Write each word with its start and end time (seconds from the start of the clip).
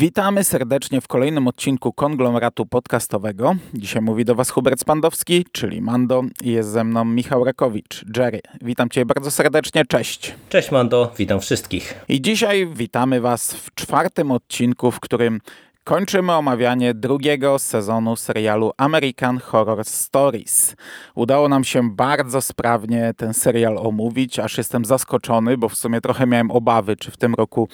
Witamy 0.00 0.44
serdecznie 0.44 1.00
w 1.00 1.08
kolejnym 1.08 1.48
odcinku 1.48 1.92
konglomeratu 1.92 2.66
podcastowego. 2.66 3.56
Dzisiaj 3.74 4.02
mówi 4.02 4.24
do 4.24 4.34
Was 4.34 4.50
Hubert 4.50 4.80
Spandowski, 4.80 5.46
czyli 5.52 5.82
Mando 5.82 6.22
i 6.42 6.50
jest 6.50 6.68
ze 6.68 6.84
mną 6.84 7.04
Michał 7.04 7.44
Rakowicz. 7.44 8.04
Jerry, 8.16 8.40
witam 8.62 8.88
Cię 8.88 9.06
bardzo 9.06 9.30
serdecznie, 9.30 9.84
cześć. 9.84 10.34
Cześć 10.48 10.70
Mando, 10.70 11.12
witam 11.18 11.40
wszystkich. 11.40 11.94
I 12.08 12.20
dzisiaj 12.20 12.66
witamy 12.74 13.20
Was 13.20 13.54
w 13.54 13.74
czwartym 13.74 14.30
odcinku, 14.30 14.90
w 14.90 15.00
którym 15.00 15.40
kończymy 15.84 16.32
omawianie 16.32 16.94
drugiego 16.94 17.58
sezonu 17.58 18.16
serialu 18.16 18.72
American 18.76 19.38
Horror 19.38 19.84
Stories. 19.84 20.76
Udało 21.14 21.48
nam 21.48 21.64
się 21.64 21.90
bardzo 21.90 22.42
sprawnie 22.42 23.14
ten 23.16 23.34
serial 23.34 23.78
omówić, 23.78 24.38
aż 24.38 24.58
jestem 24.58 24.84
zaskoczony, 24.84 25.58
bo 25.58 25.68
w 25.68 25.76
sumie 25.76 26.00
trochę 26.00 26.26
miałem 26.26 26.50
obawy, 26.50 26.96
czy 26.96 27.10
w 27.10 27.16
tym 27.16 27.34
roku 27.34 27.68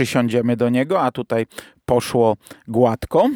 przysiądziemy 0.00 0.56
do 0.56 0.68
niego, 0.68 1.02
a 1.02 1.10
tutaj 1.10 1.46
poszło 1.84 2.36
gładko. 2.68 3.30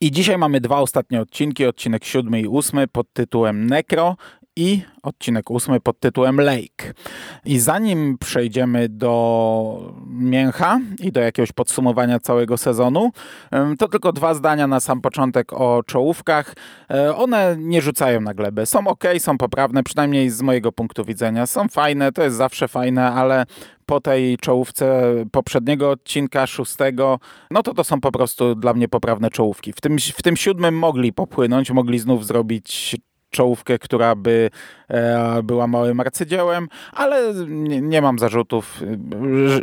I 0.00 0.10
dzisiaj 0.10 0.38
mamy 0.38 0.60
dwa 0.60 0.78
ostatnie 0.78 1.20
odcinki, 1.20 1.66
odcinek 1.66 2.04
siódmy 2.04 2.40
i 2.40 2.46
ósmy 2.46 2.88
pod 2.88 3.12
tytułem 3.12 3.66
Necro 3.66 4.16
i 4.58 4.82
odcinek 5.02 5.50
ósmy 5.50 5.80
pod 5.80 6.00
tytułem 6.00 6.40
Lake. 6.40 6.92
I 7.44 7.58
zanim 7.58 8.18
przejdziemy 8.18 8.88
do 8.88 9.94
mięcha 10.06 10.80
i 10.98 11.12
do 11.12 11.20
jakiegoś 11.20 11.52
podsumowania 11.52 12.20
całego 12.20 12.56
sezonu, 12.56 13.10
to 13.78 13.88
tylko 13.88 14.12
dwa 14.12 14.34
zdania 14.34 14.66
na 14.66 14.80
sam 14.80 15.00
początek 15.00 15.52
o 15.52 15.82
czołówkach. 15.86 16.54
E, 16.90 17.16
one 17.16 17.56
nie 17.58 17.82
rzucają 17.82 18.20
na 18.20 18.34
glebę. 18.34 18.66
Są 18.66 18.86
ok, 18.86 19.04
są 19.18 19.38
poprawne, 19.38 19.82
przynajmniej 19.82 20.30
z 20.30 20.42
mojego 20.42 20.72
punktu 20.72 21.04
widzenia. 21.04 21.46
Są 21.46 21.68
fajne, 21.68 22.12
to 22.12 22.22
jest 22.22 22.36
zawsze 22.36 22.68
fajne, 22.68 23.12
ale 23.12 23.46
po 23.86 24.00
tej 24.00 24.38
czołówce 24.38 25.02
poprzedniego 25.32 25.90
odcinka, 25.90 26.46
szóstego, 26.46 27.18
no 27.50 27.62
to 27.62 27.74
to 27.74 27.84
są 27.84 28.00
po 28.00 28.12
prostu 28.12 28.54
dla 28.54 28.74
mnie 28.74 28.88
poprawne 28.88 29.30
czołówki. 29.30 29.72
W 29.72 29.80
tym, 29.80 29.98
w 29.98 30.22
tym 30.22 30.36
siódmym 30.36 30.78
mogli 30.78 31.12
popłynąć, 31.12 31.70
mogli 31.70 31.98
znów 31.98 32.26
zrobić 32.26 32.96
czołówkę, 33.30 33.78
która 33.78 34.14
by 34.14 34.50
była 35.42 35.66
małym 35.66 36.00
arcydziełem, 36.00 36.68
ale 36.92 37.34
nie, 37.48 37.80
nie, 37.80 38.02
mam 38.02 38.18
zarzutów 38.18 38.82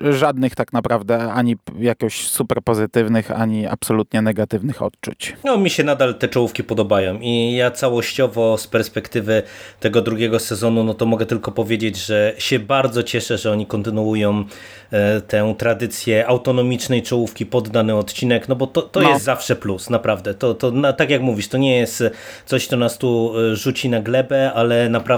żadnych 0.09 0.55
tak 0.55 0.73
naprawdę, 0.73 1.33
ani 1.33 1.55
jakoś 1.79 2.27
super 2.27 2.61
pozytywnych, 2.61 3.31
ani 3.31 3.67
absolutnie 3.67 4.21
negatywnych 4.21 4.81
odczuć. 4.81 5.35
No 5.43 5.57
mi 5.57 5.69
się 5.69 5.83
nadal 5.83 6.15
te 6.15 6.27
czołówki 6.27 6.63
podobają 6.63 7.19
i 7.21 7.55
ja 7.55 7.71
całościowo 7.71 8.57
z 8.57 8.67
perspektywy 8.67 9.43
tego 9.79 10.01
drugiego 10.01 10.39
sezonu, 10.39 10.83
no 10.83 10.93
to 10.93 11.05
mogę 11.05 11.25
tylko 11.25 11.51
powiedzieć, 11.51 11.97
że 11.97 12.33
się 12.37 12.59
bardzo 12.59 13.03
cieszę, 13.03 13.37
że 13.37 13.51
oni 13.51 13.65
kontynuują 13.65 14.45
e, 14.91 15.21
tę 15.21 15.55
tradycję 15.57 16.27
autonomicznej 16.27 17.03
czołówki 17.03 17.45
pod 17.45 17.69
dany 17.69 17.95
odcinek, 17.95 18.49
no 18.49 18.55
bo 18.55 18.67
to, 18.67 18.81
to 18.81 18.99
no. 18.99 19.09
jest 19.09 19.25
zawsze 19.25 19.55
plus, 19.55 19.89
naprawdę. 19.89 20.33
To, 20.33 20.53
to 20.53 20.71
na, 20.71 20.93
tak 20.93 21.09
jak 21.09 21.21
mówisz, 21.21 21.47
to 21.47 21.57
nie 21.57 21.77
jest 21.77 22.03
coś, 22.45 22.67
co 22.67 22.77
nas 22.77 22.97
tu 22.97 23.33
e, 23.39 23.55
rzuci 23.55 23.89
na 23.89 23.99
glebę, 23.99 24.53
ale 24.53 24.89
naprawdę 24.89 25.14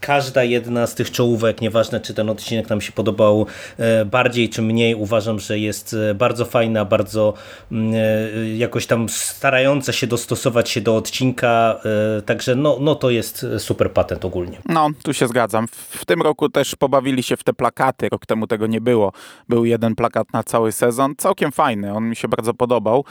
każda 0.00 0.44
jedna 0.44 0.86
z 0.86 0.94
tych 0.94 1.10
czołówek, 1.10 1.60
nieważne 1.60 2.00
czy 2.00 2.14
ten 2.14 2.30
odcinek 2.30 2.70
nam 2.70 2.80
się 2.80 2.92
podobał 2.92 3.46
e, 3.78 4.04
bardziej 4.04 4.48
czy 4.48 4.62
mniej, 4.62 4.94
uważam, 4.94 5.38
że 5.38 5.58
jest 5.58 5.96
e, 6.10 6.14
bardzo 6.14 6.44
fajna, 6.44 6.84
bardzo 6.84 7.34
mm, 7.72 7.94
e, 7.94 8.56
jakoś 8.56 8.86
tam 8.86 9.08
starająca 9.08 9.92
się 9.92 10.06
dostosować 10.06 10.70
się 10.70 10.80
do 10.80 10.96
odcinka, 10.96 11.80
także 12.26 12.54
no, 12.54 12.76
no 12.80 12.94
to 12.94 13.10
jest 13.10 13.46
super 13.58 13.92
patent 13.92 14.24
ogólnie. 14.24 14.58
No, 14.68 14.88
tu 15.02 15.14
się 15.14 15.28
zgadzam. 15.28 15.68
W 15.90 16.04
tym 16.04 16.22
roku 16.22 16.48
też 16.48 16.76
pobawili 16.76 17.22
się 17.22 17.36
w 17.36 17.44
te 17.44 17.52
plakaty, 17.52 18.08
rok 18.08 18.26
temu 18.26 18.46
tego 18.46 18.66
nie 18.66 18.80
było. 18.80 19.12
Był 19.48 19.64
jeden 19.64 19.94
plakat 19.94 20.32
na 20.32 20.42
cały 20.42 20.72
sezon, 20.72 21.14
całkiem 21.18 21.52
fajny, 21.52 21.94
on 21.94 22.08
mi 22.08 22.16
się 22.16 22.28
bardzo 22.28 22.54
podobał. 22.54 23.04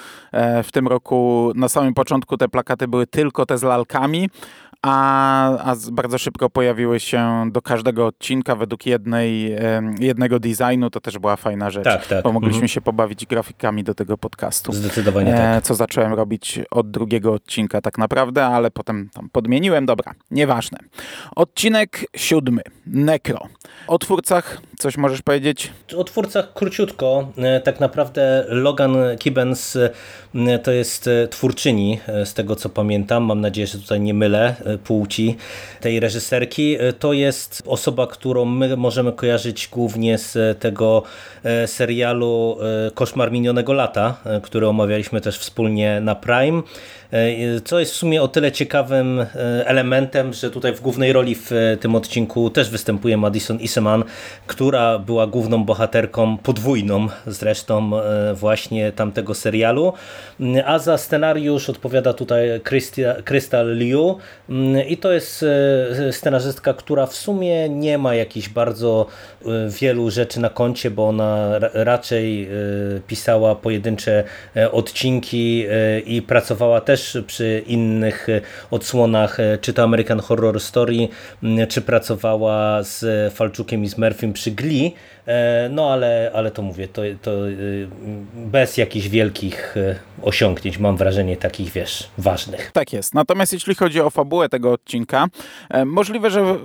W 0.64 0.72
tym 0.72 0.88
roku 0.88 1.52
na 1.56 1.70
samym 1.70 1.94
początku 1.94 2.38
te 2.38 2.50
plakaty 2.50 2.88
były 2.88 3.08
tylko 3.08 3.46
te 3.46 3.58
z 3.58 3.64
lalkami, 3.64 4.30
a, 4.86 5.72
a 5.72 5.76
bardzo 5.92 6.18
szybko 6.18 6.50
pojawiły 6.50 7.00
się 7.00 7.50
do 7.52 7.62
każdego 7.62 8.08
odcinka 8.08 8.56
według 8.56 8.86
jednej, 8.86 9.56
jednego 10.00 10.40
designu. 10.40 10.90
To 10.90 11.00
też 11.00 11.20
była 11.20 11.36
fajna 11.36 11.70
rzecz. 11.70 11.84
Tak, 11.84 12.08
tak. 12.08 12.24
Bo 12.24 12.32
mogliśmy 12.32 12.58
mhm. 12.58 12.68
się 12.68 12.82
pobawić 12.82 13.26
grafikami 13.26 13.84
do 13.84 13.94
tego 13.94 14.18
podcastu. 14.18 14.74
Zdecydowanie 14.74 15.34
e, 15.34 15.38
tak. 15.38 15.64
Co 15.64 15.76
zacząłem 15.76 16.14
robić 16.14 16.60
od 16.72 16.92
drugiego 16.92 17.34
odcinka 17.34 17.82
tak 17.82 17.98
naprawdę, 17.98 18.46
ale 18.46 18.72
potem 18.72 19.10
tam 19.14 19.30
podmieniłem. 19.30 19.86
Dobra, 19.86 20.14
nieważne. 20.32 20.78
Odcinek 21.36 22.06
siódmy. 22.16 22.62
Necro. 22.88 23.40
O 23.88 23.98
twórcach 23.98 24.62
coś 24.80 24.98
możesz 24.98 25.22
powiedzieć? 25.22 25.72
O 25.98 26.04
twórcach 26.04 26.54
króciutko. 26.54 27.32
E, 27.38 27.60
tak 27.60 27.80
naprawdę 27.80 28.46
Logan 28.48 28.98
Gibbons 29.18 29.76
e, 29.76 30.60
to 30.60 30.72
jest 30.72 31.10
twórczyni, 31.30 32.00
z 32.26 32.34
tego 32.34 32.56
co 32.56 32.70
pamiętam. 32.70 33.24
Mam 33.24 33.42
nadzieję, 33.42 33.68
że 33.68 33.80
tutaj 33.80 34.00
nie 34.00 34.14
mylę 34.14 34.56
płci 34.84 35.38
tej 35.82 36.00
reżyserki. 36.00 36.78
To 37.00 37.14
jest 37.14 37.64
osoba, 37.66 38.08
którą 38.08 38.46
my 38.46 38.78
możemy 38.78 39.14
kojarzyć 39.14 39.68
głównie 39.72 40.18
z 40.18 40.60
tego 40.60 41.04
e, 41.44 41.68
serialu 41.68 42.58
e, 42.88 42.92
Koszmar 42.92 43.32
minionego 43.32 43.74
lata, 43.74 44.16
e, 44.26 44.42
który 44.42 44.68
omawialiśmy 44.68 45.22
też 45.22 45.40
wspólnie 45.40 46.02
na 46.02 46.16
Prime. 46.16 46.62
E, 47.12 47.62
co 47.62 47.80
jest 47.80 47.92
w 47.92 47.96
sumie 47.96 48.22
o 48.22 48.28
tyle 48.28 48.52
ciekawym 48.52 49.20
e, 49.20 49.28
elementem, 49.68 50.34
że 50.34 50.52
tutaj 50.52 50.74
w 50.74 50.82
głównej 50.82 51.14
roli 51.14 51.36
w 51.36 51.52
e, 51.52 51.78
tym 51.78 51.96
odcinku 51.96 52.50
też 52.50 52.70
występuje 52.70 53.18
Madison 53.18 53.60
Iseman, 53.60 54.04
która 54.48 55.00
była 55.00 55.28
główną 55.28 55.64
bohaterką, 55.64 56.38
podwójną 56.38 57.08
zresztą 57.28 57.92
właśnie 58.34 58.92
tamtego 58.92 59.34
serialu, 59.34 59.94
a 60.66 60.80
za 60.80 60.98
scenariusz 60.98 61.70
odpowiada 61.70 62.14
tutaj 62.14 62.62
Crystal 63.26 63.78
Liu. 63.78 64.18
I 64.88 64.98
to 64.98 65.12
jest 65.12 65.46
scenarzystka, 66.12 66.74
która 66.74 67.06
w 67.06 67.16
sumie 67.16 67.70
nie 67.70 67.98
ma 67.98 68.16
jakichś 68.16 68.50
bardzo 68.50 69.06
wielu 69.82 70.10
rzeczy 70.10 70.40
na 70.40 70.50
koncie, 70.50 70.92
bo 70.92 71.08
ona 71.08 71.60
raczej 71.74 72.50
pisała 73.08 73.56
pojedyncze 73.56 74.24
odcinki 74.72 75.66
i 76.06 76.22
pracowała 76.22 76.82
też 76.82 76.95
też 76.96 77.18
przy 77.28 77.64
innych 77.68 78.30
e, 78.30 78.42
odsłonach, 78.72 79.40
e, 79.40 79.58
czy 79.58 79.74
to 79.74 79.84
American 79.84 80.20
Horror 80.20 80.60
Story, 80.60 81.08
czy 81.70 81.82
pracowała 81.82 82.84
z 82.84 83.34
Falczukiem 83.34 83.84
i 83.84 83.88
z 83.88 83.98
Murphym 83.98 84.34
przy 84.34 84.52
Glee, 84.52 84.94
e, 85.28 85.70
no 85.72 85.92
ale, 85.92 86.32
ale 86.34 86.52
to 86.52 86.62
mówię, 86.62 86.88
to, 86.88 87.02
to 87.22 87.32
bez 88.36 88.78
jakichś 88.78 89.08
wielkich 89.08 89.76
osiągnięć, 90.22 90.78
mam 90.78 90.98
wrażenie 90.98 91.38
takich, 91.38 91.72
wiesz, 91.72 92.10
ważnych. 92.18 92.72
Tak 92.72 92.94
jest. 92.94 93.14
Natomiast 93.14 93.54
jeśli 93.54 93.76
chodzi 93.76 94.02
o 94.02 94.10
fabułę 94.10 94.50
tego 94.50 94.72
odcinka, 94.72 95.28
możliwe, 95.86 96.30
że 96.30 96.58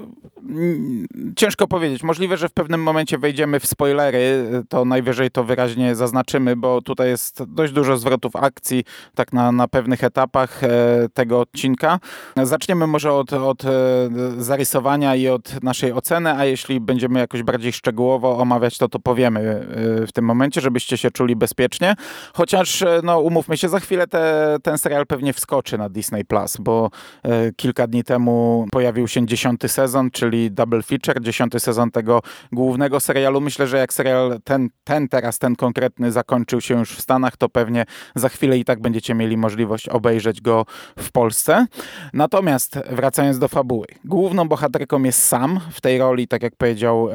ciężko 1.36 1.66
powiedzieć, 1.66 2.02
możliwe, 2.02 2.36
że 2.36 2.48
w 2.48 2.52
pewnym 2.52 2.82
momencie 2.82 3.18
wejdziemy 3.18 3.60
w 3.60 3.66
spoilery, 3.66 4.47
to 4.68 4.84
najwyżej 4.84 5.30
to 5.30 5.44
wyraźnie 5.44 5.94
zaznaczymy, 5.94 6.56
bo 6.56 6.82
tutaj 6.82 7.08
jest 7.08 7.44
dość 7.44 7.72
dużo 7.72 7.97
zwrotów 7.97 8.36
akcji, 8.36 8.84
tak 9.14 9.32
na, 9.32 9.52
na 9.52 9.68
pewnych 9.68 10.04
etapach, 10.04 10.19
etapach 10.20 10.64
e, 10.64 10.69
tego 11.14 11.41
odcinka. 11.41 11.98
Zaczniemy 12.42 12.86
może 12.86 13.12
od, 13.12 13.32
od 13.32 13.64
e, 13.64 13.69
zarysowania 14.38 15.16
i 15.16 15.28
od 15.28 15.62
naszej 15.62 15.92
oceny, 15.92 16.33
a 16.33 16.44
jeśli 16.44 16.80
będziemy 16.80 17.18
jakoś 17.18 17.42
bardziej 17.42 17.72
szczegółowo 17.72 18.39
omawiać 18.39 18.78
to, 18.78 18.89
to 18.89 18.98
powiemy 18.98 19.41
e, 19.41 20.06
w 20.06 20.12
tym 20.12 20.24
momencie, 20.24 20.60
żebyście 20.60 20.97
się 20.97 21.10
czuli 21.10 21.36
bezpiecznie. 21.36 21.94
Chociaż, 22.34 22.84
no 23.03 23.21
umówmy 23.21 23.56
się, 23.56 23.68
za 23.68 23.80
chwilę 23.80 24.06
te, 24.06 24.56
ten 24.62 24.78
serial 24.78 25.06
pewnie 25.06 25.33
wskoczy 25.33 25.78
na 25.78 25.89
Disney+, 25.89 26.24
Plus, 26.24 26.56
bo 26.56 26.91
kilka 27.56 27.86
dni 27.86 28.04
temu 28.04 28.66
pojawił 28.72 29.09
się 29.09 29.27
dziesiąty 29.27 29.68
sezon, 29.68 30.10
czyli 30.10 30.50
double 30.50 30.83
feature, 30.83 31.21
dziesiąty 31.21 31.60
sezon 31.60 31.91
tego 31.91 32.21
głównego 32.53 33.00
serialu. 33.00 33.41
Myślę, 33.41 33.66
że 33.66 33.78
jak 33.78 33.92
serial 33.92 34.41
ten, 34.44 34.68
ten 34.84 35.09
teraz, 35.09 35.39
ten 35.39 35.56
konkretny 35.56 36.12
zakończył 36.12 36.60
się 36.60 36.78
już 36.78 36.91
w 36.91 37.00
Stanach, 37.00 37.36
to 37.36 37.48
pewnie 37.48 37.84
za 38.15 38.28
chwilę 38.28 38.59
i 38.59 38.65
tak 38.65 38.80
będziecie 38.80 39.15
mieli 39.15 39.36
możliwość 39.36 39.89
obejrzeć 39.89 40.09
obejrzeć 40.10 40.41
go 40.41 40.66
w 40.98 41.12
Polsce. 41.12 41.66
Natomiast 42.12 42.78
wracając 42.91 43.39
do 43.39 43.48
fabuły. 43.48 43.86
Główną 44.04 44.48
bohaterką 44.48 45.03
jest 45.03 45.22
Sam 45.22 45.60
w 45.71 45.80
tej 45.80 45.98
roli, 45.98 46.28
tak 46.28 46.42
jak 46.42 46.57
powiedział 46.57 47.09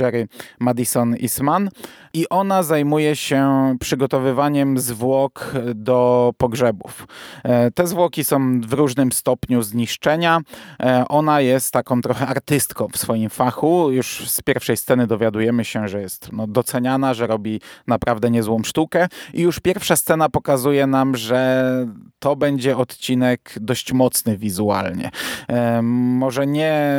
Jerry 0.00 0.28
Madison 0.60 1.16
Isman 1.16 1.70
i 2.14 2.28
ona 2.28 2.62
zajmuje 2.62 3.16
się 3.16 3.74
przygotowywaniem 3.80 4.78
zwłok 4.78 5.52
do 5.74 6.32
pogrzebów. 6.38 7.06
E, 7.44 7.70
te 7.70 7.86
zwłoki 7.86 8.24
są 8.24 8.60
w 8.60 8.72
różnym 8.72 9.12
stopniu 9.12 9.62
zniszczenia. 9.62 10.40
E, 10.80 11.04
ona 11.08 11.40
jest 11.40 11.72
taką 11.72 12.00
trochę 12.00 12.26
artystką 12.26 12.88
w 12.92 12.96
swoim 12.96 13.30
fachu. 13.30 13.90
Już 13.90 14.30
z 14.30 14.42
pierwszej 14.42 14.76
sceny 14.76 15.06
dowiadujemy 15.06 15.64
się, 15.64 15.88
że 15.88 16.00
jest 16.00 16.32
no, 16.32 16.46
doceniana, 16.46 17.14
że 17.14 17.26
robi 17.26 17.60
naprawdę 17.86 18.30
niezłą 18.30 18.62
sztukę 18.62 19.08
i 19.34 19.42
już 19.42 19.60
pierwsza 19.60 19.96
scena 19.96 20.28
pokazuje 20.28 20.86
nam, 20.86 21.16
że 21.16 21.64
to 22.18 22.36
będzie 22.36 22.76
odcinek 22.76 23.54
dość 23.60 23.92
mocny 23.92 24.36
wizualnie. 24.36 25.10
E, 25.48 25.82
może 25.82 26.46
nie 26.46 26.94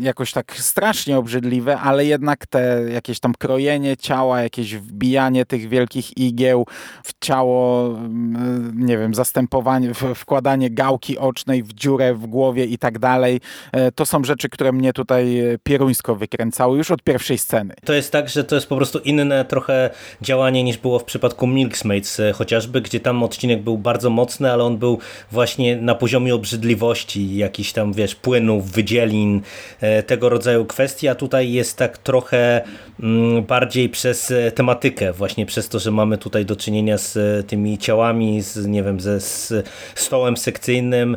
jakoś 0.00 0.32
tak 0.32 0.56
strasznie 0.56 1.18
obrzydliwe, 1.18 1.78
ale 1.78 2.04
jednak 2.04 2.46
te 2.46 2.82
jakieś 2.92 3.20
tam 3.20 3.34
krojenie 3.34 3.96
ciała, 3.96 4.42
jakieś 4.42 4.76
wbijanie 4.76 5.46
tych 5.46 5.68
wielkich 5.68 6.16
igieł 6.16 6.66
w 7.04 7.12
ciało, 7.20 7.86
mm, 7.88 8.72
nie 8.86 8.98
wiem, 8.98 9.14
zastępowanie, 9.14 9.94
wkładanie 10.14 10.70
gałki 10.70 11.18
ocznej 11.18 11.62
w 11.62 11.72
dziurę 11.72 12.14
w 12.14 12.26
głowie 12.26 12.64
i 12.64 12.78
tak 12.78 12.98
dalej. 12.98 13.40
E, 13.72 13.92
to 13.92 14.06
są 14.06 14.24
rzeczy, 14.24 14.48
które 14.48 14.72
mnie 14.72 14.92
tutaj 14.92 15.40
pieruńsko 15.62 16.14
wykręcały 16.14 16.78
już 16.78 16.90
od 16.90 17.02
pierwszej 17.02 17.38
sceny. 17.38 17.74
To 17.84 17.92
jest 17.92 18.12
tak, 18.12 18.28
że 18.28 18.44
to 18.44 18.54
jest 18.54 18.66
po 18.66 18.76
prostu 18.76 18.98
inne 18.98 19.44
trochę 19.44 19.90
działanie 20.22 20.64
niż 20.64 20.78
było 20.78 20.98
w 20.98 21.04
przypadku 21.04 21.46
Milksmates 21.46 22.20
e, 22.20 22.32
chociażby, 22.32 22.80
gdzie 22.80 23.00
tam 23.00 23.22
odcinek 23.22 23.62
był 23.62 23.78
bardzo 23.78 24.10
mocny, 24.20 24.52
ale 24.52 24.64
on 24.64 24.76
był 24.78 24.98
właśnie 25.32 25.76
na 25.76 25.94
poziomie 25.94 26.34
obrzydliwości, 26.34 27.36
jakichś 27.36 27.72
tam, 27.72 27.92
wiesz, 27.92 28.14
płynów, 28.14 28.70
wydzielin, 28.70 29.40
e, 29.80 30.02
tego 30.02 30.28
rodzaju 30.28 30.64
kwestii, 30.64 31.08
a 31.08 31.14
tutaj 31.14 31.52
jest 31.52 31.76
tak 31.76 31.98
trochę 31.98 32.62
mm, 33.00 33.42
bardziej 33.42 33.88
przez 33.88 34.32
tematykę, 34.54 35.12
właśnie 35.12 35.46
przez 35.46 35.68
to, 35.68 35.78
że 35.78 35.90
mamy 35.90 36.18
tutaj 36.18 36.44
do 36.44 36.56
czynienia 36.56 36.98
z 36.98 37.16
tymi 37.46 37.78
ciałami, 37.78 38.42
z, 38.42 38.66
nie 38.66 38.82
wiem, 38.82 39.00
ze 39.00 39.20
z 39.20 39.52
stołem 39.94 40.36
sekcyjnym. 40.36 41.16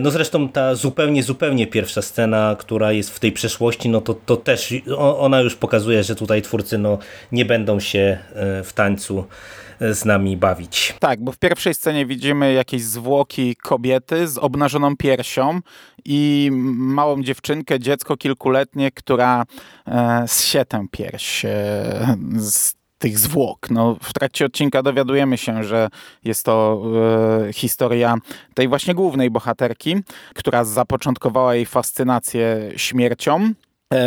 No 0.00 0.10
zresztą 0.10 0.48
ta 0.48 0.74
zupełnie, 0.74 1.22
zupełnie 1.22 1.66
pierwsza 1.66 2.02
scena, 2.02 2.56
która 2.58 2.92
jest 2.92 3.10
w 3.10 3.20
tej 3.20 3.32
przeszłości, 3.32 3.88
no 3.88 4.00
to, 4.00 4.14
to 4.14 4.36
też 4.36 4.74
ona 4.96 5.40
już 5.40 5.56
pokazuje, 5.56 6.02
że 6.02 6.14
tutaj 6.14 6.42
twórcy 6.42 6.78
no, 6.78 6.98
nie 7.32 7.44
będą 7.44 7.80
się 7.80 8.18
e, 8.34 8.62
w 8.62 8.72
tańcu 8.72 9.18
e, 9.18 9.65
z 9.80 10.04
nami 10.04 10.36
bawić. 10.36 10.94
Tak, 11.00 11.24
bo 11.24 11.32
w 11.32 11.38
pierwszej 11.38 11.74
scenie 11.74 12.06
widzimy 12.06 12.52
jakieś 12.52 12.82
zwłoki 12.82 13.56
kobiety 13.56 14.28
z 14.28 14.38
obnażoną 14.38 14.96
piersią 14.96 15.60
i 16.04 16.50
małą 16.76 17.22
dziewczynkę, 17.22 17.80
dziecko 17.80 18.16
kilkuletnie, 18.16 18.90
która 18.90 19.44
e, 19.86 20.24
zsie 20.28 20.64
tę 20.64 20.86
pierś 20.90 21.44
e, 21.44 22.16
z 22.36 22.74
tych 22.98 23.18
zwłok. 23.18 23.70
No, 23.70 23.96
w 24.02 24.12
trakcie 24.12 24.44
odcinka 24.46 24.82
dowiadujemy 24.82 25.38
się, 25.38 25.64
że 25.64 25.88
jest 26.24 26.44
to 26.44 26.82
e, 27.48 27.52
historia 27.52 28.14
tej 28.54 28.68
właśnie 28.68 28.94
głównej 28.94 29.30
bohaterki, 29.30 29.96
która 30.34 30.64
zapoczątkowała 30.64 31.54
jej 31.54 31.66
fascynację 31.66 32.72
śmiercią 32.76 33.52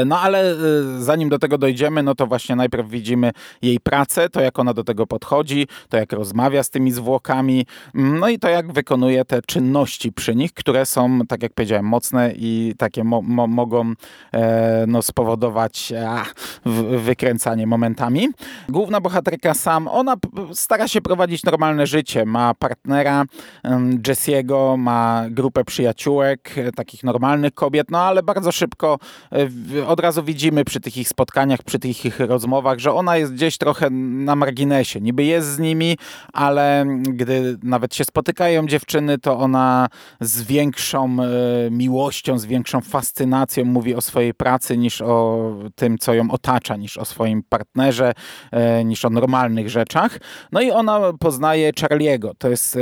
no 0.06 0.20
ale 0.20 0.52
e, 0.52 0.56
zanim 1.00 1.30
do 1.30 1.40
tego 1.40 1.58
dojdziemy, 1.58 2.04
no 2.04 2.16
to 2.16 2.28
właśnie 2.28 2.56
najpierw 2.56 2.90
widzimy 2.90 3.31
jej 3.62 3.80
pracę, 3.80 4.30
to 4.30 4.42
jak 4.42 4.60
ona 4.60 4.74
do 4.74 4.84
tego 4.84 5.08
podchodzi, 5.08 5.68
to 5.90 5.98
jak 5.98 6.14
rozmawia 6.14 6.64
z 6.64 6.70
tymi 6.70 6.92
zwłokami, 6.92 7.66
mm, 7.96 8.20
no 8.20 8.30
i 8.30 8.40
to 8.40 8.50
jak 8.50 8.74
wykonuje 8.74 9.26
te 9.26 9.42
czynności 9.42 10.12
przy 10.12 10.36
nich, 10.36 10.54
które 10.54 10.86
są, 10.86 11.20
tak 11.28 11.44
jak 11.44 11.54
powiedziałem, 11.54 11.86
mocne 11.86 12.34
i 12.36 12.74
takie 12.78 13.04
mo 13.04 13.22
mo 13.22 13.48
mogą 13.48 13.94
e, 14.34 14.86
no, 14.88 15.02
spowodować 15.02 15.94
a, 16.08 16.26
wykręcanie 16.98 17.68
momentami. 17.68 18.28
Główna 18.70 19.02
bohaterka 19.02 19.54
Sam, 19.54 19.88
ona 19.88 20.16
stara 20.54 20.88
się 20.88 21.02
prowadzić 21.02 21.44
normalne 21.44 21.88
życie, 21.88 22.26
ma 22.26 22.54
partnera 22.54 23.24
Jesse'ego, 24.08 24.78
ma 24.78 25.26
grupę 25.30 25.64
przyjaciółek, 25.64 26.58
e, 26.58 26.72
takich 26.72 27.04
normalnych 27.04 27.54
kobiet, 27.54 27.92
no 27.92 28.02
ale 28.02 28.24
bardzo 28.24 28.52
szybko 28.52 29.00
od 29.88 30.00
razu 30.00 30.24
widzimy 30.24 30.66
przy 30.66 30.80
tych 30.80 30.98
ich 30.98 31.10
spotkaniach, 31.10 31.63
przy 31.63 31.80
tych 31.80 32.06
ich 32.06 32.19
rozmowach, 32.19 32.80
że 32.80 32.94
ona 32.94 33.18
jest 33.18 33.33
gdzieś 33.33 33.57
trochę 33.57 33.89
na 33.89 34.36
marginesie. 34.36 35.01
Niby 35.01 35.24
jest 35.24 35.48
z 35.48 35.60
nimi, 35.60 35.98
ale 36.33 36.86
gdy 37.01 37.57
nawet 37.63 37.95
się 37.95 38.04
spotykają 38.04 38.68
dziewczyny, 38.68 39.18
to 39.18 39.38
ona 39.38 39.88
z 40.19 40.42
większą 40.44 41.18
e, 41.19 41.71
miłością, 41.71 42.39
z 42.39 42.45
większą 42.45 42.81
fascynacją 42.81 43.66
mówi 43.66 43.95
o 43.95 44.01
swojej 44.01 44.33
pracy 44.33 44.77
niż 44.77 45.01
o 45.01 45.51
tym, 45.75 45.98
co 45.98 46.13
ją 46.13 46.31
otacza, 46.31 46.75
niż 46.75 46.98
o 46.98 47.06
swoim 47.06 47.44
partnerze, 47.50 48.13
e, 48.51 48.83
niż 48.83 49.06
o 49.06 49.10
normalnych 49.10 49.69
rzeczach. 49.69 50.19
No 50.51 50.62
i 50.62 50.71
ona 50.71 51.13
poznaje 51.19 51.71
Charliego, 51.81 52.33
to 52.38 52.50
jest 52.50 52.75
e, 52.75 52.80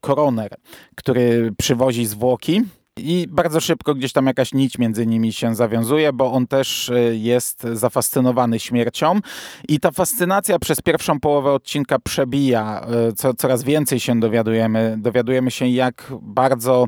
koroner, 0.00 0.54
który 0.94 1.52
przywozi 1.58 2.06
zwłoki 2.06 2.62
i 2.98 3.26
bardzo 3.30 3.60
szybko 3.60 3.94
gdzieś 3.94 4.12
tam 4.12 4.26
jakaś 4.26 4.54
nić 4.54 4.78
między 4.78 5.06
nimi 5.06 5.32
się 5.32 5.54
zawiązuje, 5.54 6.12
bo 6.12 6.32
on 6.32 6.46
też 6.46 6.90
e, 6.90 7.16
jest 7.16 7.66
zafascynowany 7.72 8.60
śmiercią 8.60 9.20
i 9.68 9.80
ta 9.80 9.90
fascynacja 9.90 10.58
przez 10.58 10.80
pierwszą 10.80 11.20
połowę 11.20 11.52
odcinka 11.52 11.98
przebija. 11.98 12.86
E, 13.08 13.12
co, 13.12 13.34
coraz 13.34 13.62
więcej 13.62 14.00
się 14.00 14.20
dowiadujemy. 14.20 14.96
Dowiadujemy 14.98 15.50
się, 15.50 15.66
jak 15.66 16.12
bardzo 16.22 16.86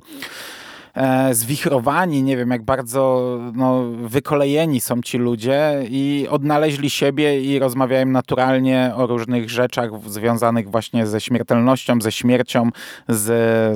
zwichrowani, 1.32 2.22
nie 2.22 2.37
wiem, 2.37 2.50
jak 2.50 2.62
bardzo 2.62 3.38
no, 3.54 3.82
wykolejeni 3.90 4.81
są 4.81 5.02
ci 5.02 5.19
ludzie 5.19 5.84
i 5.88 6.26
odnaleźli 6.31 6.90
siebie 6.90 7.40
i 7.40 7.58
rozmawiają 7.58 8.06
naturalnie 8.06 8.93
o 8.96 9.06
różnych 9.06 9.50
rzeczach 9.50 9.90
związanych 10.06 10.70
właśnie 10.70 11.06
ze 11.06 11.20
śmiertelnością, 11.20 12.00
ze 12.00 12.12
śmiercią, 12.12 12.70
z, 13.08 13.26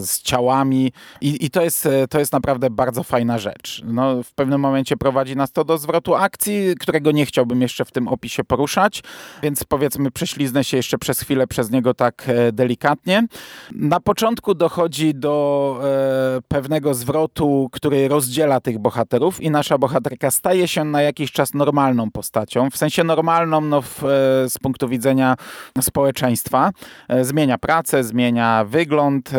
z 0.08 0.22
ciałami 0.22 0.93
I, 1.20 1.44
i, 1.44 1.50
to, 1.50 1.62
jest, 1.62 1.88
to 2.11 2.19
jest 2.19 2.32
naprawdę 2.32 2.70
bardzo 2.70 3.02
fajna 3.02 3.38
rzecz. 3.38 3.82
No, 3.84 4.22
w 4.22 4.32
pewnym 4.32 4.61
momencie 4.61 4.96
prowadzi 4.96 5.37
nas 5.37 5.52
to 5.52 5.64
do 5.64 5.78
zwrotu 5.78 6.14
akcji, 6.14 6.75
którego 6.81 7.11
nie 7.11 7.26
chciałbym 7.26 7.62
jeszcze 7.62 7.84
w 7.84 7.93
tym 7.93 8.08
opisie 8.08 8.44
poruszać, 8.44 9.02
więc 9.43 9.64
powiedzmy 9.64 10.11
prześliznę 10.11 10.64
się 10.64 10.76
jeszcze 10.76 10.99
przez 10.99 11.20
chwilę 11.20 11.46
przez 11.46 11.70
niego 11.70 11.94
tak 11.94 12.25
e, 12.28 12.52
delikatnie. 12.52 13.26
Na 13.72 14.00
początku 14.00 14.55
dochodzi 14.55 15.14
do 15.14 15.81
e, 15.84 16.40
pewnego 16.49 16.94
zwrotu 16.94 17.09
zwrotu, 17.10 17.68
który 17.72 18.08
rozdziela 18.08 18.60
tych 18.60 18.78
bohaterów 18.78 19.40
i 19.40 19.50
nasza 19.50 19.78
bohaterka 19.78 20.30
staje 20.30 20.68
się 20.68 20.84
na 20.84 21.02
jakiś 21.02 21.32
czas 21.32 21.54
normalną 21.54 22.10
postacią, 22.10 22.70
w 22.70 22.76
sensie 22.76 23.04
normalną 23.04 23.60
no, 23.60 23.82
w, 23.82 24.04
e, 24.04 24.06
z 24.48 24.58
punktu 24.58 24.88
widzenia 24.88 25.36
społeczeństwa. 25.80 26.70
E, 27.08 27.24
zmienia 27.24 27.58
pracę, 27.58 28.04
zmienia 28.04 28.64
wygląd, 28.64 29.32
e, 29.32 29.38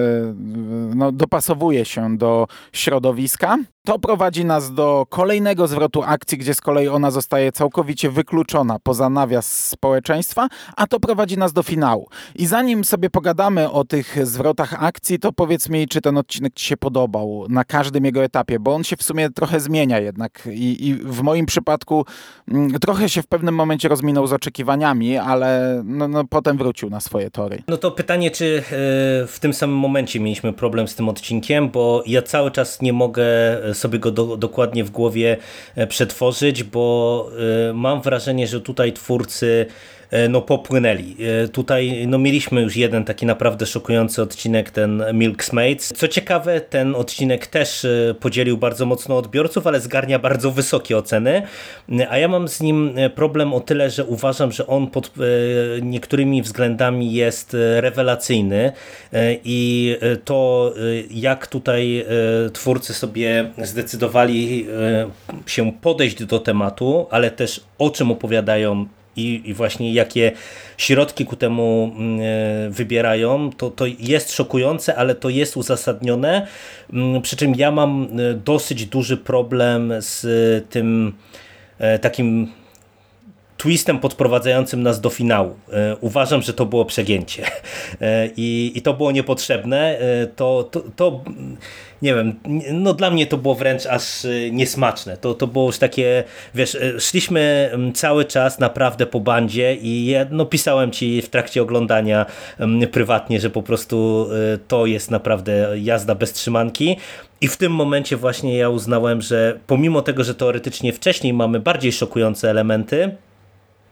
no, 0.95 1.11
dopasowuje 1.11 1.85
się 1.85 2.17
do 2.17 2.47
środowiska. 2.73 3.57
To 3.85 3.99
prowadzi 3.99 4.45
nas 4.45 4.73
do 4.73 5.05
kolejnego 5.09 5.67
zwrotu 5.67 6.03
akcji, 6.03 6.37
gdzie 6.37 6.53
z 6.53 6.61
kolei 6.61 6.87
ona 6.87 7.11
zostaje 7.11 7.51
całkowicie 7.51 8.09
wykluczona 8.09 8.79
poza 8.83 9.09
nawias 9.09 9.69
społeczeństwa, 9.69 10.47
a 10.77 10.87
to 10.87 10.99
prowadzi 10.99 11.37
nas 11.37 11.53
do 11.53 11.63
finału. 11.63 12.09
I 12.35 12.45
zanim 12.45 12.83
sobie 12.83 13.09
pogadamy 13.09 13.71
o 13.71 13.83
tych 13.83 14.27
zwrotach 14.27 14.83
akcji, 14.83 15.19
to 15.19 15.33
powiedz 15.33 15.69
mi, 15.69 15.87
czy 15.87 16.01
ten 16.01 16.17
odcinek 16.17 16.53
Ci 16.53 16.65
się 16.65 16.77
podobał 16.77 17.45
na 17.49 17.60
każdym 17.63 18.05
jego 18.05 18.23
etapie, 18.23 18.59
bo 18.59 18.75
on 18.75 18.83
się 18.83 18.97
w 18.97 19.03
sumie 19.03 19.29
trochę 19.29 19.59
zmienia 19.59 19.99
jednak 19.99 20.47
i, 20.51 20.87
i 20.87 20.95
w 20.95 21.21
moim 21.21 21.45
przypadku 21.45 22.05
mm, 22.47 22.79
trochę 22.79 23.09
się 23.09 23.21
w 23.21 23.27
pewnym 23.27 23.55
momencie 23.55 23.89
rozminął 23.89 24.27
z 24.27 24.33
oczekiwaniami, 24.33 25.17
ale 25.17 25.81
no, 25.85 26.07
no, 26.07 26.23
potem 26.29 26.57
wrócił 26.57 26.89
na 26.89 26.99
swoje 26.99 27.31
tory. 27.31 27.63
No 27.67 27.77
to 27.77 27.91
pytanie, 27.91 28.31
czy 28.31 28.45
yy, 28.45 28.61
w 29.27 29.37
tym 29.41 29.53
samym 29.53 29.77
momencie 29.77 30.19
mieliśmy 30.19 30.53
problem 30.53 30.87
z 30.87 30.95
tym 30.95 31.09
odcinkiem, 31.09 31.69
bo 31.69 32.03
ja 32.05 32.21
cały 32.21 32.51
czas 32.51 32.81
nie 32.81 32.93
mogę 32.93 33.23
sobie 33.73 33.99
go 33.99 34.11
do, 34.11 34.37
dokładnie 34.37 34.83
w 34.83 34.91
głowie 34.91 35.37
e, 35.75 35.87
przetworzyć, 35.87 36.63
bo 36.63 37.29
e, 37.69 37.73
mam 37.73 38.01
wrażenie, 38.01 38.47
że 38.47 38.61
tutaj 38.61 38.93
twórcy 38.93 39.51
E, 39.51 39.65
no, 40.29 40.41
popłynęli. 40.41 41.15
E, 41.43 41.47
tutaj 41.47 42.07
no, 42.07 42.17
mieliśmy 42.17 42.61
już 42.61 42.75
jeden 42.75 43.05
taki 43.05 43.25
naprawdę 43.25 43.65
szokujący 43.65 44.21
odcinek, 44.21 44.71
ten 44.71 45.03
Milksmaids. 45.13 45.93
Co 45.95 46.07
ciekawe, 46.07 46.61
ten 46.61 46.95
odcinek 46.95 47.47
też 47.47 47.85
e, 47.85 48.15
podzielił 48.19 48.57
bardzo 48.57 48.85
mocno 48.85 49.17
odbiorców, 49.17 49.67
ale 49.67 49.79
zgarnia 49.79 50.19
bardzo 50.19 50.51
wysokie 50.51 50.97
oceny, 50.97 51.41
a 52.09 52.17
ja 52.17 52.27
mam 52.27 52.47
z 52.47 52.61
nim 52.61 52.95
problem 53.15 53.53
o 53.53 53.59
tyle, 53.59 53.89
że 53.89 54.05
uważam, 54.05 54.51
że 54.51 54.67
on 54.67 54.87
pod 54.87 55.11
niektórymi 55.81 56.41
względami 56.41 57.13
jest 57.13 57.57
rewelacyjny 57.79 58.71
i 59.43 59.95
to 60.25 60.73
jak 61.11 61.47
tutaj 61.47 62.05
twórcy 62.53 62.93
sobie 62.93 63.51
zdecydowali 63.57 64.67
się 65.45 65.71
podejść 65.71 66.23
do 66.23 66.39
tematu, 66.39 67.07
ale 67.11 67.31
też 67.31 67.61
o 67.77 67.89
czym 67.89 68.11
opowiadają 68.11 68.85
i, 69.15 69.41
i 69.45 69.53
właśnie 69.53 69.93
jakie 69.93 70.31
środki 70.77 71.25
ku 71.25 71.35
temu 71.35 71.91
mm, 71.95 72.19
e, 72.21 72.69
wybierają, 72.69 73.49
to, 73.57 73.69
to 73.71 73.85
jest 73.99 74.31
szokujące, 74.33 74.95
ale 74.95 75.15
to 75.15 75.29
jest 75.29 75.57
uzasadnione. 75.57 76.47
Mm, 76.93 77.21
przy 77.21 77.35
czym 77.35 77.55
ja 77.55 77.71
mam 77.71 78.03
e, 78.03 78.33
dosyć 78.33 78.85
duży 78.85 79.17
problem 79.17 79.93
z 79.99 80.25
tym 80.69 81.13
e, 81.79 81.99
takim 81.99 82.51
twistem 83.61 83.99
podprowadzającym 83.99 84.83
nas 84.83 85.01
do 85.01 85.09
finału. 85.09 85.55
Uważam, 86.01 86.41
że 86.41 86.53
to 86.53 86.65
było 86.65 86.85
przegięcie 86.85 87.45
i, 88.37 88.71
i 88.75 88.81
to 88.81 88.93
było 88.93 89.11
niepotrzebne. 89.11 89.99
To, 90.35 90.63
to, 90.71 90.83
to 90.95 91.23
nie 92.01 92.15
wiem, 92.15 92.39
no 92.73 92.93
dla 92.93 93.11
mnie 93.11 93.27
to 93.27 93.37
było 93.37 93.55
wręcz 93.55 93.85
aż 93.85 94.03
niesmaczne. 94.51 95.17
To, 95.17 95.33
to 95.33 95.47
było 95.47 95.65
już 95.65 95.77
takie, 95.77 96.23
wiesz, 96.55 96.77
szliśmy 96.99 97.69
mm, 97.73 97.93
cały 97.93 98.25
czas 98.25 98.59
naprawdę 98.59 99.05
po 99.05 99.19
bandzie 99.19 99.75
i 99.75 100.05
ja, 100.05 100.25
no 100.31 100.45
pisałem 100.45 100.91
ci 100.91 101.21
w 101.21 101.29
trakcie 101.29 101.61
oglądania 101.61 102.25
mm, 102.59 102.89
prywatnie, 102.89 103.39
że 103.39 103.49
po 103.49 103.63
prostu 103.63 104.27
to 104.67 104.85
jest 104.85 105.11
naprawdę 105.11 105.73
jazda 105.77 106.15
bez 106.15 106.33
trzymanki. 106.33 106.97
I 107.41 107.47
w 107.47 107.57
tym 107.57 107.71
momencie 107.71 108.17
właśnie 108.17 108.57
ja 108.57 108.69
uznałem, 108.69 109.21
że 109.21 109.59
pomimo 109.67 110.01
tego, 110.01 110.23
że 110.23 110.35
teoretycznie 110.35 110.93
wcześniej 110.93 111.33
mamy 111.33 111.59
bardziej 111.59 111.91
szokujące 111.91 112.49
elementy, 112.49 113.15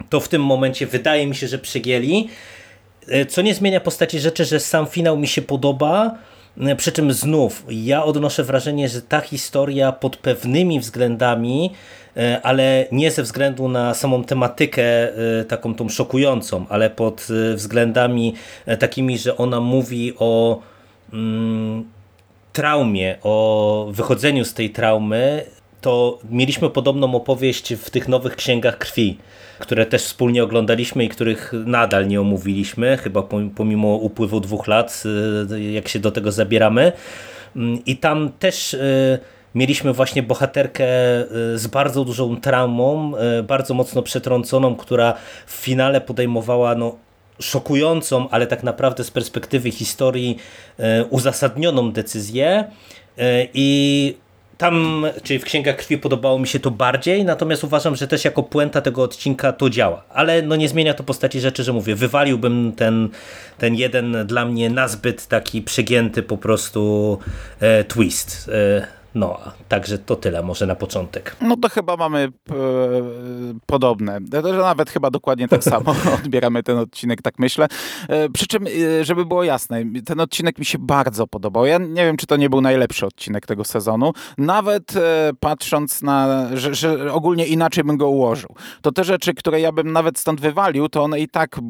to 0.09 0.19
w 0.19 0.27
tym 0.27 0.43
momencie 0.43 0.87
wydaje 0.87 1.27
mi 1.27 1.35
się, 1.35 1.47
że 1.47 1.57
przegięli. 1.57 2.29
Co 3.29 3.41
nie 3.41 3.53
zmienia 3.53 3.79
postaci 3.79 4.19
rzeczy, 4.19 4.45
że 4.45 4.59
sam 4.59 4.87
finał 4.87 5.17
mi 5.17 5.27
się 5.27 5.41
podoba, 5.41 6.17
przy 6.77 6.91
czym 6.91 7.13
znów 7.13 7.65
ja 7.69 8.03
odnoszę 8.03 8.43
wrażenie, 8.43 8.89
że 8.89 9.01
ta 9.01 9.21
historia 9.21 9.91
pod 9.91 10.17
pewnymi 10.17 10.79
względami, 10.79 11.71
e, 12.17 12.41
ale 12.43 12.85
nie 12.91 13.11
ze 13.11 13.23
względu 13.23 13.67
na 13.67 13.93
samą 13.93 14.23
tematykę 14.23 14.83
e, 14.83 15.45
taką 15.45 15.75
tą 15.75 15.89
szokującą, 15.89 16.65
ale 16.69 16.89
pod 16.89 17.27
e, 17.51 17.55
względami 17.55 18.33
takimi, 18.79 19.17
że 19.17 19.37
ona 19.37 19.61
mówi 19.61 20.13
o 20.19 20.59
mm, 21.13 21.85
traumie, 22.53 23.15
o 23.23 23.87
wychodzeniu 23.91 24.45
z 24.45 24.53
tej 24.53 24.69
traumy, 24.69 25.45
to 25.81 26.19
mieliśmy 26.29 26.69
podobną 26.69 27.15
opowieść 27.15 27.73
w 27.73 27.89
tych 27.89 28.07
nowych 28.07 28.35
księgach 28.35 28.77
krwi 28.77 29.17
które 29.59 29.85
też 29.85 30.03
wspólnie 30.03 30.43
oglądaliśmy 30.43 31.03
i 31.05 31.09
których 31.09 31.53
nadal 31.65 32.07
nie 32.07 32.21
omówiliśmy, 32.21 32.97
chyba 32.97 33.23
pomimo 33.55 33.87
upływu 33.87 34.39
dwóch 34.39 34.67
lat, 34.67 35.03
y, 35.51 35.71
jak 35.71 35.87
się 35.87 35.99
do 35.99 36.11
tego 36.11 36.31
zabieramy. 36.31 36.91
Mm, 37.55 37.85
I 37.85 37.97
tam 37.97 38.31
też 38.39 38.73
y, 38.73 39.19
mieliśmy 39.55 39.93
właśnie 39.93 40.23
bohaterkę 40.23 40.85
y, 41.21 41.57
z 41.57 41.67
bardzo 41.67 42.05
dużą 42.05 42.37
traumą, 42.37 43.13
bardzo 43.43 43.73
mocno 43.73 44.01
przetrąconą, 44.01 44.75
która 44.75 45.13
w 45.47 45.51
finale 45.51 46.01
podejmowała 46.01 46.75
no, 46.75 46.95
szokującą, 47.39 48.29
ale 48.29 48.47
tak 48.47 48.63
naprawdę 48.63 49.03
z 49.03 49.11
perspektywy 49.11 49.71
historii 49.71 50.37
uzasadnioną 51.09 51.91
decyzję. 51.91 52.63
I 53.53 54.15
tam, 54.59 55.05
czyli 55.23 55.39
w 55.39 55.43
Księgach 55.43 55.75
Krwi 55.75 55.97
podobało 55.97 56.39
mi 56.39 56.47
się 56.47 56.59
to 56.59 56.71
bardziej, 56.71 57.25
natomiast 57.25 57.63
uważam, 57.63 57.95
że 57.95 58.07
też 58.07 58.25
jako 58.25 58.43
puenta 58.43 58.81
tego 58.81 59.03
odcinka 59.03 59.53
to 59.53 59.69
działa. 59.69 60.03
Ale 60.09 60.41
no 60.41 60.55
nie 60.55 60.69
zmienia 60.69 60.93
to 60.93 61.03
postaci 61.03 61.39
rzeczy, 61.39 61.63
że 61.63 61.73
mówię, 61.73 61.95
wywaliłbym 61.95 62.73
ten, 62.75 63.09
ten 63.57 63.75
jeden 63.75 64.27
dla 64.27 64.45
mnie 64.45 64.69
nazbyt 64.69 65.27
taki 65.27 65.61
przegięty 65.61 66.23
po 66.23 66.37
prostu 66.37 67.19
e, 67.59 67.83
twist. 67.83 68.49
E, 68.53 68.98
no, 69.15 69.39
także 69.67 69.97
to 69.97 70.15
tyle 70.15 70.43
może 70.43 70.65
na 70.65 70.75
początek. 70.75 71.35
No 71.41 71.57
to 71.57 71.69
chyba 71.69 71.97
mamy 71.97 72.19
e, 72.19 72.53
podobne, 73.65 74.19
nawet 74.61 74.89
chyba 74.89 75.11
dokładnie 75.11 75.47
tak 75.47 75.63
samo 75.63 75.95
odbieramy 76.23 76.63
ten 76.63 76.77
odcinek, 76.77 77.21
tak 77.21 77.39
myślę. 77.39 77.67
E, 78.09 78.29
przy 78.29 78.47
czym, 78.47 78.67
e, 78.67 79.05
żeby 79.05 79.25
było 79.25 79.43
jasne, 79.43 79.83
ten 80.05 80.19
odcinek 80.19 80.59
mi 80.59 80.65
się 80.65 80.77
bardzo 80.79 81.27
podobał. 81.27 81.65
Ja 81.65 81.77
nie 81.77 82.05
wiem, 82.05 82.17
czy 82.17 82.27
to 82.27 82.35
nie 82.37 82.49
był 82.49 82.61
najlepszy 82.61 83.05
odcinek 83.05 83.45
tego 83.45 83.63
sezonu, 83.63 84.13
nawet 84.37 84.95
e, 84.95 85.31
patrząc 85.39 86.01
na, 86.01 86.47
że, 86.53 86.75
że, 86.75 87.13
ogólnie 87.13 87.45
inaczej 87.45 87.83
bym 87.83 87.97
go 87.97 88.09
ułożył. 88.09 88.49
To 88.81 88.91
te 88.91 89.03
rzeczy, 89.03 89.33
które 89.33 89.61
ja 89.61 89.71
bym 89.71 89.91
nawet 89.91 90.19
stąd 90.19 90.41
wywalił, 90.41 90.89
to 90.89 91.03
one 91.03 91.19
i 91.19 91.27
tak 91.27 91.57
e, 91.57 91.61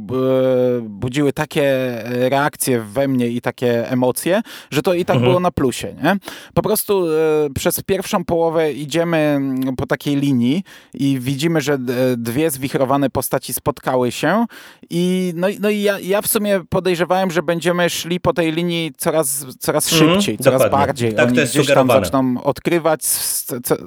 budziły 0.82 1.34
takie 1.34 1.64
reakcje 2.06 2.82
we 2.82 3.08
mnie 3.08 3.28
i 3.28 3.42
takie 3.42 3.90
emocje, 3.90 4.42
że 4.72 4.82
to 4.82 4.94
i 4.94 5.06
tak 5.06 5.16
mhm. 5.16 5.32
było 5.32 5.40
na 5.40 5.52
plusie, 5.52 5.96
nie? 6.04 6.18
Po 6.54 6.62
prostu 6.62 7.06
e, 7.08 7.29
przez 7.56 7.82
pierwszą 7.84 8.26
połowę 8.26 8.72
idziemy 8.72 9.18
mm, 9.18 9.76
po 9.76 9.86
takiej 9.86 10.16
linii 10.16 10.64
i 10.94 11.20
widzimy, 11.20 11.62
że 11.62 11.78
dwie 12.18 12.52
zwichrowane 12.52 13.10
postaci 13.10 13.54
spotkały 13.54 14.12
się 14.12 14.46
i 14.90 15.34
no, 15.36 15.48
no 15.60 15.70
i 15.70 15.82
ja, 15.82 16.00
ja 16.00 16.22
w 16.22 16.28
sumie 16.28 16.62
podejrzewałem, 16.70 17.32
że 17.32 17.44
będziemy 17.44 17.90
szli 17.90 18.20
po 18.20 18.34
tej 18.34 18.52
linii 18.52 18.92
coraz, 18.98 19.46
coraz 19.60 19.94
mhm, 19.94 20.12
szybciej, 20.12 20.36
mm, 20.36 20.44
coraz 20.44 20.62
dokładnie. 20.62 20.88
bardziej. 20.88 21.14
Tak, 21.14 21.26
Oni 21.28 21.36
to 21.36 21.42
jest 21.42 21.54
gdzieś 21.54 21.68
tam 21.68 21.88
zaczną 21.88 22.44
odkrywać, 22.44 23.02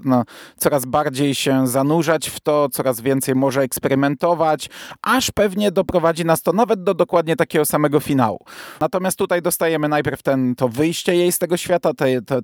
no, 0.04 0.24
coraz 0.56 0.84
bardziej 0.84 1.34
się 1.34 1.66
zanurzać 1.66 2.28
w 2.28 2.40
to, 2.40 2.68
coraz 2.68 3.00
więcej 3.00 3.34
może 3.34 3.60
eksperymentować, 3.60 4.70
aż 5.02 5.30
pewnie 5.30 5.70
doprowadzi 5.70 6.24
nas 6.24 6.42
to 6.42 6.52
nawet 6.52 6.82
do 6.82 6.94
dokładnie 6.94 7.36
takiego 7.36 7.64
samego 7.64 8.00
finału. 8.00 8.38
Natomiast 8.80 9.18
tutaj 9.18 9.42
dostajemy 9.42 9.88
najpierw 9.88 10.22
ten, 10.22 10.54
to 10.54 10.68
wyjście 10.68 11.14
jej 11.14 11.32
z 11.32 11.38
tego 11.38 11.56
świata, 11.56 11.90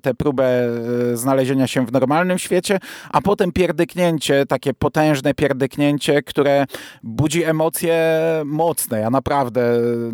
tę 0.01 0.13
próbę 0.13 0.67
znalezienia 1.13 1.67
się 1.67 1.85
w 1.85 1.91
normalnym 1.91 2.37
świecie, 2.37 2.79
a 3.09 3.21
potem 3.21 3.51
pierdyknięcie, 3.51 4.45
takie 4.45 4.73
potężne 4.73 5.33
pierdyknięcie, 5.33 6.23
które 6.23 6.65
budzi 7.03 7.43
emocje 7.43 8.19
mocne. 8.45 8.99
Ja 8.99 9.09
naprawdę 9.09 9.61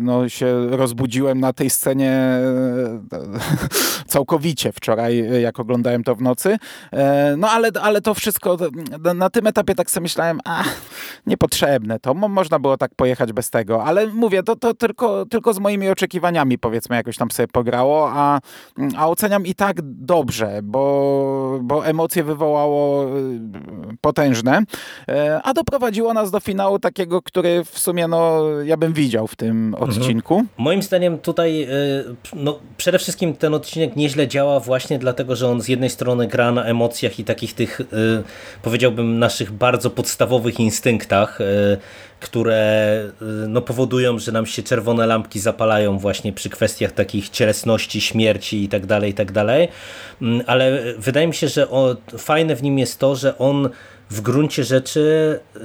no, 0.00 0.28
się 0.28 0.66
rozbudziłem 0.70 1.40
na 1.40 1.52
tej 1.52 1.70
scenie 1.70 2.10
e, 2.10 2.40
całkowicie 4.06 4.72
wczoraj, 4.72 5.42
jak 5.42 5.60
oglądałem 5.60 6.04
to 6.04 6.14
w 6.14 6.22
nocy. 6.22 6.56
E, 6.92 7.34
no 7.38 7.50
ale, 7.50 7.70
ale 7.82 8.00
to 8.00 8.14
wszystko, 8.14 8.56
na 9.14 9.30
tym 9.30 9.46
etapie 9.46 9.74
tak 9.74 9.90
sobie 9.90 10.02
myślałem, 10.02 10.40
a 10.44 10.64
niepotrzebne 11.26 12.00
to, 12.00 12.14
można 12.14 12.58
było 12.58 12.76
tak 12.76 12.94
pojechać 12.94 13.32
bez 13.32 13.50
tego, 13.50 13.84
ale 13.84 14.06
mówię, 14.06 14.42
to, 14.42 14.56
to 14.56 14.74
tylko, 14.74 15.26
tylko 15.26 15.52
z 15.52 15.58
moimi 15.58 15.88
oczekiwaniami 15.88 16.58
powiedzmy 16.58 16.96
jakoś 16.96 17.16
tam 17.16 17.30
sobie 17.30 17.48
pograło, 17.48 18.10
a, 18.12 18.40
a 18.96 19.08
oceniam 19.08 19.46
i 19.46 19.54
tak 19.54 19.76
dobrze, 19.82 20.60
bo, 20.66 21.58
bo 21.62 21.86
emocje 21.86 22.24
wywołało 22.24 23.04
y, 23.04 23.40
potężne, 24.00 24.62
e, 25.08 25.40
a 25.42 25.54
doprowadziło 25.54 26.14
nas 26.14 26.30
do 26.30 26.40
finału 26.40 26.78
takiego, 26.78 27.22
który 27.22 27.64
w 27.64 27.78
sumie 27.78 28.08
no, 28.08 28.42
ja 28.64 28.76
bym 28.76 28.92
widział 28.92 29.26
w 29.26 29.36
tym 29.36 29.74
mhm. 29.74 29.90
odcinku. 29.90 30.34
Mhm. 30.34 30.48
Moim 30.58 30.82
zdaniem 30.82 31.18
tutaj 31.18 31.62
y, 31.62 32.16
no, 32.34 32.58
przede 32.76 32.98
wszystkim 32.98 33.34
ten 33.34 33.54
odcinek 33.54 33.96
nieźle 33.96 34.28
działa 34.28 34.60
właśnie 34.60 34.98
dlatego, 34.98 35.36
że 35.36 35.48
on 35.48 35.60
z 35.60 35.68
jednej 35.68 35.90
strony 35.90 36.26
gra 36.26 36.52
na 36.52 36.64
emocjach 36.64 37.18
i 37.18 37.24
takich 37.24 37.54
tych, 37.54 37.80
y, 37.80 37.84
powiedziałbym, 38.62 39.18
naszych 39.18 39.52
bardzo 39.52 39.90
podstawowych 39.90 40.60
instynktach, 40.60 41.38
które 42.20 43.02
no, 43.48 43.62
powodują, 43.62 44.18
że 44.18 44.32
nam 44.32 44.46
się 44.46 44.62
czerwone 44.62 45.06
lampki 45.06 45.40
zapalają 45.40 45.98
właśnie 45.98 46.32
przy 46.32 46.50
kwestiach 46.50 46.92
takich 46.92 47.28
cielesności, 47.28 48.00
śmierci 48.00 48.64
i 48.64 48.68
tak 48.68 48.86
dalej, 48.86 49.10
i 49.10 49.14
tak 49.14 49.32
dalej. 49.32 49.68
Mm, 50.22 50.42
ale 50.46 50.82
wydaje 50.98 51.26
mi 51.26 51.34
się, 51.34 51.48
że 51.48 51.70
o, 51.70 51.96
fajne 52.18 52.56
w 52.56 52.62
nim 52.62 52.78
jest 52.78 52.98
to, 52.98 53.16
że 53.16 53.38
on 53.38 53.70
w 54.10 54.20
gruncie 54.20 54.64
rzeczy 54.64 55.38
y, 55.56 55.60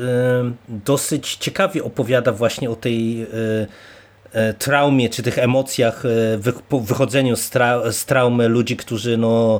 dosyć 0.69 1.35
ciekawie 1.35 1.83
opowiada 1.83 2.31
właśnie 2.31 2.69
o 2.69 2.75
tej 2.75 3.23
y, 3.23 3.27
y, 4.35 4.53
traumie, 4.53 5.09
czy 5.09 5.23
tych 5.23 5.37
emocjach 5.37 6.03
wy, 6.37 6.53
po 6.69 6.79
wychodzeniu 6.79 7.35
z, 7.35 7.51
z 7.91 8.05
traumy 8.05 8.47
ludzi, 8.47 8.77
którzy 8.77 9.17
no, 9.17 9.59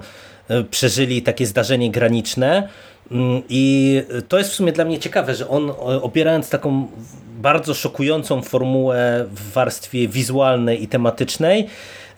przeżyli 0.71 1.21
takie 1.21 1.45
zdarzenie 1.45 1.91
graniczne. 1.91 2.69
Mm, 3.12 3.41
I 3.50 4.03
to 4.27 4.38
jest 4.38 4.51
w 4.51 4.53
sumie 4.53 4.72
dla 4.72 4.86
mnie 4.86 5.00
ciekawe, 5.00 5.36
że 5.36 5.50
on 5.50 5.72
opierając 6.01 6.50
taką 6.50 6.88
bardzo 7.41 7.74
szokującą 7.74 8.41
formułę 8.41 9.25
w 9.32 9.51
warstwie 9.51 10.08
wizualnej 10.08 10.84
i 10.84 10.88
tematycznej, 10.88 11.68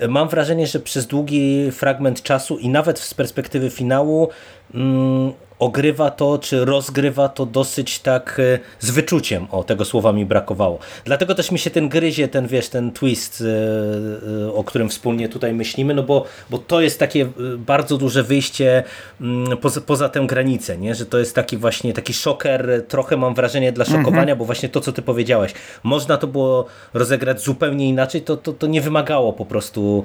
mam 0.08 0.30
wrażenie, 0.30 0.68
że 0.68 0.80
przez 0.80 1.08
długi 1.08 1.72
fragment 1.72 2.24
czasu 2.24 2.58
i 2.58 2.70
nawet 2.70 3.00
z 3.00 3.14
perspektywy 3.14 3.70
finału 3.70 4.30
mm, 4.74 5.34
ogrywa 5.60 6.12
to, 6.12 6.38
czy 6.38 6.66
rozgrywa 6.66 7.30
to 7.30 7.46
dosyć 7.46 8.00
tak 8.00 8.40
e, 8.40 8.60
z 8.80 8.92
wyczuciem. 8.92 9.48
O, 9.52 9.64
tego 9.64 9.86
słowa 9.86 10.14
mi 10.14 10.26
brakowało. 10.26 10.80
Dlatego 11.06 11.36
też 11.36 11.52
mi 11.52 11.60
się 11.60 11.70
ten 11.70 11.90
gryzie, 11.90 12.28
ten 12.28 12.48
wiesz, 12.48 12.70
ten 12.70 12.92
twist, 12.92 13.42
e, 13.42 14.46
e, 14.46 14.54
o 14.54 14.64
którym 14.64 14.90
wspólnie 14.90 15.30
tutaj 15.30 15.54
myślimy, 15.54 15.94
no 15.94 16.04
bo, 16.04 16.26
bo 16.50 16.58
to 16.58 16.82
jest 16.82 17.00
takie 17.00 17.28
bardzo 17.58 17.98
duże 17.98 18.24
wyjście 18.24 18.84
mm, 19.22 19.58
poza, 19.58 19.82
poza 19.82 20.10
tę 20.10 20.26
granicę, 20.28 20.78
nie? 20.78 20.96
że 20.96 21.06
to 21.06 21.20
jest 21.20 21.36
taki 21.36 21.58
właśnie 21.58 21.94
taki 21.94 22.14
szoker, 22.14 22.86
trochę 22.88 23.18
mam 23.18 23.34
wrażenie 23.34 23.72
dla 23.72 23.86
szokowania, 23.86 24.22
mhm. 24.22 24.38
bo 24.38 24.46
właśnie 24.46 24.70
to, 24.70 24.82
co 24.82 24.92
ty 24.92 25.02
powiedziałeś, 25.02 25.54
można 25.84 26.18
to 26.18 26.28
było 26.28 26.66
rozegrać 26.94 27.42
zupełnie 27.42 27.90
inaczej, 27.90 28.22
to, 28.22 28.38
to, 28.38 28.54
to 28.54 28.68
nie 28.68 28.82
wymagało 28.82 29.34
po 29.34 29.46
prostu 29.46 30.04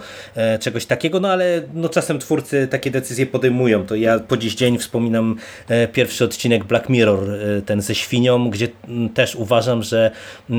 czegoś 0.61 0.87
takiego, 0.87 1.21
no 1.21 1.28
ale 1.28 1.62
no 1.75 1.88
czasem 1.88 2.19
twórcy 2.19 2.69
takie 2.71 2.90
decyzje 2.90 3.26
podejmują. 3.26 3.87
To 3.87 3.95
ja 3.95 4.19
po 4.19 4.37
dziś 4.37 4.55
dzień 4.55 4.78
wspominam 4.78 5.38
pierwszy 5.92 6.25
odcinek 6.25 6.64
Black 6.64 6.88
Mirror, 6.88 7.21
ten 7.66 7.80
ze 7.80 7.95
świnią, 7.95 8.50
gdzie 8.50 8.68
też 9.14 9.37
uważam, 9.37 9.83
że 9.83 10.11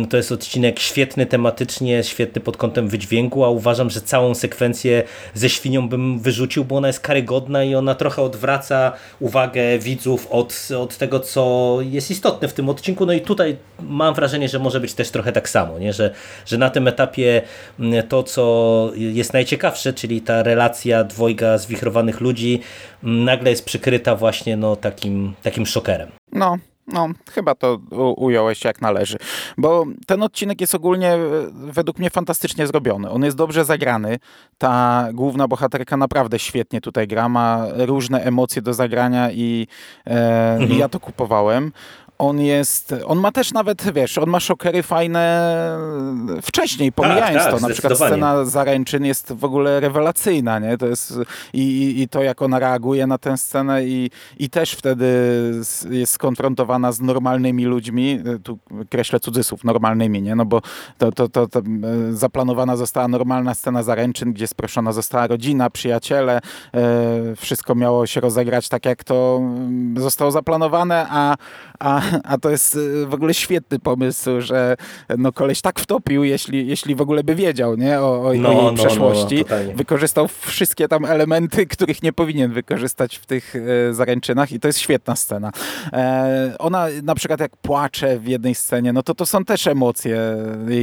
to 0.10 0.18
jest 0.18 0.32
odcinek 0.32 0.80
świetny 0.80 1.26
tematycznie, 1.26 2.04
świetny 2.04 2.42
pod 2.42 2.58
kątem 2.58 2.88
wydźwięku, 2.88 3.44
a 3.46 3.50
uważam, 3.50 3.90
że 3.90 4.02
całą 4.02 4.36
sekwencję 4.36 5.04
ze 5.34 5.50
świnią 5.50 5.90
bym 5.90 6.20
wyrzucił, 6.20 6.66
bo 6.66 6.76
ona 6.76 6.88
jest 6.88 7.00
karygodna 7.00 7.64
i 7.64 7.76
ona 7.76 7.96
trochę 7.96 8.22
odwraca 8.22 8.92
uwagę 9.20 9.80
widzów 9.80 10.28
od, 10.30 10.68
od 10.80 10.98
tego, 10.98 11.20
co 11.20 11.78
jest 11.82 12.12
istotne 12.12 12.48
w 12.48 12.54
tym 12.54 12.70
odcinku. 12.70 13.06
No 13.06 13.14
i 13.14 13.22
tutaj 13.22 13.58
mam 13.80 14.14
wrażenie, 14.14 14.50
że 14.50 14.60
może 14.60 14.80
być 14.80 14.94
też 14.94 15.10
trochę 15.10 15.32
tak 15.32 15.50
samo, 15.50 15.80
nie? 15.80 15.94
Że, 15.94 16.14
że 16.46 16.58
na 16.58 16.70
tym 16.70 16.88
etapie 16.88 17.42
to, 18.10 18.24
co 18.24 18.92
jest 18.96 19.34
najciekawsze, 19.34 19.94
czyli 19.94 20.22
ta 20.22 20.44
relacja 20.44 21.04
dwojga 21.04 21.58
zwichrowanych 21.58 22.22
ludzi, 22.22 22.62
nagle 23.04 23.50
jest 23.50 23.66
przykryta 23.66 24.16
właśnie 24.16 24.58
no, 24.58 24.76
takim, 24.76 25.34
takim 25.44 25.66
szokerem. 25.66 26.10
No, 26.32 26.58
no, 26.94 27.10
chyba 27.32 27.56
to 27.56 27.80
ująłeś 28.18 28.64
jak 28.64 28.82
należy. 28.82 29.18
Bo 29.58 29.86
ten 30.08 30.24
odcinek 30.24 30.62
jest 30.62 30.76
ogólnie 30.76 31.14
e, 31.14 31.20
według 31.54 32.00
mnie 32.00 32.10
fantastycznie 32.10 32.68
zrobiony. 32.68 33.10
On 33.10 33.24
jest 33.24 33.38
dobrze 33.38 33.66
zagrany. 33.66 34.20
Ta 34.58 35.08
główna 35.14 35.48
bohaterka 35.48 35.98
naprawdę 35.98 36.40
świetnie 36.40 36.82
tutaj 36.82 37.08
gra. 37.08 37.30
Ma 37.30 37.66
różne 37.76 38.24
emocje 38.24 38.62
do 38.62 38.74
zagrania 38.74 39.32
i, 39.32 39.68
e, 40.08 40.54
mhm. 40.54 40.80
ja 40.80 40.90
to 40.90 41.00
kupowałem 41.00 41.72
on 42.20 42.40
jest, 42.40 42.96
on 43.06 43.20
ma 43.20 43.32
też 43.32 43.54
nawet, 43.54 43.94
wiesz, 43.94 44.18
on 44.18 44.30
ma 44.30 44.40
szokery 44.40 44.84
fajne 44.84 45.78
wcześniej, 46.42 46.92
pomijając 46.92 47.44
tak, 47.44 47.52
tak, 47.52 47.62
to. 47.62 47.68
Na 47.68 47.74
przykład 47.74 47.96
scena 47.96 48.46
zaręczyn 48.46 49.06
jest 49.06 49.34
w 49.34 49.44
ogóle 49.44 49.80
rewelacyjna, 49.80 50.60
nie? 50.60 50.78
To 50.78 50.88
jest 50.88 51.20
i, 51.54 51.96
i 52.02 52.08
to, 52.08 52.24
jak 52.24 52.42
ona 52.42 52.60
reaguje 52.60 53.08
na 53.08 53.18
tę 53.18 53.38
scenę 53.38 53.86
i, 53.86 54.12
i 54.40 54.50
też 54.50 54.72
wtedy 54.72 55.06
jest 55.90 56.14
skonfrontowana 56.14 56.92
z 56.92 57.02
normalnymi 57.02 57.66
ludźmi, 57.66 58.20
tu 58.44 58.58
kreślę 58.90 59.20
cudzysłów, 59.20 59.64
normalnymi, 59.64 60.22
nie? 60.22 60.36
No 60.36 60.46
bo 60.46 60.62
to, 60.98 61.12
to, 61.12 61.30
to, 61.30 61.48
to 61.48 61.62
zaplanowana 62.12 62.78
została 62.78 63.08
normalna 63.08 63.54
scena 63.54 63.84
zaręczyn, 63.84 64.34
gdzie 64.34 64.48
sproszona 64.48 64.92
została 64.92 65.28
rodzina, 65.28 65.70
przyjaciele, 65.70 66.40
e, 66.74 67.36
wszystko 67.36 67.76
miało 67.76 68.08
się 68.08 68.22
rozegrać 68.22 68.70
tak, 68.70 68.86
jak 68.86 69.04
to 69.04 69.42
zostało 69.98 70.32
zaplanowane, 70.32 71.06
a, 71.10 71.36
a 71.80 72.02
a 72.24 72.38
to 72.38 72.50
jest 72.50 72.76
y, 72.76 73.06
w 73.06 73.14
ogóle 73.14 73.34
świetny 73.34 73.80
pomysł, 73.80 74.42
że 74.42 74.76
no 75.18 75.32
koleś 75.32 75.62
tak 75.62 75.80
wtopił, 75.80 76.24
jeśli, 76.24 76.68
jeśli 76.68 76.96
w 76.96 77.02
ogóle 77.02 77.24
by 77.24 77.36
wiedział 77.36 77.76
nie? 77.76 78.00
o, 78.00 78.22
o, 78.22 78.24
no, 78.24 78.30
o 78.30 78.34
jej 78.34 78.42
no, 78.42 78.72
no 78.72 78.74
przeszłości. 78.74 79.46
No, 79.50 79.74
Wykorzystał 79.76 80.28
wszystkie 80.28 80.88
tam 80.88 81.06
elementy, 81.06 81.66
których 81.76 82.04
nie 82.04 82.14
powinien 82.14 82.52
wykorzystać 82.52 83.16
w 83.16 83.26
tych 83.26 83.56
e, 83.56 83.94
zaręczynach 83.94 84.52
i 84.52 84.60
to 84.60 84.68
jest 84.68 84.80
świetna 84.80 85.16
scena. 85.16 85.52
E, 85.94 86.56
ona 86.60 86.88
na 87.04 87.16
przykład 87.16 87.40
jak 87.40 87.58
płacze 87.58 88.20
w 88.20 88.28
jednej 88.28 88.56
scenie, 88.56 88.94
no 88.94 89.04
to 89.04 89.16
to 89.16 89.26
są 89.26 89.46
też 89.46 89.68
emocje, 89.68 90.20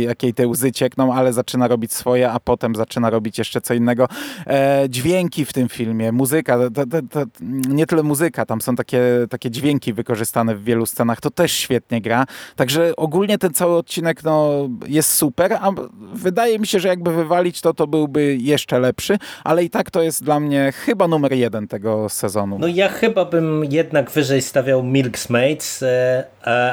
jakiej 0.00 0.34
te 0.34 0.48
łzy 0.48 0.72
ciekną, 0.72 1.14
ale 1.14 1.32
zaczyna 1.32 1.68
robić 1.68 1.92
swoje, 1.92 2.30
a 2.30 2.40
potem 2.40 2.74
zaczyna 2.74 3.10
robić 3.10 3.38
jeszcze 3.38 3.60
co 3.60 3.74
innego. 3.74 4.08
E, 4.46 4.86
dźwięki 4.88 5.44
w 5.44 5.52
tym 5.52 5.68
filmie, 5.68 6.12
muzyka, 6.12 6.58
to, 6.58 6.86
to, 6.86 7.02
to, 7.10 7.24
nie 7.68 7.86
tyle 7.86 8.02
muzyka, 8.02 8.46
tam 8.46 8.60
są 8.60 8.76
takie, 8.76 9.02
takie 9.30 9.50
dźwięki 9.50 9.92
wykorzystane 9.92 10.54
w 10.54 10.64
wielu 10.64 10.86
scenach 10.86 11.15
to 11.20 11.30
też 11.30 11.52
świetnie 11.52 12.00
gra. 12.00 12.26
Także 12.56 12.96
ogólnie 12.96 13.38
ten 13.38 13.54
cały 13.54 13.76
odcinek 13.76 14.24
no, 14.24 14.68
jest 14.86 15.14
super, 15.14 15.52
a 15.52 15.70
wydaje 16.12 16.58
mi 16.58 16.66
się, 16.66 16.80
że 16.80 16.88
jakby 16.88 17.12
wywalić 17.12 17.60
to, 17.60 17.74
to 17.74 17.86
byłby 17.86 18.36
jeszcze 18.36 18.78
lepszy, 18.78 19.18
ale 19.44 19.64
i 19.64 19.70
tak 19.70 19.90
to 19.90 20.02
jest 20.02 20.24
dla 20.24 20.40
mnie 20.40 20.72
chyba 20.72 21.08
numer 21.08 21.32
jeden 21.32 21.68
tego 21.68 22.08
sezonu. 22.08 22.58
No 22.58 22.66
ja 22.66 22.88
chyba 22.88 23.24
bym 23.24 23.64
jednak 23.70 24.10
wyżej 24.10 24.42
stawiał 24.42 24.82
Milk's 24.82 25.30
Mates, 25.30 25.82
e, 25.82 26.24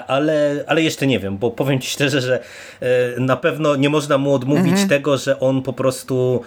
ale, 0.08 0.64
ale 0.68 0.82
jeszcze 0.82 1.08
nie 1.08 1.20
wiem, 1.20 1.38
bo 1.38 1.52
powiem 1.52 1.80
ci 1.80 1.90
szczerze, 1.90 2.22
że 2.22 2.44
e, 2.82 3.20
na 3.20 3.38
pewno 3.38 3.76
nie 3.76 3.90
można 3.90 4.18
mu 4.18 4.34
odmówić 4.34 4.72
mhm. 4.72 4.90
tego, 4.90 5.18
że 5.18 5.40
on 5.40 5.62
po 5.62 5.74
prostu 5.74 6.42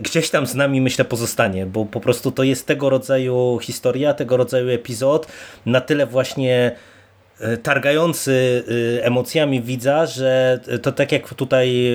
gdzieś 0.00 0.30
tam 0.30 0.46
z 0.46 0.54
nami 0.54 0.80
myślę 0.80 1.04
pozostanie, 1.04 1.66
bo 1.66 1.86
po 1.86 2.00
prostu 2.00 2.32
to 2.32 2.42
jest 2.42 2.66
tego 2.66 2.90
rodzaju 2.90 3.58
historia, 3.62 4.14
tego 4.14 4.36
rodzaju 4.36 4.68
epizod, 4.68 5.26
na 5.66 5.80
tyle 5.80 6.06
właśnie 6.06 6.76
e, 7.40 7.56
targający 7.56 8.64
e, 9.00 9.04
emocjami 9.04 9.62
widza, 9.62 10.06
że 10.06 10.60
to 10.82 10.92
tak 10.92 11.12
jak 11.12 11.34
tutaj 11.34 11.90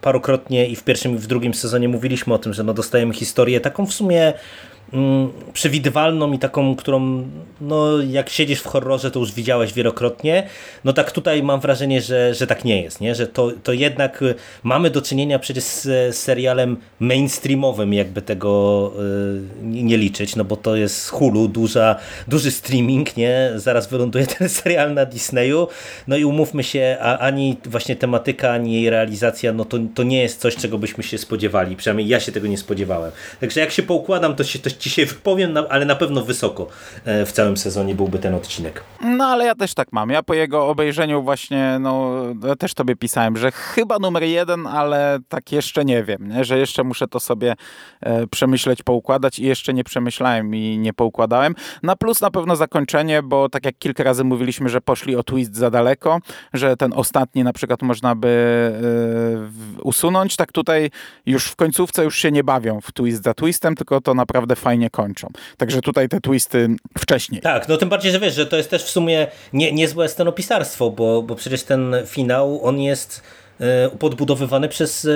parokrotnie 0.00 0.66
i 0.66 0.76
w 0.76 0.84
pierwszym 0.84 1.14
i 1.14 1.18
w 1.18 1.26
drugim 1.26 1.54
sezonie 1.54 1.88
mówiliśmy 1.88 2.34
o 2.34 2.38
tym, 2.38 2.54
że 2.54 2.64
no 2.64 2.74
dostajemy 2.74 3.14
historię 3.14 3.60
taką 3.60 3.86
w 3.86 3.92
sumie 3.92 4.32
przewidywalną 5.52 6.32
i 6.32 6.38
taką, 6.38 6.76
którą 6.76 7.28
no, 7.60 8.02
jak 8.02 8.30
siedzisz 8.30 8.60
w 8.60 8.66
horrorze, 8.66 9.10
to 9.10 9.20
już 9.20 9.32
widziałeś 9.32 9.72
wielokrotnie. 9.72 10.46
No 10.84 10.92
tak 10.92 11.12
tutaj 11.12 11.42
mam 11.42 11.60
wrażenie, 11.60 12.00
że, 12.00 12.34
że 12.34 12.46
tak 12.46 12.64
nie 12.64 12.82
jest, 12.82 13.00
nie? 13.00 13.14
że 13.14 13.26
to, 13.26 13.52
to 13.62 13.72
jednak 13.72 14.22
y, 14.22 14.34
mamy 14.62 14.90
do 14.90 15.02
czynienia 15.02 15.38
przecież 15.38 15.64
z 15.64 16.16
serialem 16.16 16.76
mainstreamowym, 17.00 17.94
jakby 17.94 18.22
tego 18.22 18.92
y, 19.62 19.66
nie 19.66 19.96
liczyć, 19.96 20.36
no 20.36 20.44
bo 20.44 20.56
to 20.56 20.76
jest 20.76 21.08
Hulu, 21.08 21.48
duża, 21.48 21.96
duży 22.28 22.50
streaming, 22.50 23.16
nie? 23.16 23.50
Zaraz 23.56 23.88
wyląduje 23.88 24.26
ten 24.38 24.48
serial 24.48 24.94
na 24.94 25.06
Disneyu. 25.06 25.68
No 26.08 26.16
i 26.16 26.24
umówmy 26.24 26.64
się, 26.64 26.96
a, 27.00 27.18
ani 27.18 27.56
właśnie 27.64 27.96
tematyka, 27.96 28.50
ani 28.50 28.74
jej 28.74 28.90
realizacja, 28.90 29.52
no 29.52 29.64
to, 29.64 29.78
to 29.94 30.02
nie 30.02 30.22
jest 30.22 30.40
coś, 30.40 30.56
czego 30.56 30.78
byśmy 30.78 31.04
się 31.04 31.18
spodziewali. 31.18 31.76
Przynajmniej 31.76 32.08
ja 32.08 32.20
się 32.20 32.32
tego 32.32 32.46
nie 32.46 32.58
spodziewałem. 32.58 33.12
Także 33.40 33.60
jak 33.60 33.70
się 33.70 33.82
poukładam, 33.82 34.36
to 34.36 34.44
się 34.44 34.58
to 34.58 34.70
dzisiaj 34.80 35.06
wypowiem, 35.06 35.54
ale 35.70 35.84
na 35.84 35.96
pewno 35.96 36.22
wysoko 36.22 36.66
e, 37.04 37.26
w 37.26 37.32
całym 37.32 37.56
sezonie 37.56 37.94
byłby 37.94 38.18
ten 38.18 38.34
odcinek. 38.34 38.84
No 39.00 39.24
ale 39.24 39.44
ja 39.44 39.54
też 39.54 39.74
tak 39.74 39.88
mam. 39.92 40.10
Ja 40.10 40.22
po 40.22 40.34
jego 40.34 40.68
obejrzeniu 40.68 41.22
właśnie, 41.22 41.78
no 41.80 42.22
też 42.58 42.74
tobie 42.74 42.96
pisałem, 42.96 43.36
że 43.36 43.52
chyba 43.52 43.98
numer 43.98 44.22
jeden, 44.22 44.66
ale 44.66 45.18
tak 45.28 45.52
jeszcze 45.52 45.84
nie 45.84 46.04
wiem, 46.04 46.28
nie? 46.28 46.44
że 46.44 46.58
jeszcze 46.58 46.84
muszę 46.84 47.08
to 47.08 47.20
sobie 47.20 47.54
e, 48.00 48.26
przemyśleć, 48.26 48.82
poukładać 48.82 49.38
i 49.38 49.44
jeszcze 49.44 49.74
nie 49.74 49.84
przemyślałem 49.84 50.54
i 50.54 50.78
nie 50.78 50.92
poukładałem. 50.92 51.54
Na 51.82 51.96
plus 51.96 52.20
na 52.20 52.30
pewno 52.30 52.56
zakończenie, 52.56 53.22
bo 53.22 53.48
tak 53.48 53.64
jak 53.64 53.78
kilka 53.78 54.04
razy 54.04 54.24
mówiliśmy, 54.24 54.68
że 54.68 54.80
poszli 54.80 55.16
o 55.16 55.22
twist 55.22 55.56
za 55.56 55.70
daleko, 55.70 56.18
że 56.52 56.76
ten 56.76 56.92
ostatni 56.92 57.44
na 57.44 57.52
przykład 57.52 57.82
można 57.82 58.14
by 58.14 58.28
e, 59.78 59.82
usunąć, 59.82 60.36
tak 60.36 60.52
tutaj 60.52 60.90
już 61.26 61.46
w 61.46 61.56
końcówce 61.56 62.04
już 62.04 62.16
się 62.18 62.32
nie 62.32 62.44
bawią 62.44 62.80
w 62.80 62.92
twist 62.92 63.22
za 63.22 63.34
twistem, 63.34 63.74
tylko 63.76 64.00
to 64.00 64.14
naprawdę 64.14 64.56
fajnie 64.56 64.69
fajnie 64.70 64.90
kończą. 64.90 65.28
Także 65.56 65.80
tutaj 65.80 66.08
te 66.08 66.20
twisty 66.20 66.68
wcześniej. 66.98 67.40
Tak, 67.40 67.68
no 67.68 67.76
tym 67.76 67.88
bardziej, 67.88 68.12
że 68.12 68.20
wiesz, 68.20 68.34
że 68.34 68.46
to 68.46 68.56
jest 68.56 68.70
też 68.70 68.84
w 68.84 68.90
sumie 68.90 69.26
nie, 69.52 69.72
niezłe 69.72 70.08
scenopisarstwo, 70.08 70.90
bo, 70.90 71.22
bo 71.22 71.34
przecież 71.34 71.62
ten 71.62 71.96
finał, 72.06 72.60
on 72.64 72.80
jest 72.80 73.22
podbudowywany 73.98 74.68
przez 74.68 75.04
e, 75.04 75.08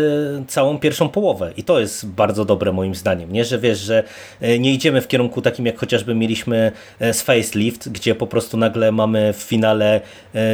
całą 0.49 0.79
pierwszą 0.79 1.09
połowę 1.09 1.53
i 1.57 1.65
to 1.65 1.81
jest 1.81 2.07
bardzo 2.07 2.45
dobre 2.45 2.73
moim 2.73 2.95
zdaniem, 2.95 3.33
nie? 3.33 3.45
że 3.45 3.59
wiesz, 3.59 3.79
że 3.79 4.03
e, 4.41 4.59
nie 4.59 4.73
idziemy 4.73 5.01
w 5.01 5.09
kierunku 5.09 5.43
takim 5.43 5.67
jak 5.67 5.79
chociażby 5.79 6.15
mieliśmy 6.15 6.73
z 7.01 7.23
Facelift, 7.23 7.89
gdzie 7.89 8.15
po 8.15 8.27
prostu 8.27 8.57
nagle 8.57 8.93
mamy 8.93 9.33
w 9.33 9.37
finale 9.37 10.01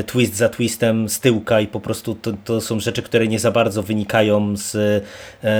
twist 0.07 0.37
za 0.37 0.49
twistem 0.49 1.09
z 1.09 1.21
tyłka 1.21 1.61
i 1.61 1.67
po 1.67 1.81
prostu 1.81 2.15
to, 2.15 2.33
to 2.45 2.61
są 2.61 2.81
rzeczy, 2.81 3.03
które 3.03 3.29
nie 3.29 3.39
za 3.39 3.51
bardzo 3.51 3.83
wynikają 3.83 4.57
z 4.57 5.05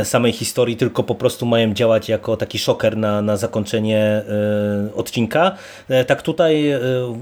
samej 0.05 0.33
historii, 0.33 0.77
tylko 0.77 1.03
po 1.03 1.15
prostu 1.15 1.47
mają 1.47 1.75
działać 1.75 2.09
jako 2.09 2.37
taki 2.37 2.59
szoker 2.59 2.97
na, 2.97 3.23
na 3.23 3.37
zakończenie 3.37 4.23
odcinka. 4.95 5.57
Tak 6.07 6.23
tutaj 6.23 6.65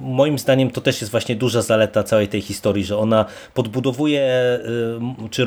moim 0.03 0.39
zdaniem 0.39 0.71
to 0.71 0.81
też 0.81 1.01
jest 1.01 1.11
właśnie 1.11 1.37
duża 1.37 1.63
zaleta 1.63 2.03
całej 2.03 2.29
tej 2.29 2.41
historii, 2.41 2.85
że 2.85 2.99
ona 2.99 3.25
podbudowuje 3.55 4.59
czy 5.31 5.47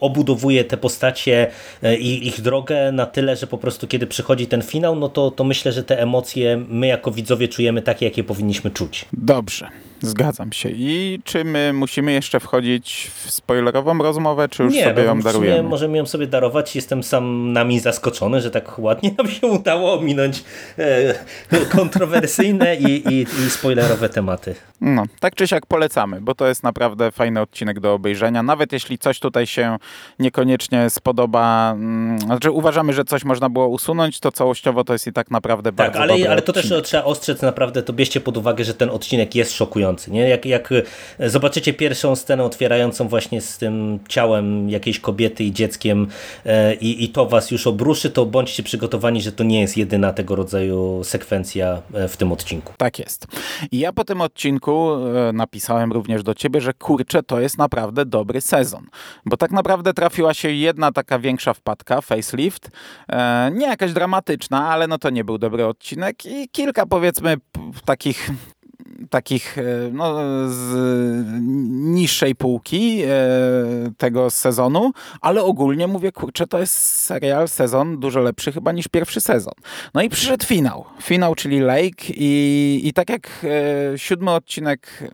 obudowuje 0.00 0.64
te 0.64 0.76
postacie 0.76 1.50
e, 1.82 1.96
i 1.96 2.26
ich 2.26 2.40
drogę 2.40 2.92
na 2.92 3.06
tyle, 3.06 3.36
że 3.36 3.46
po 3.46 3.58
prostu 3.58 3.86
kiedy 3.86 4.06
przychodzi 4.06 4.46
ten 4.46 4.62
finał, 4.62 4.96
no 4.96 5.08
to, 5.08 5.30
to 5.30 5.44
myślę, 5.44 5.72
że 5.72 5.84
te 5.84 6.02
emocje 6.02 6.64
my 6.68 6.86
jako 6.86 7.10
widzowie 7.10 7.48
czujemy 7.48 7.82
takie, 7.82 8.04
jakie 8.06 8.24
powinniśmy 8.24 8.70
czuć. 8.70 9.04
Dobrze. 9.12 9.68
Zgadzam 10.02 10.52
się. 10.52 10.68
I 10.72 11.20
czy 11.24 11.44
my 11.44 11.72
musimy 11.72 12.12
jeszcze 12.12 12.40
wchodzić 12.40 13.10
w 13.14 13.30
spoilerową 13.30 13.98
rozmowę, 13.98 14.48
czy 14.48 14.62
już 14.62 14.74
nie, 14.74 14.84
sobie 14.84 15.02
no, 15.02 15.08
ją 15.08 15.20
darujemy? 15.20 15.56
Nie, 15.56 15.62
możemy 15.62 15.98
ją 15.98 16.06
sobie 16.06 16.26
darować. 16.26 16.76
Jestem 16.76 17.02
sam 17.02 17.52
nami 17.52 17.80
zaskoczony, 17.80 18.40
że 18.40 18.50
tak 18.50 18.78
ładnie 18.78 19.10
nam 19.18 19.28
się 19.28 19.46
udało 19.46 19.94
ominąć 19.98 20.44
e, 20.78 21.14
kontrowersyjne 21.76 22.76
i, 22.76 23.14
i, 23.14 23.20
i 23.22 23.50
spoilerowe 23.50 24.08
tematy. 24.08 24.54
No, 24.80 25.04
tak 25.20 25.34
czy 25.34 25.48
siak 25.48 25.66
polecamy, 25.66 26.20
bo 26.20 26.34
to 26.34 26.48
jest 26.48 26.62
naprawdę 26.62 27.10
fajny 27.10 27.40
odcinek 27.40 27.80
do 27.80 27.94
obejrzenia. 27.94 28.42
Nawet 28.42 28.72
jeśli 28.72 28.98
coś 28.98 29.18
tutaj 29.18 29.46
się 29.46 29.76
niekoniecznie 30.18 30.90
spodoba, 30.90 31.72
mm, 31.72 32.18
znaczy 32.18 32.50
uważamy, 32.50 32.92
że 32.92 33.04
coś 33.04 33.24
można 33.24 33.48
było 33.48 33.68
usunąć, 33.68 34.20
to 34.20 34.32
całościowo 34.32 34.84
to 34.84 34.92
jest 34.92 35.06
i 35.06 35.12
tak 35.12 35.30
naprawdę 35.30 35.72
tak, 35.72 35.76
bardzo 35.76 36.00
ale, 36.00 36.08
dobry 36.12 36.30
ale 36.30 36.42
to 36.42 36.52
też 36.52 36.72
trzeba 36.84 37.04
ostrzec 37.04 37.42
naprawdę, 37.42 37.82
to 37.82 37.92
bierzcie 37.92 38.20
pod 38.20 38.36
uwagę, 38.36 38.64
że 38.64 38.74
ten 38.74 38.90
odcinek 38.90 39.34
jest 39.34 39.52
szokujący 39.52 39.89
fascynujący. 39.90 40.10
Nie? 40.10 40.28
Jak, 40.28 40.46
jak 40.46 40.70
zobaczycie 41.18 41.72
pierwszą 41.72 42.16
scenę 42.16 42.44
otwierającą 42.44 43.08
właśnie 43.08 43.40
z 43.40 43.58
tym 43.58 43.98
ciałem 44.08 44.70
jakiejś 44.70 45.00
kobiety 45.00 45.44
i 45.44 45.52
dzieckiem 45.52 46.06
i, 46.80 47.04
i 47.04 47.08
to 47.08 47.26
was 47.26 47.50
już 47.50 47.66
obruszy, 47.66 48.10
to 48.10 48.26
bądźcie 48.26 48.62
przygotowani, 48.62 49.22
że 49.22 49.32
to 49.32 49.44
nie 49.44 49.60
jest 49.60 49.76
jedyna 49.76 50.12
tego 50.12 50.36
rodzaju 50.36 51.04
sekwencja 51.04 51.82
w 52.08 52.16
tym 52.16 52.32
odcinku. 52.32 52.72
Tak 52.76 52.98
jest. 52.98 53.26
I 53.72 53.78
ja 53.78 53.92
po 53.92 54.04
tym 54.04 54.20
odcinku 54.20 54.96
napisałem 55.32 55.92
również 55.92 56.22
do 56.22 56.34
ciebie, 56.34 56.60
że 56.60 56.74
kurczę, 56.74 57.22
to 57.22 57.40
jest 57.40 57.58
naprawdę 57.58 58.04
dobry 58.04 58.40
sezon. 58.40 58.86
Bo 59.26 59.36
tak 59.36 59.50
naprawdę 59.50 59.94
trafiła 59.94 60.34
się 60.34 60.50
jedna 60.50 60.92
taka 60.92 61.18
większa 61.18 61.54
wpadka, 61.54 62.00
facelift. 62.00 62.70
E, 63.08 63.50
nie 63.54 63.66
jakaś 63.66 63.92
dramatyczna, 63.92 64.68
ale 64.68 64.86
no 64.86 64.98
to 64.98 65.10
nie 65.10 65.24
był 65.24 65.38
dobry 65.38 65.66
odcinek 65.66 66.26
i 66.26 66.48
kilka 66.48 66.86
powiedzmy 66.86 67.36
takich 67.84 68.30
takich 69.10 69.58
e, 69.58 69.62
no, 69.92 70.14
z 70.48 70.74
niższej 71.70 72.34
półki 72.34 73.02
e, 73.02 73.08
tego 73.98 74.30
sezonu, 74.30 74.92
ale 75.20 75.42
ogólnie 75.42 75.86
mówię, 75.86 76.12
kurczę, 76.12 76.46
to 76.46 76.58
jest 76.58 76.74
serial, 76.82 77.48
sezon 77.48 78.00
dużo 78.00 78.20
lepszy 78.20 78.52
chyba 78.52 78.72
niż 78.72 78.88
pierwszy 78.88 79.20
sezon. 79.20 79.54
No 79.94 80.02
i 80.02 80.08
przyszedł 80.08 80.46
finał. 80.46 80.84
Finał, 81.02 81.34
czyli 81.34 81.60
Lake 81.60 82.04
i, 82.08 82.80
i 82.84 82.92
tak 82.92 83.10
jak 83.10 83.28
e, 83.44 83.98
siódmy 83.98 84.30
odcinek 84.30 85.10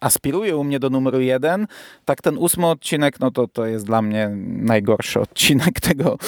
aspiruje 0.00 0.56
u 0.56 0.64
mnie 0.64 0.78
do 0.78 0.90
numeru 0.90 1.20
jeden, 1.20 1.66
tak 2.04 2.22
ten 2.22 2.38
ósmy 2.38 2.66
odcinek, 2.66 3.20
no 3.20 3.30
to 3.30 3.48
to 3.48 3.66
jest 3.66 3.86
dla 3.86 4.02
mnie 4.02 4.30
najgorszy 4.46 5.20
odcinek 5.20 5.80
tego 5.90 6.18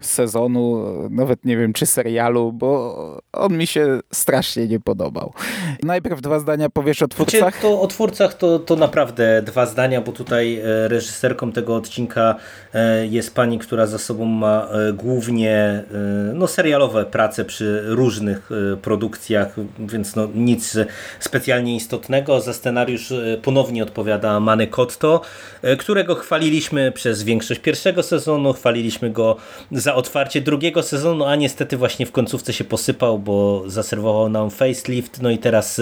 sezonu, 0.00 0.84
nawet 1.10 1.44
nie 1.44 1.56
wiem 1.56 1.72
czy 1.72 1.86
serialu, 1.86 2.52
bo 2.52 2.96
on 3.32 3.58
mi 3.58 3.66
się 3.66 4.00
strasznie 4.12 4.68
nie 4.68 4.80
podobał. 4.80 5.32
Najpierw 5.82 6.20
dwa 6.28 6.38
zdania 6.38 6.68
powiesz 6.70 7.02
o 7.02 7.08
twórcach? 7.08 7.40
Znaczy, 7.40 7.58
to 7.62 7.80
o 7.80 7.86
twórcach 7.86 8.34
to, 8.34 8.58
to 8.58 8.76
naprawdę 8.76 9.42
dwa 9.42 9.66
zdania, 9.66 10.00
bo 10.00 10.12
tutaj 10.12 10.58
e, 10.58 10.88
reżyserką 10.88 11.52
tego 11.52 11.76
odcinka 11.76 12.34
e, 12.74 13.06
jest 13.06 13.34
pani, 13.34 13.58
która 13.58 13.86
za 13.86 13.98
sobą 13.98 14.24
ma 14.24 14.68
e, 14.72 14.92
głównie 14.92 15.84
no, 16.34 16.46
serialowe 16.46 17.04
prace 17.04 17.44
przy 17.44 17.82
różnych 17.86 18.50
produkcjach, 18.82 19.54
więc 19.78 20.16
no, 20.16 20.28
nic 20.34 20.76
specjalnie 21.20 21.76
istotnego. 21.76 22.40
Za 22.40 22.52
scenariusz 22.52 23.12
ponownie 23.42 23.82
odpowiada 23.82 24.40
Manny 24.40 24.66
Cotto, 24.66 25.20
którego 25.78 26.14
chwaliliśmy 26.14 26.92
przez 26.92 27.22
większość 27.22 27.60
pierwszego 27.60 28.02
sezonu, 28.02 28.52
chwaliliśmy 28.52 29.10
go 29.10 29.36
za 29.72 29.94
otwarcie 29.94 30.40
drugiego 30.40 30.82
sezonu, 30.82 31.24
a 31.24 31.36
niestety 31.36 31.76
właśnie 31.76 32.06
w 32.06 32.12
końcówce 32.12 32.52
się 32.52 32.64
posypał, 32.64 33.18
bo 33.18 33.62
zaserwował 33.66 34.28
nam 34.28 34.50
facelift, 34.50 35.22
no 35.22 35.30
i 35.30 35.38
teraz 35.38 35.80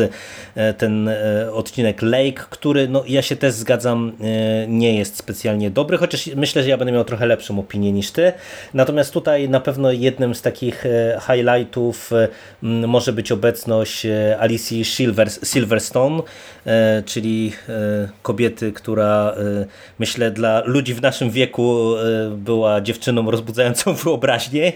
ten 0.78 1.08
e, 1.08 1.52
odcinek 1.52 2.02
Lake, 2.02 2.44
który 2.50 2.88
no, 2.88 3.04
ja 3.08 3.22
się 3.22 3.36
też 3.36 3.54
zgadzam, 3.54 4.12
e, 4.20 4.66
nie 4.68 4.98
jest 4.98 5.16
specjalnie 5.16 5.70
dobry, 5.70 5.98
chociaż 5.98 6.26
myślę, 6.26 6.62
że 6.62 6.68
ja 6.68 6.76
będę 6.76 6.92
miał 6.92 7.04
trochę 7.04 7.26
lepszą 7.26 7.58
opinię 7.58 7.92
niż 7.92 8.10
ty. 8.10 8.32
Natomiast 8.74 9.12
tutaj 9.12 9.48
na 9.48 9.60
pewno 9.60 9.92
jednym 9.92 10.34
z 10.34 10.42
takich 10.42 10.84
highlightów 11.26 12.10
może 12.62 13.12
być 13.12 13.32
obecność 13.32 14.06
Alicji 14.38 14.84
Silver, 14.84 15.28
Silverstone, 15.44 16.22
czyli 17.04 17.52
kobiety, 18.22 18.72
która 18.72 19.34
myślę 19.98 20.30
dla 20.30 20.62
ludzi 20.64 20.94
w 20.94 21.02
naszym 21.02 21.30
wieku 21.30 21.94
była 22.36 22.80
dziewczyną 22.80 23.30
rozbudzającą 23.30 23.94
wyobraźnię, 24.04 24.72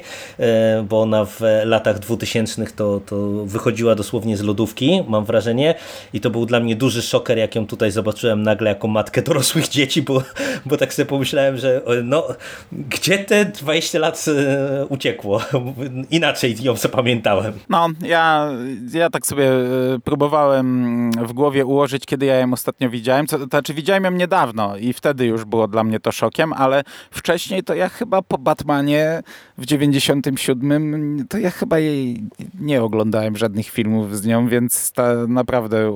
bo 0.89 1.03
ona 1.03 1.25
w 1.25 1.41
latach 1.65 1.99
2000 1.99 2.67
to, 2.77 3.01
to 3.07 3.17
wychodziła 3.45 3.95
dosłownie 3.95 4.37
z 4.37 4.43
lodówki, 4.43 5.05
mam 5.09 5.25
wrażenie. 5.25 5.75
I 6.13 6.21
to 6.21 6.31
był 6.31 6.47
dla 6.47 6.61
mnie 6.61 6.77
duży 6.77 7.03
szoker, 7.03 7.39
jak 7.39 7.55
ją 7.55 7.67
tutaj 7.67 7.91
zobaczyłem 7.91 8.43
nagle 8.43 8.69
jako 8.71 8.89
matkę 8.89 9.23
dorosłych 9.23 9.69
dzieci, 9.77 10.03
bo, 10.03 10.23
bo 10.67 10.77
tak 10.77 10.95
sobie 10.95 11.07
pomyślałem, 11.07 11.57
że 11.57 11.83
no, 12.05 12.29
gdzie 12.73 13.19
te 13.19 13.45
20 13.45 13.99
lat 13.99 14.25
e, 14.29 14.87
uciekło? 14.87 15.41
Inaczej 16.11 16.57
ją 16.63 16.77
zapamiętałem. 16.77 17.53
No, 17.69 17.89
ja, 18.03 18.51
ja 18.93 19.11
tak 19.11 19.27
sobie 19.27 19.51
e, 19.51 19.65
próbowałem 20.05 21.11
w 21.13 21.33
głowie 21.33 21.65
ułożyć, 21.67 21.80
kiedy 22.07 22.27
ja 22.27 22.35
ją 22.37 22.53
ostatnio 22.53 22.91
widziałem. 22.91 23.27
To, 23.27 23.39
to 23.39 23.45
znaczy, 23.45 23.75
widziałem 23.75 24.05
ją 24.05 24.11
niedawno 24.11 24.77
i 24.77 24.93
wtedy 24.93 25.27
już 25.27 25.45
było 25.45 25.69
dla 25.69 25.85
mnie 25.85 26.01
to 26.01 26.13
szokiem, 26.13 26.53
ale 26.53 26.83
wcześniej 27.11 27.63
to 27.63 27.75
ja 27.75 27.89
chyba 27.89 28.23
po 28.23 28.39
Batmanie 28.39 29.23
w 29.59 29.67
97 29.67 31.27
to 31.29 31.39
ja 31.39 31.51
chyba 31.51 31.79
jej 31.79 32.23
nie 32.61 32.83
oglądałem 32.83 33.37
żadnych 33.37 33.67
filmów 33.67 34.19
z 34.19 34.27
nią, 34.27 34.49
więc 34.49 34.93
ta 34.93 35.15
naprawdę 35.29 35.93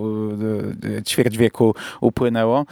ćwierć 1.06 1.36
wieku 1.38 1.74
upłynęło. 2.00 2.64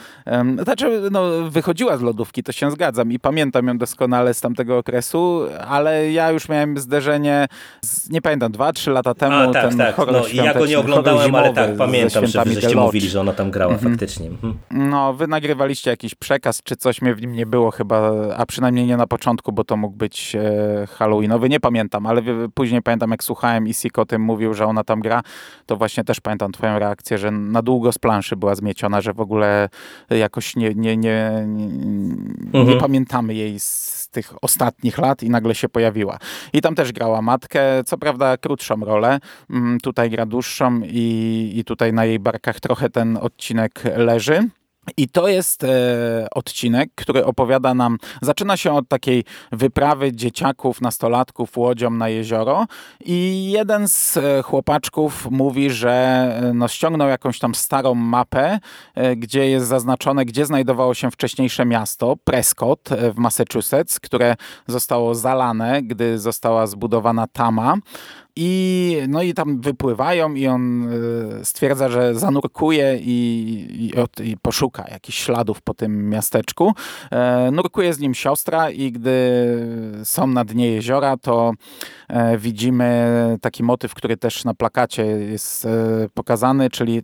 Znaczy, 0.63 1.09
no, 1.11 1.51
wychodziła 1.51 1.97
z 1.97 2.03
lodówki, 2.03 2.43
to 2.43 2.53
się 2.53 2.71
zgadzam 2.71 3.13
i 3.13 3.19
pamiętam 3.19 3.67
ją 3.67 3.79
doskonale 3.79 4.35
z 4.35 4.41
tamtego 4.41 4.79
okresu, 4.79 5.41
ale 5.69 6.13
ja 6.13 6.31
już 6.31 6.49
miałem 6.49 6.79
zderzenie, 6.79 7.47
z, 7.81 8.11
nie 8.11 8.23
pamiętam, 8.23 8.53
dwa, 8.53 8.73
trzy 8.73 8.91
lata 8.91 9.15
temu, 9.15 9.37
A, 9.37 9.53
tak, 9.53 9.69
ten 9.69 9.79
tak. 9.79 9.97
no, 9.99 10.23
Ja 10.33 10.55
go 10.55 10.67
nie 10.67 10.79
oglądałem, 10.79 11.35
ale 11.35 11.53
tak, 11.53 11.77
pamiętam, 11.77 12.27
że 12.27 12.45
żeście 12.45 12.77
mówili, 12.77 13.02
że 13.09 13.21
ona 13.21 13.33
tam 13.33 13.51
grała 13.51 13.73
mhm. 13.73 13.93
faktycznie. 13.93 14.29
Mhm. 14.29 14.59
No, 14.71 15.15
wy 15.15 15.27
nagrywaliście 15.27 15.91
jakiś 15.91 16.15
przekaz, 16.15 16.63
czy 16.63 16.77
coś 16.77 17.03
mnie 17.03 17.15
w 17.15 17.21
nim 17.21 17.33
nie 17.33 17.47
było 17.47 17.71
chyba, 17.71 18.13
a 18.37 18.47
przynajmniej 18.47 18.87
nie 18.87 18.97
na 18.97 19.07
początku, 19.07 19.53
bo 19.53 19.65
to 19.65 19.77
mógł 19.77 19.97
być 19.97 20.37
e, 20.37 20.87
halloweenowy, 20.87 21.49
nie 21.49 21.61
pamiętam, 21.61 22.07
ale 22.07 22.23
później 22.55 22.83
pamiętam, 22.83 23.11
jak 23.11 23.25
słuchałem 23.25 23.69
i 23.69 23.75
Sik 23.75 23.99
o 23.99 24.07
tym 24.07 24.23
mówił, 24.23 24.55
że 24.55 24.67
ona 24.67 24.85
tam 24.85 25.01
gra, 25.01 25.23
to 25.67 25.77
właśnie 25.77 26.05
też 26.05 26.21
pamiętam 26.21 26.53
twoją 26.53 26.79
reakcję, 26.79 27.19
że 27.19 27.31
na 27.31 27.63
długo 27.63 27.93
z 27.93 27.99
planszy 27.99 28.37
była 28.37 28.55
zmieciona, 28.55 29.01
że 29.01 29.13
w 29.13 29.21
ogóle 29.21 29.69
jakoś 30.11 30.57
nie, 30.57 30.75
nie, 30.75 30.97
nie, 30.97 31.45
nie, 31.47 31.69
mhm. 32.55 32.69
nie 32.69 32.77
pamiętamy 32.77 33.35
jej 33.35 33.61
z 33.61 34.02
tych 34.13 34.35
ostatnich 34.43 34.99
lat 34.99 35.23
i 35.23 35.31
nagle 35.31 35.55
się 35.55 35.69
pojawiła. 35.69 36.19
I 36.53 36.63
tam 36.63 36.75
też 36.75 36.93
grała 36.93 37.23
matkę, 37.23 37.85
co 37.87 37.99
prawda 37.99 38.37
krótszą 38.37 38.81
rolę, 38.81 39.21
mm, 39.51 39.81
tutaj 39.81 40.11
gra 40.11 40.27
dłuższą 40.27 40.81
i, 40.85 41.53
i 41.57 41.65
tutaj 41.65 41.93
na 41.93 42.05
jej 42.05 42.19
barkach 42.19 42.61
trochę 42.61 42.91
ten 42.91 43.17
odcinek 43.17 43.83
leży. 43.97 44.49
I 44.97 45.09
to 45.09 45.29
jest 45.29 45.65
e, 45.65 46.27
odcinek, 46.35 46.91
który 46.95 47.25
opowiada 47.25 47.75
nam, 47.75 47.99
zaczyna 48.23 48.57
się 48.57 48.73
od 48.73 48.89
takiej 48.89 49.25
wyprawy 49.53 50.13
dzieciaków, 50.13 50.81
nastolatków 50.81 51.57
łodzią 51.57 51.91
na 51.91 52.09
jezioro 52.09 52.67
i 53.05 53.51
jeden 53.51 53.89
z 53.89 54.17
e, 54.17 54.43
chłopaczków 54.43 55.31
mówi, 55.31 55.71
że 55.71 55.93
e, 56.43 56.55
no, 56.55 56.69
ściągnął 56.69 57.09
jakąś 57.09 57.39
tam 57.39 57.55
starą 57.55 57.95
mapę, 57.95 58.59
e, 58.95 59.17
gdzie 59.17 59.51
jest 59.51 59.67
zaznaczone, 59.67 60.25
gdzie 60.25 60.47
znajdowało 60.47 60.95
się 60.95 61.11
wcześniejsze 61.11 61.65
miasto, 61.65 62.17
Prescott 62.25 62.93
e, 62.93 63.13
w 63.13 63.19
Massachusetts, 63.19 64.01
które 64.01 64.37
zostało 64.67 65.15
zalane, 65.15 65.83
gdy 65.83 66.19
została 66.19 66.67
zbudowana 66.67 67.27
Tama. 67.27 67.77
I, 68.37 69.03
no 69.09 69.23
i 69.23 69.35
tam 69.35 69.61
wypływają 69.61 70.35
i 70.35 70.47
on 70.47 70.93
y, 70.93 71.45
stwierdza, 71.45 71.89
że 71.89 72.15
zanurkuje 72.15 72.99
i, 73.01 73.93
i, 74.21 74.31
i 74.31 74.37
poszuka 74.37 74.85
jakichś 74.91 75.19
śladów 75.19 75.63
po 75.63 75.75
tym 75.75 76.11
miasteczku. 76.11 76.73
E, 77.11 77.51
nurkuje 77.51 77.95
z 77.95 77.99
nim 77.99 78.15
siostra 78.15 78.71
i 78.71 78.93
gdy 78.93 79.13
są 80.05 80.27
na 80.27 80.45
dnie 80.45 80.71
jeziora, 80.71 81.17
to 81.17 81.53
e, 82.09 82.39
widzimy 82.39 83.39
taki 83.41 83.63
motyw, 83.63 83.95
który 83.95 84.17
też 84.17 84.45
na 84.45 84.55
plakacie 84.55 85.05
jest 85.05 85.67
e, 85.67 85.69
pokazany, 86.15 86.71
czyli 86.71 87.03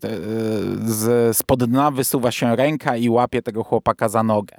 z, 0.85 1.37
spod 1.37 1.65
dna 1.65 1.91
wysuwa 1.91 2.31
się 2.31 2.57
ręka 2.57 2.97
i 2.97 3.09
łapie 3.09 3.43
tego 3.43 3.65
chłopaka 3.65 4.09
za 4.09 4.23
nogę. 4.23 4.57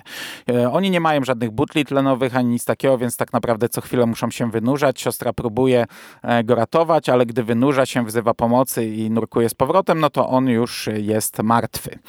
Oni 0.72 0.90
nie 0.90 1.00
mają 1.00 1.24
żadnych 1.24 1.52
butli 1.52 1.86
tlenowych 1.86 2.36
ani 2.36 2.50
nic 2.50 2.66
takiego, 2.66 2.98
więc 2.98 3.18
tak 3.18 3.34
naprawdę 3.34 3.70
co 3.70 3.82
chwilę 3.82 4.06
muszą 4.06 4.32
się 4.32 4.52
wynurzać. 4.52 5.02
Siostra 5.02 5.34
próbuje 5.34 5.86
go 6.44 6.56
ale 7.14 7.26
gdy 7.26 7.44
wynurza 7.44 7.86
się, 7.86 8.06
wzywa 8.06 8.34
pomocy 8.34 8.86
i 8.86 9.12
nurkuje 9.12 9.50
z 9.50 9.54
powrotem, 9.54 10.00
no 10.00 10.10
to 10.10 10.30
on 10.30 10.48
już 10.48 10.90
jest 10.94 11.40
martwy. 11.44 12.00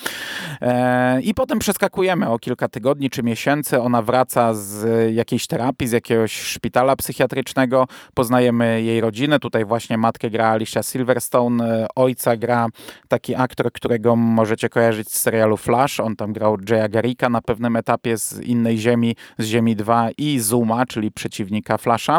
E, 0.60 1.20
I 1.20 1.34
potem 1.34 1.58
przeskakujemy 1.58 2.28
o 2.28 2.38
kilka 2.38 2.68
tygodni 2.68 3.10
czy 3.10 3.22
miesięcy. 3.22 3.80
Ona 3.80 4.02
wraca 4.02 4.54
z 4.54 4.86
jakiejś 5.14 5.46
terapii, 5.46 5.88
z 5.88 5.92
jakiegoś 5.92 6.32
szpitala 6.32 6.96
psychiatrycznego. 6.96 7.86
Poznajemy 8.14 8.82
jej 8.82 9.00
rodzinę. 9.00 9.38
Tutaj 9.38 9.64
właśnie 9.64 9.98
matkę 9.98 10.30
gra 10.30 10.48
Alicia 10.50 10.82
Silverstone, 10.82 11.64
e, 11.64 11.86
ojca 11.96 12.36
gra 12.36 12.66
taki 13.08 13.34
aktor, 13.34 13.72
którego 13.72 14.16
możecie 14.16 14.68
kojarzyć 14.68 15.12
z 15.12 15.20
serialu 15.20 15.56
Flash. 15.56 16.00
On 16.00 16.16
tam 16.16 16.32
grał 16.32 16.56
Jaya 16.70 16.88
Garricka 16.88 17.28
na 17.28 17.40
pewnym 17.42 17.76
etapie 17.76 18.18
z 18.18 18.40
innej 18.40 18.78
Ziemi, 18.78 19.16
z 19.38 19.46
Ziemi 19.46 19.76
2 19.76 20.08
i 20.18 20.38
Zuma, 20.38 20.86
czyli 20.86 21.10
przeciwnika 21.10 21.78
Flasha. 21.78 22.18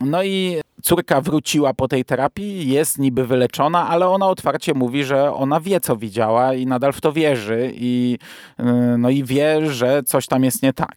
No 0.00 0.22
i 0.22 0.61
córka 0.82 1.20
wróciła 1.20 1.74
po 1.74 1.88
tej 1.88 2.04
terapii, 2.04 2.68
jest 2.68 2.98
niby 2.98 3.26
wyleczona, 3.26 3.88
ale 3.88 4.08
ona 4.08 4.28
otwarcie 4.28 4.74
mówi, 4.74 5.04
że 5.04 5.34
ona 5.34 5.60
wie, 5.60 5.80
co 5.80 5.96
widziała 5.96 6.54
i 6.54 6.66
nadal 6.66 6.92
w 6.92 7.00
to 7.00 7.12
wierzy 7.12 7.72
i, 7.74 8.18
y, 8.60 8.64
no 8.98 9.10
i 9.10 9.24
wie, 9.24 9.70
że 9.70 10.02
coś 10.02 10.26
tam 10.26 10.44
jest 10.44 10.62
nie 10.62 10.72
tak. 10.72 10.96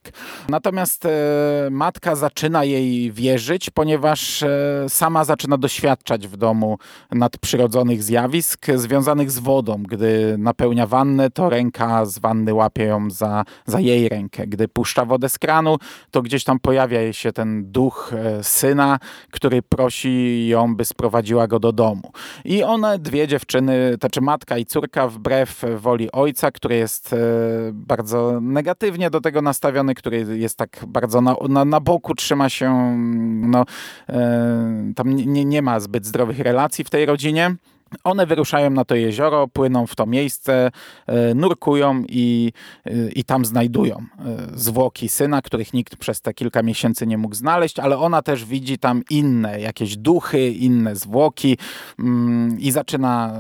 Natomiast 0.50 1.08
matka 1.72 2.16
zaczyna 2.16 2.64
jej 2.64 3.12
wierzyć, 3.12 3.70
ponieważ 3.70 4.44
sama 4.88 5.24
zaczyna 5.24 5.58
doświadczać 5.58 6.28
w 6.28 6.38
domu 6.38 6.78
nadprzyrodzonych 7.12 8.04
zjawisk 8.04 8.66
związanych 8.76 9.32
z 9.32 9.40
wodą. 9.40 9.84
Gdy 9.84 10.36
napełnia 10.38 10.88
wannę, 10.88 11.30
to 11.30 11.50
ręka 11.50 12.06
z 12.06 12.20
wanny 12.20 12.54
łapie 12.54 12.84
ją 12.84 13.10
za, 13.10 13.44
za 13.66 13.80
jej 13.80 14.10
rękę. 14.10 14.48
Gdy 14.48 14.68
puszcza 14.68 15.06
wodę 15.06 15.30
z 15.30 15.40
kranu, 15.40 15.78
to 16.12 16.22
gdzieś 16.22 16.44
tam 16.44 16.60
pojawia 16.60 17.14
się 17.14 17.32
ten 17.32 17.72
duch 17.72 18.12
syna, 18.42 19.00
który 19.32 19.62
prosi 19.76 20.48
ją, 20.48 20.76
by 20.76 20.86
sprowadziła 20.86 21.48
go 21.48 21.60
do 21.60 21.72
domu. 21.72 22.12
I 22.46 22.64
one, 22.64 23.00
dwie 23.00 23.28
dziewczyny, 23.28 23.92
to 23.92 23.98
znaczy 24.00 24.22
matka 24.22 24.58
i 24.58 24.66
córka, 24.66 25.08
wbrew 25.08 25.66
woli 25.78 26.12
ojca, 26.12 26.52
który 26.52 26.76
jest 26.76 27.14
e, 27.14 27.18
bardzo 27.74 28.40
negatywnie 28.42 29.10
do 29.10 29.22
tego 29.22 29.42
nastawiony, 29.42 29.96
który 29.96 30.26
jest 30.38 30.58
tak 30.58 30.86
bardzo 30.88 31.22
na, 31.22 31.36
na, 31.50 31.66
na 31.66 31.80
boku, 31.80 32.16
trzyma 32.16 32.50
się, 32.50 32.98
no, 33.42 33.66
e, 34.10 34.94
tam 34.96 35.16
nie, 35.16 35.46
nie 35.46 35.62
ma 35.62 35.80
zbyt 35.80 36.06
zdrowych 36.06 36.40
relacji 36.40 36.84
w 36.84 36.90
tej 36.90 37.06
rodzinie. 37.06 37.56
One 38.04 38.26
wyruszają 38.26 38.70
na 38.70 38.86
to 38.86 38.96
jezioro, 38.96 39.48
płyną 39.48 39.88
w 39.88 39.96
to 39.96 40.06
miejsce, 40.06 40.72
e, 41.08 41.34
nurkują 41.34 42.04
i, 42.10 42.52
e, 42.86 43.10
i 43.10 43.24
tam 43.24 43.46
znajdują 43.46 43.98
e, 43.98 44.04
zwłoki 44.54 45.10
syna, 45.10 45.42
których 45.42 45.74
nikt 45.74 45.96
przez 45.96 46.22
te 46.22 46.34
kilka 46.34 46.64
miesięcy 46.64 47.08
nie 47.08 47.18
mógł 47.18 47.36
znaleźć, 47.36 47.80
ale 47.80 47.98
ona 47.98 48.22
też 48.22 48.46
widzi 48.46 48.78
tam 48.78 49.04
inne, 49.10 49.60
jakieś 49.60 49.98
duchy, 49.98 50.50
inne 50.50 50.96
zwłoki 50.96 51.58
mm, 52.00 52.60
i 52.60 52.72
zaczyna 52.72 53.40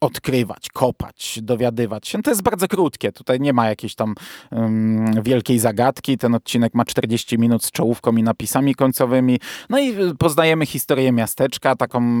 odkrywać, 0.00 0.68
kopać, 0.70 1.38
dowiadywać 1.42 2.08
się. 2.08 2.22
To 2.22 2.30
jest 2.30 2.42
bardzo 2.42 2.68
krótkie, 2.68 3.12
tutaj 3.12 3.40
nie 3.40 3.52
ma 3.52 3.68
jakiejś 3.68 3.94
tam 3.94 4.14
um, 4.50 5.22
wielkiej 5.22 5.58
zagadki. 5.58 6.18
Ten 6.18 6.34
odcinek 6.34 6.74
ma 6.74 6.84
40 6.84 7.38
minut 7.38 7.64
z 7.64 7.70
czołówką 7.70 8.16
i 8.16 8.22
napisami 8.22 8.74
końcowymi. 8.74 9.38
No 9.70 9.78
i 9.78 9.94
poznajemy 10.18 10.66
historię 10.66 11.12
miasteczka, 11.12 11.76
taką 11.76 12.18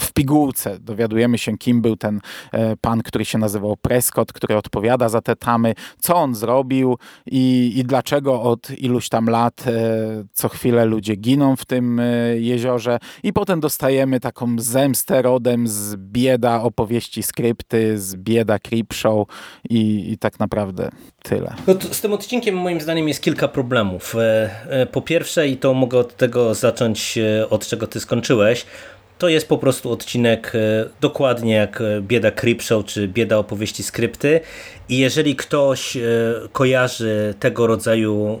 w 0.00 0.12
pigułce 0.14 0.75
Dowiadujemy 0.80 1.38
się, 1.38 1.58
kim 1.58 1.82
był 1.82 1.96
ten 1.96 2.20
e, 2.52 2.76
pan, 2.76 3.02
który 3.02 3.24
się 3.24 3.38
nazywał 3.38 3.76
Prescott, 3.76 4.32
który 4.32 4.56
odpowiada 4.56 5.08
za 5.08 5.20
te 5.20 5.36
tamy, 5.36 5.74
co 5.98 6.16
on 6.16 6.34
zrobił 6.34 6.98
i, 7.26 7.72
i 7.76 7.84
dlaczego 7.84 8.42
od 8.42 8.70
iluś 8.70 9.08
tam 9.08 9.26
lat 9.26 9.64
e, 9.66 9.72
co 10.32 10.48
chwilę 10.48 10.84
ludzie 10.84 11.14
giną 11.14 11.56
w 11.56 11.64
tym 11.64 12.00
e, 12.00 12.04
jeziorze. 12.38 12.98
I 13.22 13.32
potem 13.32 13.60
dostajemy 13.60 14.20
taką 14.20 14.56
zemstę 14.58 15.22
rodem 15.22 15.68
z 15.68 15.96
bieda 15.96 16.62
opowieści 16.62 17.22
skrypty, 17.22 17.98
z 17.98 18.16
bieda 18.16 18.58
creepshow 18.58 19.28
i, 19.70 20.12
i 20.12 20.18
tak 20.18 20.40
naprawdę 20.40 20.90
tyle. 21.22 21.54
No 21.66 21.74
z 21.92 22.00
tym 22.00 22.12
odcinkiem 22.12 22.54
moim 22.54 22.80
zdaniem 22.80 23.08
jest 23.08 23.22
kilka 23.22 23.48
problemów. 23.48 24.14
Po 24.92 25.02
pierwsze, 25.02 25.48
i 25.48 25.56
to 25.56 25.74
mogę 25.74 25.98
od 25.98 26.16
tego 26.16 26.54
zacząć, 26.54 27.18
od 27.50 27.66
czego 27.66 27.86
ty 27.86 28.00
skończyłeś, 28.00 28.66
to 29.18 29.28
jest 29.28 29.48
po 29.48 29.58
prostu 29.58 29.92
odcinek 29.92 30.52
e, 30.54 30.88
dokładnie 31.00 31.54
jak 31.54 31.80
e, 31.80 32.00
Bieda 32.00 32.30
Creepshow 32.30 32.84
czy 32.84 33.08
Bieda 33.08 33.38
opowieści 33.38 33.82
skrypty. 33.82 34.40
I 34.88 34.98
jeżeli 34.98 35.36
ktoś 35.36 35.96
e, 35.96 36.00
kojarzy 36.52 37.34
tego 37.40 37.66
rodzaju 37.66 38.40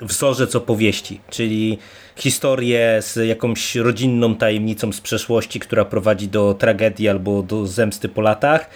wzorzec 0.00 0.56
opowieści, 0.56 1.20
czyli 1.30 1.78
historię 2.16 2.98
z 3.00 3.28
jakąś 3.28 3.76
rodzinną 3.76 4.34
tajemnicą 4.36 4.92
z 4.92 5.00
przeszłości, 5.00 5.60
która 5.60 5.84
prowadzi 5.84 6.28
do 6.28 6.54
tragedii 6.54 7.08
albo 7.08 7.42
do 7.42 7.66
zemsty 7.66 8.08
po 8.08 8.20
latach, 8.20 8.70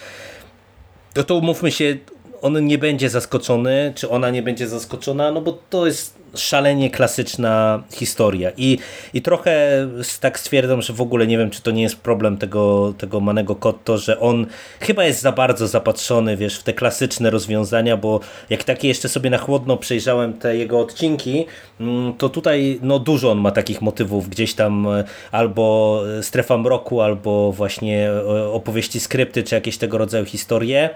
to 1.14 1.24
to 1.24 1.34
umówmy 1.34 1.70
się, 1.70 1.96
on 2.42 2.66
nie 2.66 2.78
będzie 2.78 3.10
zaskoczony, 3.10 3.92
czy 3.94 4.10
ona 4.10 4.30
nie 4.30 4.42
będzie 4.42 4.68
zaskoczona, 4.68 5.30
no 5.32 5.40
bo 5.40 5.58
to 5.70 5.86
jest 5.86 6.15
szalenie 6.36 6.90
klasyczna 6.90 7.82
historia 7.92 8.50
i, 8.56 8.78
i 9.14 9.22
trochę 9.22 9.86
tak 10.20 10.38
stwierdzam, 10.38 10.82
że 10.82 10.92
w 10.92 11.00
ogóle 11.00 11.26
nie 11.26 11.38
wiem, 11.38 11.50
czy 11.50 11.62
to 11.62 11.70
nie 11.70 11.82
jest 11.82 11.96
problem 11.96 12.36
tego, 12.36 12.94
tego 12.98 13.20
Manego 13.20 13.56
Kotto, 13.56 13.98
że 13.98 14.20
on 14.20 14.46
chyba 14.80 15.04
jest 15.04 15.20
za 15.20 15.32
bardzo 15.32 15.66
zapatrzony, 15.66 16.36
wiesz, 16.36 16.58
w 16.58 16.62
te 16.62 16.72
klasyczne 16.72 17.30
rozwiązania, 17.30 17.96
bo 17.96 18.20
jak 18.50 18.64
takie 18.64 18.88
jeszcze 18.88 19.08
sobie 19.08 19.30
na 19.30 19.38
chłodno 19.38 19.76
przejrzałem 19.76 20.32
te 20.32 20.56
jego 20.56 20.80
odcinki, 20.80 21.46
mm, 21.80 22.14
to 22.14 22.28
tutaj 22.28 22.78
no 22.82 22.98
dużo 22.98 23.30
on 23.30 23.38
ma 23.38 23.50
takich 23.50 23.82
motywów, 23.82 24.28
gdzieś 24.28 24.54
tam 24.54 24.86
e, 24.86 25.04
albo 25.32 26.02
strefa 26.22 26.58
mroku, 26.58 27.00
albo 27.00 27.52
właśnie 27.52 28.10
e, 28.10 28.48
opowieści 28.52 29.00
skrypty, 29.00 29.42
czy 29.42 29.54
jakieś 29.54 29.78
tego 29.78 29.98
rodzaju 29.98 30.24
historie. 30.24 30.90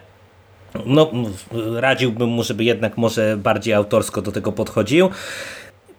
No, 0.87 1.11
radziłbym 1.77 2.29
mu, 2.29 2.43
żeby 2.43 2.65
jednak 2.65 2.97
może 2.97 3.37
bardziej 3.37 3.75
autorsko 3.75 4.23
do 4.23 4.33
tego 4.33 4.53
podchodził. 4.53 5.11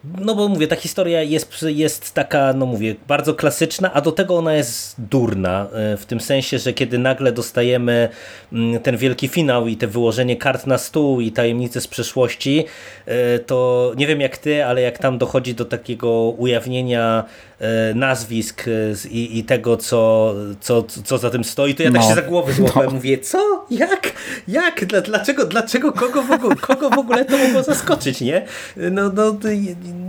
No 0.04 0.36
bo 0.36 0.48
mówię, 0.48 0.68
ta 0.68 0.76
historia 0.76 1.24
jest, 1.24 1.66
jest 1.68 2.14
taka, 2.14 2.54
no 2.54 2.66
mówię, 2.66 2.96
bardzo 3.08 3.34
klasyczna, 3.34 3.94
a 3.94 4.02
do 4.02 4.12
tego 4.12 4.38
ona 4.38 4.54
jest 4.54 4.96
durna, 4.98 5.68
e, 5.74 5.98
w 5.98 6.06
tym 6.06 6.20
sensie, 6.20 6.60
że 6.60 6.74
kiedy 6.74 6.98
nagle 6.98 7.32
dostajemy 7.32 8.10
mm, 8.54 8.80
ten 8.80 8.98
wielki 8.98 9.28
finał 9.28 9.68
i 9.68 9.78
te 9.78 9.88
wyłożenie 9.88 10.38
kart 10.38 10.68
na 10.68 10.78
stół 10.78 11.22
i 11.22 11.32
tajemnice 11.32 11.82
z 11.82 11.88
przeszłości, 11.88 12.66
e, 13.06 13.40
to 13.40 13.92
nie 13.98 14.08
wiem 14.08 14.22
jak 14.22 14.38
ty, 14.38 14.66
ale 14.66 14.82
jak 14.82 14.98
tam 14.98 15.18
dochodzi 15.18 15.54
do 15.54 15.66
takiego 15.66 16.30
ujawnienia 16.38 17.26
E, 17.62 17.94
nazwisk 17.94 18.66
i, 19.10 19.40
i 19.40 19.44
tego, 19.44 19.78
co, 19.78 20.34
co, 20.60 20.84
co 20.84 21.18
za 21.18 21.30
tym 21.30 21.44
stoi, 21.44 21.76
to 21.76 21.84
ja 21.84 21.92
tak 21.92 22.02
no. 22.02 22.08
się 22.08 22.16
za 22.16 22.22
głowę 22.22 22.54
złapałem. 22.54 22.90
No. 22.90 22.96
Mówię, 22.96 23.18
co? 23.18 23.66
Jak? 23.70 24.14
Jak? 24.48 24.86
Dlaczego? 24.86 25.46
Dlaczego? 25.46 25.92
Kogo 25.92 26.24
w 26.24 26.32
ogóle, 26.32 26.56
kogo 26.56 26.90
w 26.90 26.98
ogóle 26.98 27.26
to 27.26 27.38
mogło 27.38 27.64
zaskoczyć, 27.64 28.22
nie? 28.22 28.46
No, 28.78 29.12
no 29.16 29.38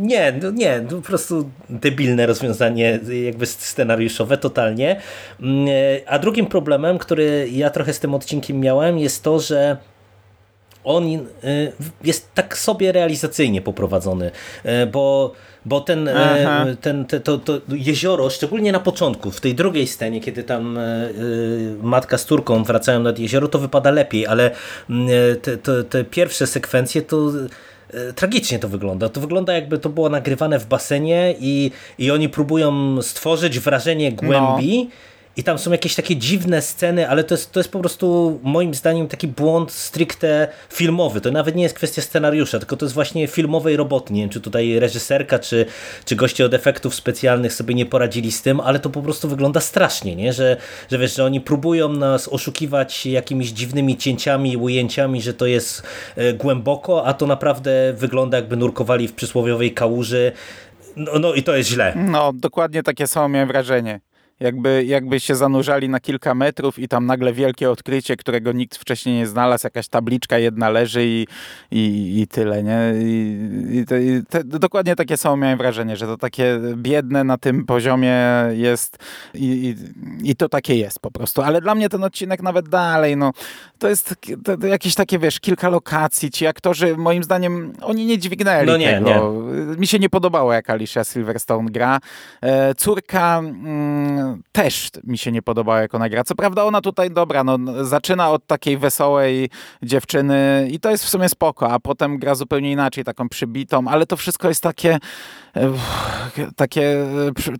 nie, 0.00 0.32
no, 0.42 0.50
nie, 0.50 0.80
no, 0.90 0.96
po 0.96 1.02
prostu 1.02 1.50
debilne 1.70 2.26
rozwiązanie 2.26 3.00
jakby 3.24 3.46
scenariuszowe 3.46 4.38
totalnie. 4.38 5.00
Mm, 5.40 5.68
e, 5.68 6.08
a 6.08 6.18
drugim 6.18 6.46
problemem, 6.46 6.98
który 6.98 7.48
ja 7.52 7.70
trochę 7.70 7.92
z 7.92 8.00
tym 8.00 8.14
odcinkiem 8.14 8.60
miałem, 8.60 8.98
jest 8.98 9.22
to, 9.22 9.40
że 9.40 9.76
on 10.84 11.04
jest 12.04 12.34
tak 12.34 12.58
sobie 12.58 12.92
realizacyjnie 12.92 13.62
poprowadzony, 13.62 14.30
bo 14.92 15.32
bo 15.64 15.80
ten, 15.80 16.08
e, 16.08 16.76
ten 16.80 17.04
te, 17.04 17.20
to, 17.20 17.38
to 17.38 17.60
jezioro, 17.68 18.30
szczególnie 18.30 18.72
na 18.72 18.80
początku, 18.80 19.30
w 19.30 19.40
tej 19.40 19.54
drugiej 19.54 19.86
scenie, 19.86 20.20
kiedy 20.20 20.42
tam 20.42 20.78
matka 21.82 22.18
z 22.18 22.26
Turką 22.26 22.64
wracają 22.64 23.00
nad 23.00 23.18
jezioro, 23.18 23.48
to 23.48 23.58
wypada 23.58 23.90
lepiej, 23.90 24.26
ale 24.26 24.50
mm, 24.90 25.08
te, 25.42 25.56
te, 25.56 25.84
te 25.84 26.04
pierwsze 26.04 26.46
sekwencje 26.46 27.02
to 27.02 27.30
tragicznie 28.16 28.58
to 28.58 28.68
wygląda. 28.68 29.08
To 29.08 29.20
wygląda 29.20 29.52
jakby 29.52 29.78
to 29.78 29.88
było 29.88 30.08
nagrywane 30.08 30.58
w 30.58 30.66
basenie 30.66 31.34
i, 31.40 31.70
i 31.98 32.10
oni 32.10 32.28
próbują 32.28 33.02
stworzyć 33.02 33.58
wrażenie 33.58 34.12
głębi, 34.12 34.84
no 34.84 35.11
i 35.36 35.44
tam 35.44 35.58
są 35.58 35.72
jakieś 35.72 35.94
takie 35.94 36.16
dziwne 36.16 36.62
sceny, 36.62 37.08
ale 37.08 37.24
to 37.24 37.34
jest, 37.34 37.52
to 37.52 37.60
jest 37.60 37.72
po 37.72 37.80
prostu 37.80 38.40
moim 38.42 38.74
zdaniem 38.74 39.08
taki 39.08 39.28
błąd 39.28 39.72
stricte 39.72 40.48
filmowy. 40.70 41.20
To 41.20 41.30
nawet 41.30 41.54
nie 41.54 41.62
jest 41.62 41.74
kwestia 41.74 42.02
scenariusza, 42.02 42.58
tylko 42.58 42.76
to 42.76 42.84
jest 42.84 42.94
właśnie 42.94 43.26
filmowej 43.26 43.76
roboty. 43.76 44.12
Nie 44.12 44.20
wiem, 44.20 44.30
czy 44.30 44.40
tutaj 44.40 44.78
reżyserka, 44.78 45.38
czy, 45.38 45.66
czy 46.04 46.16
goście 46.16 46.44
od 46.44 46.54
efektów 46.54 46.94
specjalnych 46.94 47.52
sobie 47.52 47.74
nie 47.74 47.86
poradzili 47.86 48.32
z 48.32 48.42
tym, 48.42 48.60
ale 48.60 48.78
to 48.78 48.90
po 48.90 49.02
prostu 49.02 49.28
wygląda 49.28 49.60
strasznie, 49.60 50.16
nie? 50.16 50.32
Że, 50.32 50.56
że 50.90 50.98
wiesz, 50.98 51.16
że 51.16 51.24
oni 51.24 51.40
próbują 51.40 51.88
nas 51.88 52.28
oszukiwać 52.28 53.06
jakimiś 53.06 53.50
dziwnymi 53.50 53.96
cięciami, 53.96 54.56
ujęciami, 54.56 55.22
że 55.22 55.34
to 55.34 55.46
jest 55.46 55.82
e, 56.16 56.32
głęboko, 56.32 57.06
a 57.06 57.14
to 57.14 57.26
naprawdę 57.26 57.92
wygląda 57.96 58.36
jakby 58.36 58.56
nurkowali 58.56 59.08
w 59.08 59.12
przysłowiowej 59.12 59.74
kałuży. 59.74 60.32
No, 60.96 61.18
no 61.18 61.34
i 61.34 61.42
to 61.42 61.56
jest 61.56 61.70
źle. 61.70 61.92
No, 61.96 62.32
dokładnie 62.34 62.82
takie 62.82 63.06
samo 63.06 63.28
miałem 63.28 63.48
wrażenie 63.48 64.00
jakby, 64.42 64.84
jakby 64.86 65.20
się 65.20 65.34
zanurzali 65.34 65.88
na 65.88 66.00
kilka 66.00 66.34
metrów 66.34 66.78
i 66.78 66.88
tam 66.88 67.06
nagle 67.06 67.32
wielkie 67.32 67.70
odkrycie, 67.70 68.16
którego 68.16 68.52
nikt 68.52 68.76
wcześniej 68.76 69.16
nie 69.16 69.26
znalazł, 69.26 69.66
jakaś 69.66 69.88
tabliczka 69.88 70.38
jedna 70.38 70.70
leży 70.70 71.06
i, 71.06 71.26
i, 71.70 72.20
i 72.20 72.26
tyle, 72.26 72.62
nie? 72.62 72.92
I, 73.02 73.36
i, 73.70 74.08
i 74.08 74.24
te, 74.28 74.44
dokładnie 74.44 74.96
takie 74.96 75.16
samo 75.16 75.36
miałem 75.36 75.58
wrażenie, 75.58 75.96
że 75.96 76.06
to 76.06 76.16
takie 76.16 76.60
biedne 76.76 77.24
na 77.24 77.38
tym 77.38 77.66
poziomie 77.66 78.16
jest 78.52 78.98
i, 79.34 79.74
i, 80.22 80.36
to 80.36 80.48
takie 80.48 80.76
jest 80.76 81.00
po 81.00 81.10
prostu. 81.10 81.42
Ale 81.42 81.60
dla 81.60 81.74
mnie 81.74 81.88
ten 81.88 82.04
odcinek 82.04 82.42
nawet 82.42 82.68
dalej, 82.68 83.16
no 83.16 83.32
to 83.78 83.88
jest 83.88 84.14
to, 84.44 84.56
to 84.56 84.66
jakieś 84.66 84.94
takie, 84.94 85.18
wiesz, 85.18 85.40
kilka 85.40 85.68
lokacji, 85.68 86.30
ci 86.30 86.46
aktorzy, 86.46 86.96
moim 86.96 87.22
zdaniem, 87.22 87.72
oni 87.82 88.06
nie 88.06 88.18
dźwignęli 88.18 88.66
no 88.66 88.76
nie, 88.76 88.92
tego. 88.92 89.44
Nie. 89.70 89.76
Mi 89.76 89.86
się 89.86 89.98
nie 89.98 90.08
podobało, 90.08 90.52
jak 90.52 90.70
Alicia 90.70 91.04
Silverstone 91.04 91.70
gra. 91.70 91.98
E, 92.40 92.74
córka 92.74 93.38
mm, 93.38 94.31
też 94.52 94.90
mi 95.04 95.18
się 95.18 95.32
nie 95.32 95.42
podobała, 95.42 95.80
jak 95.80 95.94
ona 95.94 96.08
gra. 96.08 96.24
Co 96.24 96.34
prawda 96.34 96.64
ona 96.64 96.80
tutaj, 96.80 97.10
dobra, 97.10 97.44
no, 97.44 97.58
zaczyna 97.84 98.30
od 98.30 98.46
takiej 98.46 98.78
wesołej 98.78 99.50
dziewczyny 99.82 100.68
i 100.70 100.80
to 100.80 100.90
jest 100.90 101.04
w 101.04 101.08
sumie 101.08 101.28
spoko, 101.28 101.70
a 101.70 101.78
potem 101.78 102.18
gra 102.18 102.34
zupełnie 102.34 102.72
inaczej, 102.72 103.04
taką 103.04 103.28
przybitą, 103.28 103.88
ale 103.88 104.06
to 104.06 104.16
wszystko 104.16 104.48
jest 104.48 104.62
takie 104.62 104.98
takie, 106.56 107.06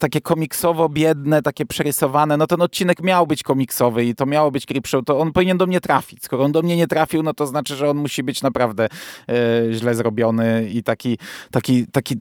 takie 0.01 0.21
komiksowo 0.21 0.89
biedne, 0.89 1.43
takie 1.43 1.67
przerysowane, 1.67 2.37
no 2.37 2.47
ten 2.47 2.63
odcinek 2.63 3.03
miał 3.03 3.27
być 3.27 3.43
komiksowy 3.43 4.05
i 4.05 4.15
to 4.15 4.27
miało 4.27 4.51
być 4.51 4.67
Creepshow, 4.67 5.05
to 5.05 5.19
on 5.19 5.33
powinien 5.33 5.59
do 5.59 5.67
mnie 5.67 5.81
trafić. 5.81 6.25
Skoro 6.25 6.45
on 6.45 6.53
do 6.53 6.63
mnie 6.63 6.77
nie 6.77 6.87
trafił, 6.87 7.23
no 7.23 7.35
to 7.35 7.47
znaczy, 7.47 7.77
że 7.77 7.91
on 7.91 7.97
musi 7.97 8.23
być 8.23 8.43
naprawdę 8.43 8.89
e, 9.29 9.73
źle 9.73 9.95
zrobiony 9.95 10.69
i 10.73 10.83
taki, 10.83 11.19
taki, 11.51 11.87
taki 11.87 12.17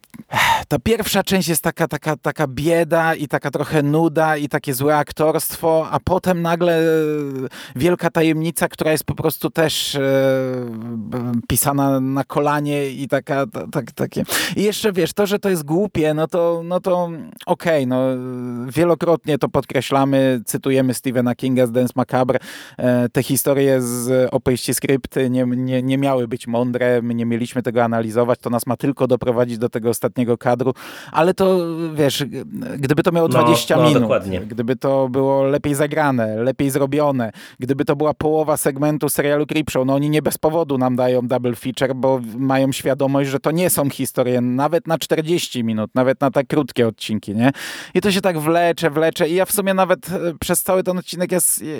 ta 0.68 0.80
pierwsza 0.80 1.24
część 1.24 1.48
jest 1.48 1.62
taka, 1.64 1.88
taka, 1.88 2.18
taka 2.18 2.48
bieda 2.48 3.16
i 3.16 3.28
taka 3.28 3.52
trochę 3.52 3.84
nuda 3.84 4.38
i 4.38 4.50
takie 4.50 4.74
złe 4.74 4.98
aktorstwo, 4.98 5.88
a 5.92 6.00
potem 6.00 6.42
nagle 6.42 6.80
e, 6.80 6.84
wielka 7.76 8.10
tajemnica, 8.10 8.68
która 8.68 8.92
jest 8.92 9.04
po 9.04 9.16
prostu 9.16 9.50
też 9.50 9.96
e, 9.96 10.02
pisana 11.48 12.00
na 12.00 12.24
kolanie 12.24 12.90
i 12.90 13.08
taka, 13.08 13.46
tak, 13.72 13.92
takie. 13.92 14.24
I 14.56 14.64
jeszcze 14.64 14.92
wiesz, 14.92 15.14
to, 15.14 15.28
że 15.28 15.40
to 15.40 15.50
jest 15.50 15.61
głupie, 15.64 16.14
no 16.14 16.28
to, 16.28 16.62
no 16.64 16.80
to 16.80 17.10
okej, 17.46 17.86
okay, 17.86 17.86
no 17.86 18.02
wielokrotnie 18.72 19.38
to 19.38 19.50
podkreślamy, 19.50 20.42
cytujemy 20.46 20.94
Stephena 20.94 21.36
Kinga 21.36 21.66
z 21.66 21.72
Dance 21.72 21.94
Macabre. 21.96 22.40
E, 22.78 23.10
te 23.10 23.24
historie 23.24 23.82
z 23.82 24.30
opowieści 24.34 24.74
skrypty 24.74 25.30
nie, 25.30 25.46
nie, 25.46 25.84
nie 25.84 25.98
miały 25.98 26.28
być 26.28 26.48
mądre, 26.48 27.02
my 27.02 27.16
nie 27.16 27.26
mieliśmy 27.26 27.64
tego 27.64 27.84
analizować, 27.84 28.40
to 28.40 28.50
nas 28.50 28.68
ma 28.68 28.78
tylko 28.78 29.08
doprowadzić 29.08 29.58
do 29.58 29.70
tego 29.70 29.90
ostatniego 29.90 30.38
kadru, 30.38 30.74
ale 31.12 31.34
to 31.34 31.60
wiesz, 31.96 32.26
gdyby 32.78 33.04
to 33.04 33.12
miało 33.12 33.28
20 33.28 33.76
no, 33.76 33.82
no, 33.82 33.88
minut, 33.88 34.04
dokładnie. 34.04 34.42
gdyby 34.42 34.76
to 34.76 35.10
było 35.10 35.44
lepiej 35.44 35.76
zagrane, 35.76 36.36
lepiej 36.36 36.70
zrobione, 36.70 37.32
gdyby 37.60 37.86
to 37.86 37.96
była 37.96 38.14
połowa 38.14 38.58
segmentu 38.58 39.10
serialu 39.10 39.46
Creepshow, 39.46 39.86
no 39.86 39.94
oni 39.96 40.10
nie 40.10 40.22
bez 40.22 40.38
powodu 40.38 40.78
nam 40.78 40.96
dają 40.96 41.28
double 41.28 41.56
feature, 41.56 41.96
bo 41.96 42.20
mają 42.38 42.72
świadomość, 42.72 43.30
że 43.30 43.40
to 43.40 43.52
nie 43.52 43.70
są 43.70 43.90
historie 43.90 44.42
nawet 44.42 44.88
na 44.88 44.98
40 44.98 45.51
minut, 45.60 45.92
nawet 45.96 46.22
na 46.22 46.32
tak 46.32 46.48
krótkie 46.48 46.88
odcinki, 46.88 47.36
nie? 47.36 47.52
I 47.94 48.02
to 48.02 48.12
się 48.12 48.22
tak 48.22 48.40
wlecze, 48.40 48.90
wlecze 48.90 49.30
i 49.30 49.36
ja 49.36 49.46
w 49.46 49.52
sumie 49.52 49.74
nawet 49.74 50.12
e, 50.12 50.34
przez 50.40 50.64
cały 50.64 50.84
ten 50.84 50.98
odcinek 50.98 51.32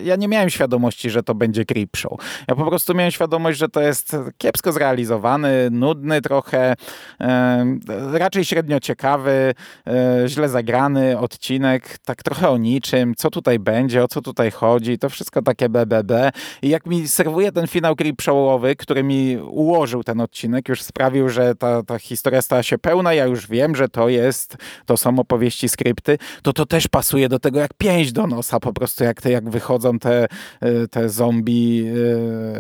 ja 0.04 0.16
nie 0.16 0.28
miałem 0.28 0.50
świadomości, 0.50 1.10
że 1.10 1.24
to 1.24 1.36
będzie 1.36 1.66
Creepshow. 1.66 2.20
Ja 2.48 2.56
po 2.56 2.66
prostu 2.66 2.94
miałem 2.94 3.12
świadomość, 3.12 3.60
że 3.60 3.70
to 3.70 3.82
jest 3.82 4.16
kiepsko 4.38 4.72
zrealizowany, 4.72 5.70
nudny 5.72 6.22
trochę, 6.22 6.74
e, 7.22 7.66
raczej 8.14 8.46
średnio 8.46 8.80
ciekawy, 8.80 9.54
e, 9.88 10.24
źle 10.28 10.50
zagrany 10.50 11.20
odcinek, 11.20 11.98
tak 12.06 12.24
trochę 12.24 12.50
o 12.50 12.58
niczym, 12.58 13.16
co 13.16 13.30
tutaj 13.30 13.60
będzie, 13.60 14.04
o 14.04 14.08
co 14.08 14.22
tutaj 14.22 14.52
chodzi, 14.52 14.98
to 14.98 15.10
wszystko 15.10 15.42
takie 15.42 15.70
BBB. 15.70 16.32
I 16.62 16.70
jak 16.70 16.86
mi 16.86 17.08
serwuje 17.08 17.52
ten 17.52 17.68
finał 17.68 17.96
Creepshowowy, 17.96 18.76
który 18.76 19.04
mi 19.04 19.38
ułożył 19.38 20.04
ten 20.04 20.22
odcinek, 20.22 20.70
już 20.70 20.82
sprawił, 20.82 21.30
że 21.30 21.56
ta, 21.56 21.84
ta 21.84 22.00
historia 22.00 22.42
stała 22.42 22.64
się 22.64 22.78
pełna, 22.78 23.14
ja 23.14 23.26
już 23.26 23.48
wiem, 23.48 23.61
że 23.76 23.90
to 23.90 24.10
jest, 24.10 24.58
to 24.86 24.98
są 24.98 25.20
opowieści, 25.20 25.70
skrypty, 25.70 26.18
to 26.44 26.54
to 26.54 26.66
też 26.66 26.88
pasuje 26.88 27.30
do 27.30 27.40
tego 27.40 27.60
jak 27.60 27.74
pięść 27.74 28.12
do 28.12 28.28
nosa, 28.28 28.60
po 28.60 28.74
prostu 28.74 29.04
jak, 29.04 29.22
te, 29.22 29.32
jak 29.32 29.50
wychodzą 29.50 30.00
te, 30.00 30.28
e, 30.62 30.88
te 30.88 31.10
zombie, 31.10 31.86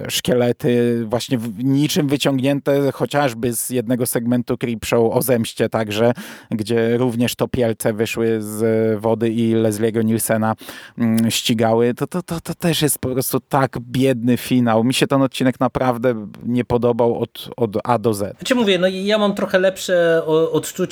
e, 0.06 0.12
szkielety, 0.12 1.04
właśnie 1.06 1.38
niczym 1.58 2.08
wyciągnięte 2.08 2.92
chociażby 2.92 3.56
z 3.56 3.70
jednego 3.70 4.06
segmentu 4.06 4.58
Creepshow 4.58 5.14
o 5.14 5.22
zemście 5.22 5.70
także, 5.70 6.14
gdzie 6.52 6.98
również 6.98 7.36
topielce 7.36 7.94
wyszły 7.94 8.42
z 8.42 8.62
wody 9.02 9.30
i 9.30 9.56
Leslie'ego 9.56 10.06
Nielsena 10.06 10.56
mm, 10.98 11.32
ścigały, 11.32 11.94
to, 11.94 12.08
to, 12.08 12.24
to, 12.24 12.42
to 12.42 12.56
też 12.56 12.82
jest 12.82 13.00
po 13.00 13.10
prostu 13.10 13.40
tak 13.40 13.80
biedny 13.80 14.38
finał. 14.38 14.84
Mi 14.84 14.94
się 14.94 15.08
ten 15.08 15.22
odcinek 15.22 15.60
naprawdę 15.60 16.28
nie 16.46 16.66
podobał 16.66 17.20
od, 17.20 17.50
od 17.58 17.78
A 17.84 17.98
do 17.98 18.14
Z. 18.14 18.38
Znaczy 18.38 18.56
mówię, 18.56 18.80
no 18.80 18.88
ja 18.88 19.18
mam 19.18 19.36
trochę 19.36 19.60
lepsze 19.60 20.22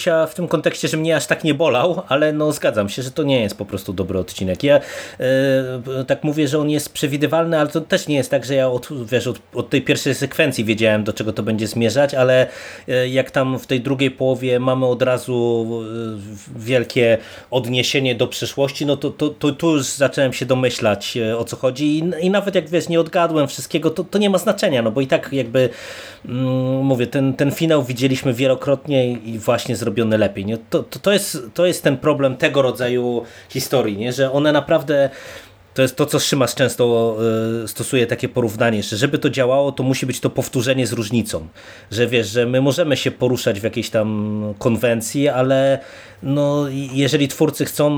w 0.08 0.34
tym 0.36 0.48
kontekście, 0.48 0.88
że 0.88 0.98
mnie 0.98 1.16
aż 1.16 1.28
tak 1.28 1.44
nie 1.44 1.54
bolał, 1.54 2.02
ale 2.08 2.34
no 2.34 2.52
zgadzam 2.52 2.90
się, 2.90 3.02
że 3.02 3.12
to 3.12 3.24
nie 3.24 3.42
jest 3.42 3.58
po 3.58 3.66
prostu 3.66 3.94
dobry 3.94 4.20
odcinek. 4.20 4.64
Ja 4.64 4.80
e, 5.20 6.04
tak 6.08 6.24
mówię, 6.24 6.48
że 6.48 6.60
on 6.60 6.70
jest 6.70 6.94
przewidywalny, 6.94 7.60
ale 7.60 7.70
to 7.70 7.82
też 7.82 8.08
nie 8.08 8.16
jest 8.16 8.32
tak, 8.32 8.46
że 8.46 8.56
ja 8.56 8.70
od, 8.70 8.90
wiesz, 9.06 9.28
od, 9.28 9.40
od 9.54 9.70
tej 9.70 9.82
pierwszej 9.82 10.16
sekwencji 10.16 10.66
wiedziałem, 10.66 11.04
do 11.04 11.14
czego 11.14 11.34
to 11.34 11.44
będzie 11.44 11.68
zmierzać, 11.68 12.14
ale 12.14 12.48
e, 12.88 13.10
jak 13.10 13.32
tam 13.32 13.60
w 13.60 13.68
tej 13.68 13.82
drugiej 13.82 14.12
połowie 14.12 14.60
mamy 14.60 14.86
od 14.86 15.02
razu 15.02 15.68
e, 16.56 16.60
wielkie 16.60 17.18
odniesienie 17.52 18.16
do 18.16 18.28
przyszłości, 18.28 18.86
no 18.86 18.98
to, 18.98 19.10
to, 19.10 19.30
to 19.30 19.52
tu 19.52 19.72
już 19.72 19.84
zacząłem 19.86 20.34
się 20.34 20.46
domyślać 20.46 21.18
o 21.38 21.44
co 21.44 21.56
chodzi 21.56 22.00
i, 22.00 22.26
i 22.26 22.30
nawet 22.30 22.56
jak 22.56 22.70
wiesz, 22.70 22.90
nie 22.90 23.00
odgadłem 23.00 23.48
wszystkiego, 23.48 23.90
to, 23.90 24.04
to 24.04 24.18
nie 24.18 24.30
ma 24.30 24.38
znaczenia, 24.38 24.82
no 24.82 24.92
bo 24.92 25.02
i 25.02 25.08
tak 25.08 25.34
jakby 25.34 25.70
mm, 26.26 26.86
mówię, 26.86 27.08
ten, 27.08 27.34
ten 27.34 27.52
finał 27.52 27.84
widzieliśmy 27.84 28.34
wielokrotnie 28.34 29.12
i 29.12 29.40
właśnie 29.40 29.76
zrobiony 29.90 30.18
lepiej. 30.18 30.46
Nie? 30.46 30.58
To, 30.58 30.84
to, 30.84 31.00
to, 31.00 31.12
jest, 31.12 31.38
to 31.54 31.66
jest 31.66 31.84
ten 31.84 31.98
problem 31.98 32.38
tego 32.38 32.62
rodzaju 32.62 33.24
historii, 33.50 33.98
nie? 33.98 34.14
że 34.14 34.32
one 34.32 34.52
naprawdę 34.52 35.10
to 35.74 35.82
jest 35.82 35.96
to, 35.96 36.06
co 36.06 36.20
Szymas 36.20 36.56
często 36.56 37.18
e, 37.64 37.68
stosuje 37.68 38.08
takie 38.08 38.30
porównanie, 38.30 38.84
że 38.84 38.98
żeby 38.98 39.18
to 39.18 39.30
działało, 39.30 39.72
to 39.72 39.84
musi 39.84 40.06
być 40.06 40.20
to 40.20 40.30
powtórzenie 40.30 40.88
z 40.88 40.94
różnicą. 40.94 41.48
Że 41.92 42.08
wiesz, 42.08 42.28
że 42.28 42.46
my 42.46 42.62
możemy 42.62 42.98
się 42.98 43.12
poruszać 43.12 43.60
w 43.60 43.64
jakiejś 43.64 43.90
tam 43.90 44.54
konwencji, 44.60 45.28
ale 45.28 45.80
no, 46.24 46.66
jeżeli 46.94 47.28
twórcy 47.28 47.66
chcą 47.66 47.90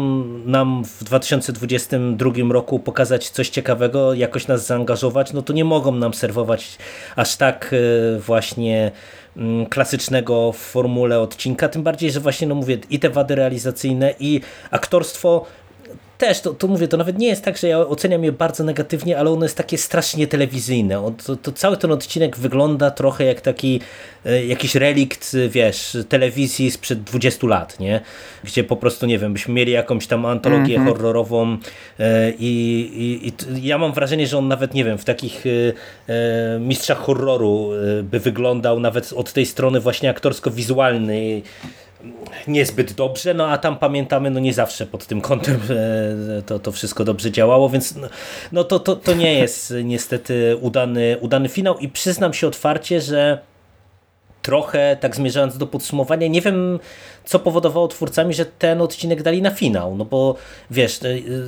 nam 0.45 0.83
w 0.83 1.03
2022 1.03 2.31
roku 2.49 2.79
pokazać 2.79 3.29
coś 3.29 3.49
ciekawego, 3.49 4.13
jakoś 4.13 4.47
nas 4.47 4.67
zaangażować, 4.67 5.33
no 5.33 5.41
to 5.41 5.53
nie 5.53 5.65
mogą 5.65 5.91
nam 5.91 6.13
serwować 6.13 6.77
aż 7.15 7.35
tak 7.35 7.73
e, 7.73 8.19
właśnie 8.19 8.91
mm, 9.37 9.65
klasycznego 9.65 10.51
w 10.51 10.57
formule 10.57 11.19
odcinka, 11.19 11.69
tym 11.69 11.83
bardziej, 11.83 12.11
że 12.11 12.19
właśnie, 12.19 12.47
no 12.47 12.55
mówię, 12.55 12.77
i 12.89 12.99
te 12.99 13.09
wady 13.09 13.35
realizacyjne 13.35 14.13
i 14.19 14.41
aktorstwo 14.71 15.45
też, 16.21 16.41
to, 16.41 16.53
to 16.53 16.67
mówię, 16.67 16.87
to 16.87 16.97
nawet 16.97 17.17
nie 17.17 17.27
jest 17.27 17.43
tak, 17.43 17.57
że 17.57 17.67
ja 17.67 17.79
oceniam 17.79 18.23
je 18.23 18.31
bardzo 18.31 18.63
negatywnie, 18.63 19.17
ale 19.17 19.31
ono 19.31 19.45
jest 19.45 19.57
takie 19.57 19.77
strasznie 19.77 20.27
telewizyjne. 20.27 21.13
To, 21.25 21.35
to 21.35 21.51
cały 21.51 21.77
ten 21.77 21.91
odcinek 21.91 22.37
wygląda 22.37 22.91
trochę 22.91 23.23
jak 23.23 23.41
taki 23.41 23.81
e, 24.25 24.45
jakiś 24.45 24.75
relikt, 24.75 25.35
wiesz, 25.49 25.97
telewizji 26.09 26.71
sprzed 26.71 27.03
20 27.03 27.47
lat, 27.47 27.79
nie? 27.79 28.01
Gdzie 28.43 28.63
po 28.63 28.75
prostu, 28.75 29.05
nie 29.05 29.19
wiem, 29.19 29.33
byśmy 29.33 29.53
mieli 29.53 29.71
jakąś 29.71 30.07
tam 30.07 30.25
antologię 30.25 30.75
mm 30.75 30.87
-hmm. 30.87 30.91
horrorową 30.91 31.57
e, 31.99 32.31
i, 32.31 32.51
i, 32.95 33.27
i, 33.27 33.67
ja 33.67 33.77
mam 33.77 33.93
wrażenie, 33.93 34.27
że 34.27 34.37
on 34.37 34.47
nawet, 34.47 34.73
nie 34.73 34.85
wiem, 34.85 34.97
w 34.97 35.05
takich 35.05 35.43
e, 36.07 36.59
mistrzach 36.59 36.97
horroru 36.97 37.69
by 38.03 38.19
wyglądał 38.19 38.79
nawet 38.79 39.13
od 39.13 39.33
tej 39.33 39.45
strony 39.45 39.79
właśnie 39.79 40.09
aktorsko-wizualnej 40.09 41.43
niezbyt 42.47 42.93
dobrze, 42.93 43.33
no 43.33 43.47
a 43.47 43.57
tam 43.57 43.77
pamiętamy, 43.77 44.29
no 44.29 44.39
nie 44.39 44.53
zawsze 44.53 44.85
pod 44.85 45.05
tym 45.05 45.21
kątem 45.21 45.59
to, 46.45 46.59
to 46.59 46.71
wszystko 46.71 47.03
dobrze 47.03 47.31
działało, 47.31 47.69
więc 47.69 47.95
no, 47.95 48.07
no 48.51 48.63
to, 48.63 48.79
to, 48.79 48.95
to 48.95 49.13
nie 49.13 49.33
jest 49.33 49.73
niestety 49.83 50.57
udany, 50.61 51.17
udany 51.21 51.49
finał 51.49 51.77
i 51.77 51.89
przyznam 51.89 52.33
się 52.33 52.47
otwarcie, 52.47 53.01
że 53.01 53.51
trochę, 54.41 54.97
tak 54.99 55.15
zmierzając 55.15 55.57
do 55.57 55.67
podsumowania, 55.67 56.27
nie 56.27 56.41
wiem, 56.41 56.79
co 57.25 57.39
powodowało 57.39 57.87
twórcami, 57.87 58.33
że 58.33 58.45
ten 58.45 58.81
odcinek 58.81 59.23
dali 59.23 59.41
na 59.41 59.51
finał. 59.51 59.95
No 59.95 60.05
bo 60.05 60.35
wiesz, 60.71 61.03
e, 61.03 61.07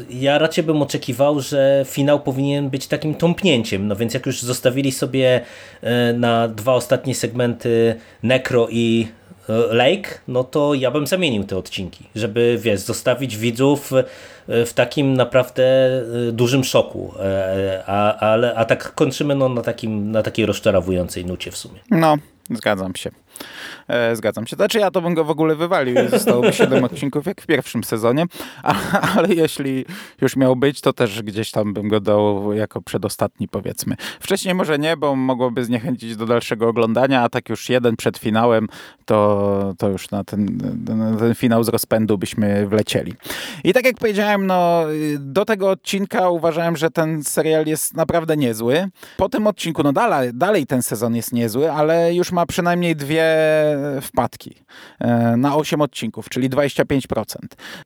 ja 0.10 0.38
raczej 0.38 0.64
bym 0.64 0.82
oczekiwał, 0.82 1.40
że 1.40 1.86
finał 1.88 2.20
powinien 2.20 2.70
być 2.70 2.88
takim 2.88 3.16
tąpnięciem. 3.16 3.88
No 3.88 3.96
więc 3.96 4.14
jak 4.14 4.26
już 4.26 4.42
zostawili 4.42 4.92
sobie 4.92 5.42
e, 5.82 6.14
na 6.14 6.48
dwa 6.48 6.74
ostatnie 6.74 7.16
segmenty 7.16 7.96
Necro 8.24 8.68
i 8.70 9.08
Lake, 9.48 10.20
no 10.28 10.44
to 10.44 10.74
ja 10.74 10.92
bym 10.92 11.08
zamienił 11.08 11.44
te 11.44 11.58
odcinki, 11.58 12.04
żeby 12.16 12.58
wiesz, 12.62 12.80
zostawić 12.80 13.38
widzów 13.38 13.92
e, 14.48 14.66
w 14.66 14.74
takim 14.74 15.14
naprawdę 15.14 15.64
e, 16.30 16.32
dużym 16.32 16.64
szoku. 16.64 17.14
A, 17.86 18.18
ale, 18.18 18.56
a 18.56 18.66
tak 18.66 18.94
kończymy 18.96 19.36
no, 19.36 19.50
na, 19.50 19.62
takim, 19.62 20.12
na 20.12 20.24
takiej 20.24 20.46
rozczarowującej 20.46 21.26
nucie 21.26 21.52
w 21.52 21.58
sumie. 21.58 21.80
No, 21.92 22.16
zgadzam 22.52 22.96
się. 22.96 23.12
E, 23.88 24.16
zgadzam 24.16 24.48
się. 24.48 24.56
Znaczy 24.56 24.80
ja 24.80 24.92
to 24.92 25.02
bym 25.02 25.14
go 25.14 25.24
w 25.24 25.30
ogóle 25.30 25.56
wywalił 25.56 25.96
i 26.06 26.10
zostałoby 26.10 26.54
7 26.54 26.84
odcinków 26.94 27.26
jak 27.26 27.42
w 27.42 27.46
pierwszym 27.46 27.84
sezonie, 27.84 28.26
a, 28.64 28.76
ale 29.18 29.28
jeśli 29.34 29.86
już 30.22 30.36
miał 30.36 30.56
być, 30.56 30.82
to 30.82 30.94
też 30.94 31.22
gdzieś 31.22 31.52
tam 31.52 31.74
bym 31.74 31.90
go 31.90 32.00
dał 32.00 32.54
jako 32.54 32.82
przedostatni 32.82 33.48
powiedzmy. 33.48 33.96
Wcześniej 34.20 34.56
może 34.56 34.80
nie, 34.80 34.98
bo 34.98 35.16
mogłoby 35.16 35.66
zniechęcić 35.66 36.16
do 36.16 36.26
dalszego 36.26 36.68
oglądania, 36.68 37.22
a 37.22 37.30
tak 37.30 37.50
już 37.50 37.70
jeden 37.70 37.96
przed 37.96 38.18
finałem, 38.18 38.68
to, 39.06 39.74
to 39.78 39.90
już 39.90 40.12
na 40.12 40.24
ten, 40.24 40.58
na 40.88 41.18
ten 41.18 41.36
finał 41.36 41.64
z 41.64 41.70
rozpędu 41.70 42.18
byśmy 42.18 42.68
wlecieli. 42.68 43.14
I 43.64 43.74
tak 43.74 43.86
jak 43.86 43.96
powiedziałem, 43.96 44.48
no 44.48 44.84
do 45.20 45.46
tego 45.46 45.70
odcinka 45.70 46.30
uważałem, 46.30 46.78
że 46.78 46.90
ten 46.90 47.24
serial 47.24 47.66
jest 47.66 47.94
naprawdę 47.94 48.38
niezły. 48.38 48.88
Po 49.18 49.30
tym 49.30 49.48
odcinku, 49.48 49.84
no 49.84 49.94
dalej, 49.94 50.32
dalej 50.34 50.68
ten 50.68 50.82
sezon 50.82 51.16
jest 51.16 51.34
niezły, 51.34 51.72
ale 51.72 52.14
już 52.14 52.32
ma 52.32 52.46
przynajmniej 52.46 52.96
dwie 52.96 53.23
wpadki 54.02 54.56
e, 55.00 55.38
na 55.38 55.56
8 55.56 55.82
odcinków, 55.82 56.30
czyli 56.30 56.50
25%. 56.50 57.24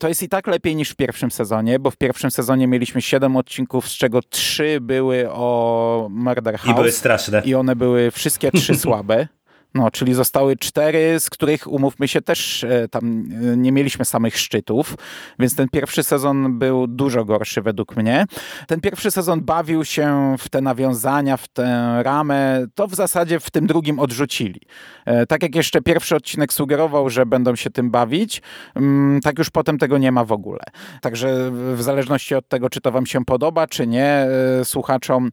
To 0.00 0.08
jest 0.08 0.22
i 0.22 0.28
tak 0.28 0.46
lepiej 0.46 0.76
niż 0.76 0.90
w 0.90 0.96
pierwszym 0.96 1.30
sezonie, 1.30 1.78
bo 1.78 1.90
w 1.90 1.96
pierwszym 1.96 2.30
sezonie 2.30 2.66
mieliśmy 2.66 3.02
7 3.02 3.36
odcinków, 3.36 3.88
z 3.88 3.92
czego 3.92 4.22
3 4.22 4.78
były 4.80 5.30
o 5.30 6.08
Murder 6.10 6.58
House. 6.58 6.72
I 6.72 6.74
były 6.74 6.92
straszne. 6.92 7.42
I 7.44 7.54
one 7.54 7.76
były 7.76 8.10
wszystkie 8.10 8.52
trzy 8.52 8.74
słabe. 8.84 9.28
No, 9.74 9.90
czyli 9.90 10.14
zostały 10.14 10.56
cztery, 10.56 11.20
z 11.20 11.30
których 11.30 11.66
umówmy 11.66 12.08
się 12.08 12.20
też 12.20 12.64
e, 12.64 12.88
tam 12.88 13.04
e, 13.52 13.56
nie 13.56 13.72
mieliśmy 13.72 14.04
samych 14.04 14.38
szczytów, 14.38 14.94
więc 15.38 15.56
ten 15.56 15.68
pierwszy 15.68 16.02
sezon 16.02 16.58
był 16.58 16.86
dużo 16.86 17.24
gorszy 17.24 17.62
według 17.62 17.96
mnie. 17.96 18.24
Ten 18.66 18.80
pierwszy 18.80 19.10
sezon 19.10 19.40
bawił 19.40 19.84
się 19.84 20.36
w 20.38 20.48
te 20.48 20.60
nawiązania, 20.60 21.36
w 21.36 21.48
tę 21.48 21.98
ramę, 22.02 22.66
to 22.74 22.86
w 22.86 22.94
zasadzie 22.94 23.40
w 23.40 23.50
tym 23.50 23.66
drugim 23.66 23.98
odrzucili. 23.98 24.60
E, 25.04 25.26
tak 25.26 25.42
jak 25.42 25.54
jeszcze 25.54 25.80
pierwszy 25.80 26.16
odcinek 26.16 26.52
sugerował, 26.52 27.10
że 27.10 27.26
będą 27.26 27.56
się 27.56 27.70
tym 27.70 27.90
bawić, 27.90 28.42
mm, 28.74 29.20
tak 29.20 29.38
już 29.38 29.50
potem 29.50 29.78
tego 29.78 29.98
nie 29.98 30.12
ma 30.12 30.24
w 30.24 30.32
ogóle. 30.32 30.62
Także 31.00 31.50
w 31.74 31.82
zależności 31.82 32.34
od 32.34 32.48
tego, 32.48 32.70
czy 32.70 32.80
to 32.80 32.92
wam 32.92 33.06
się 33.06 33.24
podoba, 33.24 33.66
czy 33.66 33.86
nie, 33.86 34.26
słuchaczom, 34.64 35.30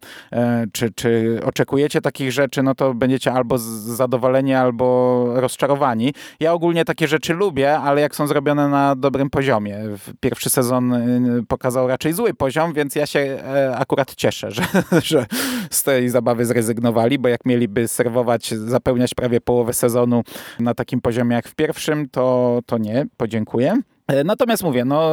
czy, 0.72 0.92
czy 0.92 1.40
oczekujecie 1.46 2.02
takich 2.02 2.32
rzeczy, 2.32 2.64
no 2.64 2.76
to 2.76 2.94
będziecie 2.94 3.34
albo 3.34 3.58
zadowoleni 3.58 4.25
zadowoleni 4.26 4.54
albo 4.54 5.26
rozczarowani. 5.36 6.14
Ja 6.40 6.54
ogólnie 6.54 6.86
takie 6.86 7.08
rzeczy 7.08 7.34
lubię, 7.34 7.80
ale 7.80 8.02
jak 8.02 8.16
są 8.16 8.28
zrobione 8.28 8.68
na 8.70 8.96
dobrym 8.96 9.30
poziomie. 9.30 9.80
Pierwszy 10.20 10.50
sezon 10.50 10.94
y, 10.94 11.44
pokazał 11.48 11.88
raczej 11.88 12.14
zły 12.14 12.34
poziom, 12.34 12.74
więc 12.74 12.96
ja 12.96 13.06
się 13.06 13.20
e, 13.20 13.78
akurat 13.78 14.16
cieszę, 14.16 14.52
że, 14.56 14.64
że 15.04 15.26
z 15.70 15.84
tej 15.84 16.10
zabawy 16.10 16.46
zrezygnowali, 16.46 17.20
bo 17.20 17.30
jak 17.30 17.46
mieliby 17.46 17.88
serwować, 17.88 18.54
zapełniać 18.54 19.14
prawie 19.14 19.42
połowę 19.42 19.74
sezonu 19.74 20.24
na 20.60 20.74
takim 20.74 21.02
poziomie 21.02 21.36
jak 21.36 21.48
w 21.48 21.56
pierwszym, 21.56 22.10
to, 22.10 22.60
to 22.66 22.78
nie, 22.78 23.06
podziękuję. 23.18 23.82
E, 24.08 24.24
natomiast 24.24 24.64
mówię, 24.64 24.86
no 24.86 25.12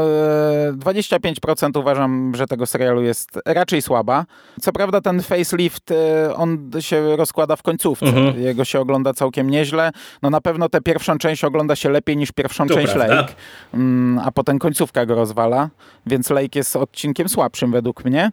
25% 0.72 1.76
e, 1.76 1.80
uważam, 1.80 2.32
że 2.34 2.46
tego 2.46 2.66
serialu 2.66 3.02
jest 3.02 3.38
raczej 3.46 3.82
słaba. 3.82 4.24
Co 4.60 4.72
prawda 4.72 5.00
ten 5.00 5.22
facelift, 5.22 5.90
e, 5.90 6.34
on 6.34 6.70
się 6.80 7.16
rozkłada 7.16 7.56
w 7.56 7.62
końcówce. 7.62 8.06
Mhm. 8.06 8.40
Jego 8.40 8.64
się 8.64 8.80
ogląda 8.80 9.12
całkiem 9.12 9.50
nieźle. 9.50 9.90
No 10.22 10.30
na 10.30 10.40
pewno 10.40 10.68
tę 10.68 10.80
pierwszą 10.80 11.18
część 11.18 11.44
ogląda 11.44 11.76
się 11.76 11.90
lepiej 11.90 12.16
niż 12.16 12.32
pierwszą 12.32 12.66
to 12.66 12.74
część 12.74 12.92
prawda. 12.92 13.14
Lake, 13.14 13.34
mm, 13.74 14.18
a 14.24 14.32
potem 14.32 14.58
końcówka 14.58 15.06
go 15.06 15.14
rozwala, 15.14 15.68
więc 16.06 16.30
Lake 16.30 16.58
jest 16.58 16.76
odcinkiem 16.76 17.28
słabszym 17.28 17.72
według 17.72 18.04
mnie. 18.04 18.30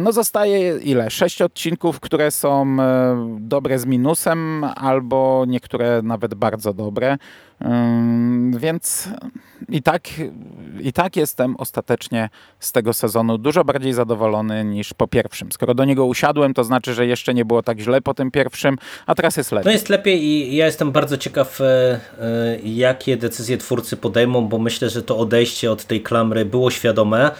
No 0.00 0.12
zostaje 0.12 0.78
ile? 0.78 1.10
Sześć 1.10 1.42
odcinków, 1.42 2.00
które 2.00 2.30
są 2.30 2.76
dobre 3.38 3.78
z 3.78 3.86
minusem, 3.86 4.64
albo 4.76 5.44
niektóre 5.48 6.02
nawet 6.02 6.34
bardzo 6.34 6.74
dobre. 6.74 7.18
Więc 8.50 9.08
i 9.68 9.82
tak, 9.82 10.08
i 10.80 10.92
tak 10.92 11.16
jestem 11.16 11.56
ostatecznie 11.56 12.28
z 12.58 12.72
tego 12.72 12.92
sezonu 12.92 13.38
dużo 13.38 13.64
bardziej 13.64 13.92
zadowolony 13.92 14.64
niż 14.64 14.94
po 14.94 15.08
pierwszym. 15.08 15.52
Skoro 15.52 15.74
do 15.74 15.84
niego 15.84 16.06
usiadłem, 16.06 16.54
to 16.54 16.64
znaczy, 16.64 16.94
że 16.94 17.06
jeszcze 17.06 17.34
nie 17.34 17.44
było 17.44 17.62
tak 17.62 17.80
źle 17.80 18.00
po 18.00 18.14
tym 18.14 18.30
pierwszym, 18.30 18.76
a 19.06 19.14
teraz 19.14 19.36
jest 19.36 19.52
lepiej. 19.52 19.64
No 19.64 19.72
jest 19.72 19.88
lepiej 19.88 20.24
i 20.24 20.56
ja 20.56 20.66
jestem 20.66 20.92
bardzo 20.92 21.16
ciekaw, 21.16 21.60
e, 21.60 21.64
e, 21.64 22.00
jakie 22.64 23.16
decyzje 23.16 23.58
twórcy 23.58 23.96
podejmą, 23.96 24.48
bo 24.48 24.58
myślę, 24.58 24.90
że 24.90 25.02
to 25.02 25.18
odejście 25.18 25.72
od 25.72 25.84
tej 25.84 26.00
klamry 26.00 26.44
było 26.44 26.70
świadome 26.70 27.30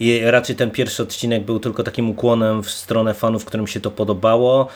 i 0.00 0.20
raczej 0.24 0.56
ten 0.56 0.70
pierwszy 0.70 1.02
odcinek 1.02 1.44
był 1.44 1.60
tylko 1.60 1.82
takim 1.82 2.10
ukłonem 2.10 2.62
w 2.62 2.70
stronę 2.70 3.14
fanów, 3.14 3.44
którym 3.44 3.66
się 3.66 3.80
to 3.80 3.90
podobało 3.90 4.68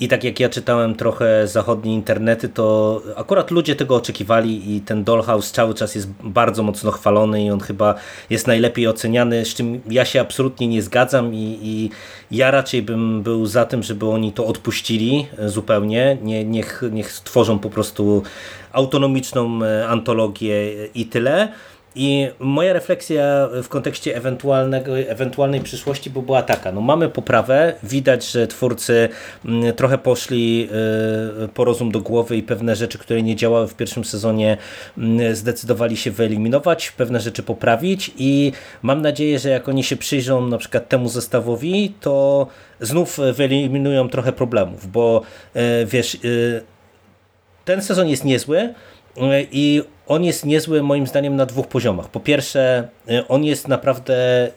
i 0.00 0.08
tak 0.08 0.24
jak 0.24 0.40
ja 0.40 0.48
czytałem 0.48 0.94
trochę 0.94 1.46
zachodnie 1.46 1.94
internety, 1.94 2.48
to 2.48 3.00
akurat 3.16 3.50
ludzie 3.50 3.76
tego 3.76 3.96
oczekiwali 3.96 4.76
i 4.76 4.80
ten 4.80 5.04
Dollhouse 5.04 5.52
cały 5.52 5.74
czas 5.74 5.94
jest 5.94 6.08
bardzo 6.22 6.41
mocno 6.62 6.90
chwalony 6.90 7.44
i 7.44 7.50
on 7.50 7.60
chyba 7.60 7.94
jest 8.30 8.46
najlepiej 8.46 8.88
oceniany, 8.88 9.44
z 9.44 9.54
czym 9.54 9.80
ja 9.90 10.04
się 10.04 10.20
absolutnie 10.20 10.68
nie 10.68 10.82
zgadzam 10.82 11.34
i, 11.34 11.58
i 11.62 11.90
ja 12.30 12.50
raczej 12.50 12.82
bym 12.82 13.22
był 13.22 13.46
za 13.46 13.64
tym, 13.64 13.82
żeby 13.82 14.08
oni 14.08 14.32
to 14.32 14.46
odpuścili 14.46 15.26
zupełnie, 15.46 16.18
nie, 16.22 16.44
niech, 16.44 16.82
niech 16.90 17.12
stworzą 17.12 17.58
po 17.58 17.70
prostu 17.70 18.22
autonomiczną 18.72 19.64
e, 19.64 19.88
antologię 19.88 20.86
i 20.94 21.06
tyle. 21.06 21.52
I 21.94 22.28
moja 22.38 22.72
refleksja 22.72 23.48
w 23.62 23.68
kontekście 23.68 24.16
ewentualnego, 24.16 24.98
ewentualnej 24.98 25.60
przyszłości 25.60 26.10
by 26.10 26.22
była 26.22 26.42
taka. 26.42 26.72
No 26.72 26.80
mamy 26.80 27.08
poprawę, 27.08 27.74
widać, 27.82 28.30
że 28.30 28.46
twórcy 28.46 29.08
mm, 29.44 29.72
trochę 29.72 29.98
poszli 29.98 30.68
y, 31.44 31.48
po 31.48 31.64
rozum 31.64 31.90
do 31.90 32.00
głowy 32.00 32.36
i 32.36 32.42
pewne 32.42 32.76
rzeczy, 32.76 32.98
które 32.98 33.22
nie 33.22 33.36
działały 33.36 33.68
w 33.68 33.74
pierwszym 33.74 34.04
sezonie 34.04 34.56
mm, 34.98 35.34
zdecydowali 35.36 35.96
się 35.96 36.10
wyeliminować, 36.10 36.90
pewne 36.90 37.20
rzeczy 37.20 37.42
poprawić 37.42 38.10
i 38.16 38.52
mam 38.82 39.02
nadzieję, 39.02 39.38
że 39.38 39.48
jak 39.48 39.68
oni 39.68 39.84
się 39.84 39.96
przyjrzą 39.96 40.46
na 40.46 40.58
przykład 40.58 40.88
temu 40.88 41.08
zestawowi, 41.08 41.94
to 42.00 42.46
znów 42.80 43.18
wyeliminują 43.34 44.08
trochę 44.08 44.32
problemów, 44.32 44.90
bo 44.92 45.22
y, 45.56 45.86
wiesz, 45.86 46.14
y, 46.14 46.62
ten 47.64 47.82
sezon 47.82 48.08
jest 48.08 48.24
niezły, 48.24 48.74
i 49.52 49.82
on 50.06 50.24
jest 50.24 50.46
niezły 50.46 50.82
moim 50.82 51.06
zdaniem 51.06 51.36
na 51.36 51.46
dwóch 51.46 51.68
poziomach. 51.68 52.08
Po 52.08 52.20
pierwsze, 52.20 52.88
y, 53.10 53.28
on 53.28 53.44
jest 53.44 53.68
naprawdę 53.68 54.48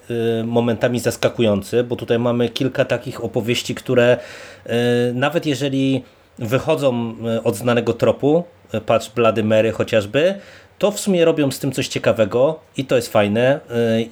y, 0.42 0.44
momentami 0.44 1.00
zaskakujący, 1.00 1.84
bo 1.84 1.96
tutaj 1.96 2.20
mamy 2.20 2.50
kilka 2.50 2.86
takich 2.86 3.24
opowieści, 3.24 3.76
które 3.76 4.18
y, 4.66 4.70
nawet 5.14 5.46
jeżeli 5.46 6.04
wychodzą 6.40 7.16
od 7.44 7.56
znanego 7.56 7.94
tropu, 7.94 8.44
patrz 8.86 9.10
Blady 9.10 9.44
Mary 9.44 9.72
chociażby, 9.72 10.36
to 10.78 10.92
w 10.92 11.00
sumie 11.00 11.26
robią 11.26 11.52
z 11.52 11.60
tym 11.60 11.72
coś 11.72 11.88
ciekawego 11.88 12.60
i 12.78 12.86
to 12.86 12.96
jest 12.96 13.12
fajne 13.12 13.60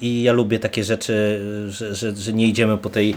i 0.00 0.22
ja 0.22 0.32
lubię 0.32 0.58
takie 0.58 0.84
rzeczy, 0.84 1.40
że, 1.68 1.94
że, 1.94 2.16
że 2.16 2.32
nie 2.32 2.46
idziemy 2.46 2.78
po 2.78 2.90
tej 2.90 3.14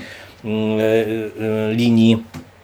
linii 1.72 2.24
E, 2.43 2.56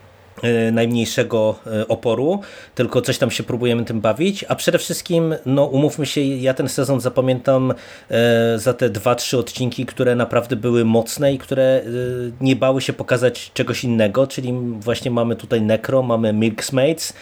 najmniejszego 0.71 1.55
e, 1.67 1.87
oporu, 1.87 2.39
tylko 2.75 3.01
coś 3.01 3.17
tam 3.17 3.31
się 3.31 3.43
próbujemy 3.43 3.85
tym 3.85 4.01
bawić, 4.01 4.45
a 4.47 4.55
przede 4.55 4.77
wszystkim, 4.77 5.35
no 5.45 5.65
umówmy 5.65 6.05
się, 6.05 6.21
ja 6.21 6.53
ten 6.53 6.69
sezon 6.69 7.01
zapamiętam 7.01 7.73
e, 8.09 8.59
za 8.59 8.73
te 8.73 8.89
dwa, 8.89 9.15
trzy 9.15 9.37
odcinki, 9.37 9.85
które 9.85 10.15
naprawdę 10.15 10.55
były 10.55 10.85
mocne 10.85 11.33
i 11.33 11.37
które 11.37 11.81
nie 12.41 12.55
bały 12.55 12.81
się 12.81 12.93
pokazać 12.93 13.51
czegoś 13.53 13.83
innego, 13.83 14.27
czyli 14.27 14.53
właśnie 14.79 15.11
mamy 15.11 15.35
tutaj 15.35 15.61
Necro, 15.61 16.03
mamy 16.03 16.33
Milksmates 16.33 17.13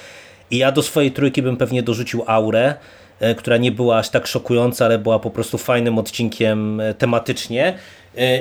i 0.51 0.57
ja 0.57 0.71
do 0.71 0.83
swojej 0.83 1.11
trójki 1.11 1.41
bym 1.41 1.57
pewnie 1.57 1.83
dorzucił 1.83 2.23
Aurę, 2.27 2.73
która 3.37 3.57
nie 3.57 3.71
była 3.71 3.97
aż 3.97 4.09
tak 4.09 4.27
szokująca, 4.27 4.85
ale 4.85 4.99
była 4.99 5.19
po 5.19 5.31
prostu 5.31 5.57
fajnym 5.57 5.97
odcinkiem 5.97 6.81
tematycznie. 6.97 7.73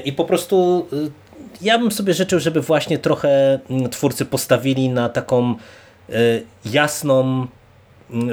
I 0.04 0.12
po 0.12 0.24
prostu 0.24 0.86
ja 1.62 1.78
bym 1.78 1.92
sobie 1.92 2.14
życzył, 2.14 2.40
żeby 2.40 2.61
właśnie 2.61 2.98
trochę 2.98 3.59
mm, 3.70 3.90
twórcy 3.90 4.24
postawili 4.24 4.88
na 4.88 5.09
taką 5.09 5.55
y, 6.11 6.42
jasną 6.64 7.46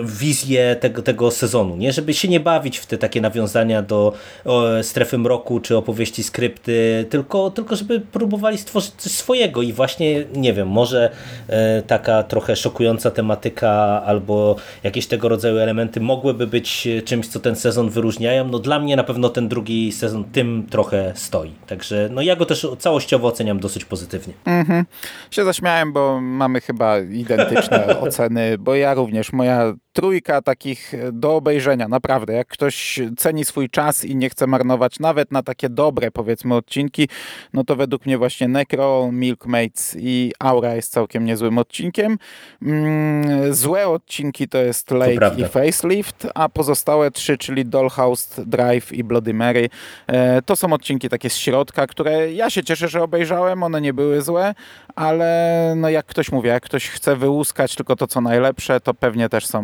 wizję 0.04 0.76
tego, 0.76 1.02
tego 1.02 1.32
sezonu, 1.32 1.76
nie? 1.76 1.94
żeby 1.94 2.14
się 2.14 2.28
nie 2.28 2.40
bawić 2.40 2.78
w 2.78 2.86
te 2.86 2.98
takie 2.98 3.22
nawiązania 3.22 3.82
do 3.82 4.14
o, 4.46 4.64
strefy 4.82 5.18
mroku 5.18 5.60
czy 5.60 5.78
opowieści 5.78 6.24
skrypty, 6.24 7.06
tylko, 7.10 7.52
tylko 7.52 7.76
żeby 7.76 8.00
próbowali 8.00 8.58
stworzyć 8.58 8.92
coś 8.92 9.12
swojego 9.12 9.62
i 9.62 9.74
właśnie, 9.74 10.26
nie 10.36 10.54
wiem, 10.54 10.68
może 10.68 11.12
e, 11.48 11.82
taka 11.82 12.24
trochę 12.24 12.56
szokująca 12.56 13.12
tematyka 13.12 13.70
albo 14.06 14.56
jakieś 14.84 15.08
tego 15.08 15.30
rodzaju 15.30 15.58
elementy 15.58 16.00
mogłyby 16.00 16.48
być 16.48 16.88
czymś, 17.06 17.28
co 17.28 17.40
ten 17.40 17.56
sezon 17.56 17.90
wyróżniają. 17.90 18.48
No 18.48 18.60
dla 18.60 18.80
mnie 18.80 18.96
na 18.96 19.04
pewno 19.04 19.30
ten 19.30 19.48
drugi 19.48 19.92
sezon 19.92 20.24
tym 20.24 20.68
trochę 20.70 21.12
stoi. 21.16 21.52
Także 21.68 22.10
no 22.12 22.22
ja 22.22 22.36
go 22.36 22.46
też 22.46 22.68
całościowo 22.80 23.28
oceniam 23.28 23.60
dosyć 23.60 23.86
pozytywnie. 23.86 24.34
Mhm. 24.46 24.86
Się 25.32 25.46
zaśmiałem, 25.46 25.94
bo 25.94 26.22
mamy 26.22 26.62
chyba 26.62 27.00
identyczne 27.00 27.88
oceny, 28.00 28.58
bo 28.58 28.76
ja 28.76 28.94
również, 28.94 29.34
moja 29.34 29.67
trójka 29.94 30.42
takich 30.42 30.94
do 31.12 31.36
obejrzenia, 31.36 31.88
naprawdę. 31.88 32.34
Jak 32.34 32.48
ktoś 32.48 33.00
ceni 33.18 33.46
swój 33.46 33.70
czas 33.70 34.06
i 34.06 34.16
nie 34.16 34.30
chce 34.30 34.48
marnować 34.48 35.00
nawet 35.00 35.32
na 35.32 35.44
takie 35.44 35.70
dobre, 35.70 36.12
powiedzmy, 36.12 36.56
odcinki, 36.56 37.10
no 37.54 37.64
to 37.64 37.76
według 37.76 38.06
mnie 38.06 38.18
właśnie 38.18 38.48
Necro, 38.48 39.10
Milkmates 39.12 39.96
i 40.00 40.32
Aura 40.40 40.76
jest 40.76 40.92
całkiem 40.92 41.26
niezłym 41.26 41.58
odcinkiem. 41.58 42.18
Mm, 42.62 43.54
złe 43.54 43.88
odcinki 43.88 44.48
to 44.48 44.58
jest 44.58 44.92
Lake 44.92 45.32
to 45.32 45.38
i 45.38 45.46
Facelift, 45.46 46.28
a 46.36 46.50
pozostałe 46.50 47.12
trzy, 47.12 47.38
czyli 47.38 47.66
Dollhouse, 47.66 48.40
Drive 48.46 48.94
i 48.94 49.04
Bloody 49.04 49.34
Mary, 49.34 49.70
e, 50.08 50.42
to 50.42 50.56
są 50.56 50.74
odcinki 50.74 51.10
takie 51.10 51.30
z 51.30 51.38
środka, 51.38 51.88
które 51.88 52.34
ja 52.34 52.50
się 52.50 52.64
cieszę, 52.64 52.88
że 52.88 53.04
obejrzałem, 53.04 53.64
one 53.64 53.82
nie 53.82 53.94
były 53.94 54.22
złe, 54.22 54.56
ale 54.96 55.74
no 55.78 55.90
jak 55.90 56.06
ktoś 56.06 56.32
mówi, 56.32 56.48
jak 56.48 56.64
ktoś 56.64 56.90
chce 56.90 57.16
wyłuskać 57.16 57.76
tylko 57.76 57.96
to, 57.96 58.08
co 58.08 58.22
najlepsze, 58.22 58.80
to 58.80 58.94
pewnie 58.94 59.30
też 59.30 59.46
są 59.46 59.57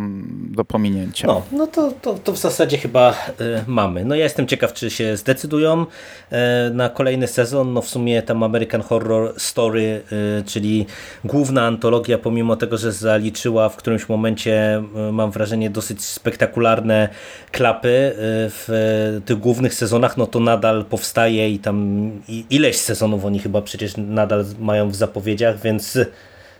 do 0.49 0.65
pominięcia. 0.65 1.27
No, 1.27 1.41
no 1.51 1.67
to, 1.67 1.91
to, 1.91 2.13
to 2.13 2.33
w 2.33 2.37
zasadzie 2.37 2.77
chyba 2.77 3.11
y, 3.11 3.15
mamy. 3.67 4.05
No 4.05 4.15
ja 4.15 4.23
jestem 4.23 4.47
ciekaw, 4.47 4.73
czy 4.73 4.89
się 4.89 5.17
zdecydują 5.17 5.81
y, 5.81 6.35
na 6.73 6.89
kolejny 6.89 7.27
sezon. 7.27 7.73
No 7.73 7.81
w 7.81 7.89
sumie 7.89 8.21
tam 8.21 8.43
American 8.43 8.81
Horror 8.81 9.33
Story, 9.37 10.01
y, 10.39 10.43
czyli 10.45 10.85
główna 11.25 11.65
antologia, 11.65 12.17
pomimo 12.17 12.55
tego, 12.55 12.77
że 12.77 12.91
zaliczyła 12.91 13.69
w 13.69 13.75
którymś 13.75 14.09
momencie, 14.09 14.83
mam 15.11 15.31
wrażenie, 15.31 15.69
dosyć 15.69 16.03
spektakularne 16.03 17.09
klapy 17.51 18.13
w 18.49 19.21
tych 19.25 19.39
głównych 19.39 19.73
sezonach, 19.73 20.17
no 20.17 20.27
to 20.27 20.39
nadal 20.39 20.85
powstaje 20.85 21.49
i 21.49 21.59
tam 21.59 22.11
ileś 22.49 22.77
sezonów 22.77 23.25
oni 23.25 23.39
chyba 23.39 23.61
przecież 23.61 23.93
nadal 23.97 24.45
mają 24.59 24.89
w 24.89 24.95
zapowiedziach, 24.95 25.61
więc 25.61 25.97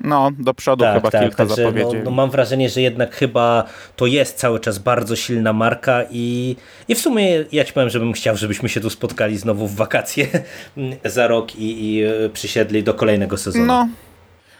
No, 0.02 0.32
do 0.40 0.54
przodu 0.54 0.86
chyba 0.94 1.12
kilka 1.12 1.36
także 1.36 1.56
zapowiedzi. 1.56 1.98
No, 1.98 2.04
no 2.04 2.12
mam 2.12 2.30
wrażenie, 2.30 2.70
że 2.70 2.82
jednak 2.82 3.16
chyba 3.16 3.64
to 3.96 4.06
jest 4.06 4.38
cały 4.38 4.60
czas 4.60 4.80
bardzo 4.80 5.16
silna 5.16 5.54
marka 5.54 6.04
i, 6.12 6.56
i 6.88 6.96
w 6.96 7.00
sumie 7.00 7.46
ja 7.52 7.64
ci 7.64 7.74
powiem, 7.74 7.90
żebym 7.90 8.14
chciał, 8.14 8.38
żebyśmy 8.38 8.70
się 8.70 8.82
tu 8.82 8.90
spotkali 8.90 9.38
znowu 9.38 9.68
w 9.68 9.76
wakacje 9.76 10.28
za 11.06 11.28
rok 11.28 11.56
i, 11.56 11.96
i 11.96 12.04
e, 12.04 12.30
przysiedli 12.30 12.84
do 12.84 12.94
kolejnego 12.94 13.38
sezonu. 13.38 13.66
No. 13.66 13.88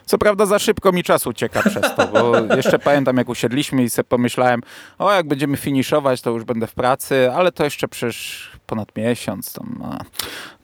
Co 0.06 0.18
prawda 0.18 0.46
za 0.46 0.60
szybko 0.60 0.92
mi 0.92 1.04
czas 1.04 1.28
ucieka 1.28 1.62
przez 1.62 1.96
to, 1.96 2.08
bo 2.08 2.36
jeszcze 2.58 2.80
pamiętam 2.80 3.18
jak 3.18 3.30
usiedliśmy 3.30 3.84
i 3.84 3.90
sobie 3.90 4.04
pomyślałem, 4.04 4.62
o 5.00 5.14
jak 5.14 5.28
będziemy 5.28 5.58
finiszować, 5.58 6.22
to 6.22 6.30
już 6.30 6.44
będę 6.44 6.68
w 6.68 6.74
pracy, 6.74 7.32
ale 7.32 7.52
to 7.52 7.64
jeszcze 7.64 7.88
przecież 7.88 8.50
ponad 8.66 8.96
miesiąc. 8.98 9.54
Tam, 9.54 9.84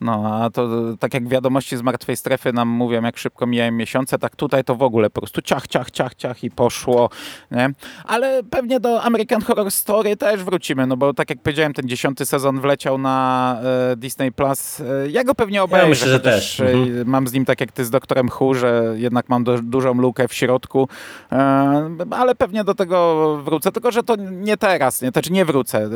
no 0.00 0.42
a 0.44 0.50
to 0.50 0.68
tak 1.00 1.14
jak 1.14 1.28
wiadomości 1.28 1.76
z 1.76 1.82
martwej 1.82 2.16
strefy 2.16 2.52
nam 2.52 2.68
mówią, 2.68 3.02
jak 3.02 3.18
szybko 3.18 3.46
mijają 3.46 3.72
miesiące, 3.72 4.18
tak 4.18 4.36
tutaj 4.36 4.64
to 4.64 4.74
w 4.74 4.82
ogóle 4.82 5.10
po 5.10 5.20
prostu 5.20 5.42
ciach, 5.42 5.66
ciach, 5.68 5.90
ciach, 5.90 6.14
ciach 6.14 6.44
i 6.44 6.50
poszło. 6.50 7.10
Nie? 7.50 7.70
Ale 8.04 8.42
pewnie 8.50 8.80
do 8.80 9.02
American 9.02 9.42
Horror 9.42 9.70
Story 9.70 10.16
też 10.16 10.44
wrócimy, 10.44 10.86
no 10.86 10.96
bo 10.96 11.14
tak 11.14 11.30
jak 11.30 11.38
powiedziałem, 11.42 11.72
ten 11.74 11.88
dziesiąty 11.88 12.26
sezon 12.26 12.60
wleciał 12.60 12.98
na 12.98 13.56
e, 13.92 13.96
Disney 13.96 14.32
Plus. 14.32 14.80
E, 14.80 14.84
ja 15.10 15.24
go 15.24 15.34
pewnie 15.34 15.62
obejrzę. 15.62 15.88
myślę, 15.88 16.08
że 16.08 16.20
też. 16.20 16.60
e, 16.60 16.70
Mhm. 16.70 17.08
Mam 17.08 17.28
z 17.28 17.32
nim 17.32 17.44
tak 17.44 17.60
jak 17.60 17.72
ty 17.72 17.84
z 17.84 17.90
doktorem 17.90 18.28
Hu, 18.28 18.54
że 18.54 18.94
jednak 18.96 19.28
mam 19.28 19.44
do, 19.44 19.58
dużą 19.62 19.94
lukę 19.94 20.28
w 20.28 20.34
środku, 20.34 20.88
e, 21.32 21.90
ale 22.10 22.34
pewnie 22.34 22.64
do 22.64 22.74
tego 22.74 23.36
wrócę, 23.44 23.72
tylko 23.72 23.90
że 23.90 24.02
to 24.02 24.16
nie 24.16 24.56
teraz, 24.56 25.02
nie, 25.02 25.08
znaczy 25.10 25.32
nie 25.32 25.44
wrócę, 25.44 25.78
e, 25.78 25.88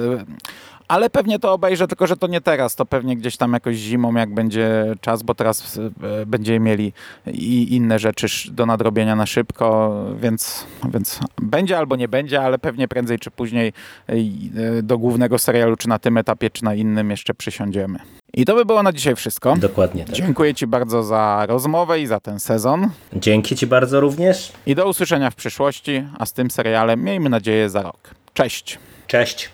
ale 0.89 1.11
pewnie 1.11 1.39
to 1.39 1.53
obejrzę, 1.53 1.89
tylko 1.89 2.07
że 2.07 2.17
to 2.17 2.27
nie 2.27 2.41
teraz, 2.41 2.77
to 2.77 2.87
pewnie 2.87 3.17
gdzieś 3.17 3.37
tam 3.37 3.53
jakoś 3.53 3.77
zimą, 3.77 4.15
jak 4.15 4.35
będzie 4.35 4.95
czas, 5.01 5.23
bo 5.23 5.35
teraz 5.35 5.79
e, 6.03 6.27
będziemy 6.27 6.61
mieli 6.61 6.93
i 7.27 7.75
inne 7.75 7.99
rzeczy 7.99 8.27
do 8.51 8.67
nadrobienia 8.67 9.17
na 9.17 9.27
szybko, 9.27 9.95
więc, 10.21 10.67
więc 10.89 11.21
będzie 11.43 11.79
albo 11.79 11.97
nie 11.97 12.09
będzie, 12.09 12.43
ale 12.43 12.59
pewnie 12.59 12.89
prędzej 12.89 13.19
czy 13.19 13.31
później 13.31 13.73
e, 14.09 14.13
e, 14.13 14.83
do 14.83 14.99
głównego 14.99 15.39
serialu, 15.39 15.77
czy 15.77 15.89
na 15.89 15.99
tym 15.99 16.17
etapie, 16.17 16.51
czy 16.51 16.65
na 16.65 16.75
innym 16.75 17.11
jeszcze 17.11 17.35
przysiądziemy. 17.35 17.99
I 18.35 18.45
to 18.45 18.55
by 18.55 18.65
było 18.65 18.83
na 18.83 18.93
dzisiaj 18.93 19.17
wszystko. 19.17 19.57
Dokładnie 19.57 20.05
tak. 20.05 20.15
Dziękuję 20.15 20.55
Ci 20.55 20.67
bardzo 20.67 21.03
za 21.03 21.47
rozmowę 21.49 22.01
i 22.01 22.07
za 22.07 22.21
ten 22.21 22.41
sezon. 22.41 22.91
Dzięki 23.13 23.57
Ci 23.57 23.67
bardzo 23.67 24.01
również. 24.01 24.53
I 24.67 24.75
do 24.75 24.89
usłyszenia 24.89 25.31
w 25.31 25.35
przyszłości, 25.35 26.05
a 26.19 26.27
z 26.27 26.33
tym 26.33 26.51
serialem 26.51 27.05
miejmy 27.05 27.31
nadzieję 27.31 27.71
za 27.71 27.83
rok. 27.83 27.99
Cześć! 28.35 28.79
Cześć. 29.07 29.54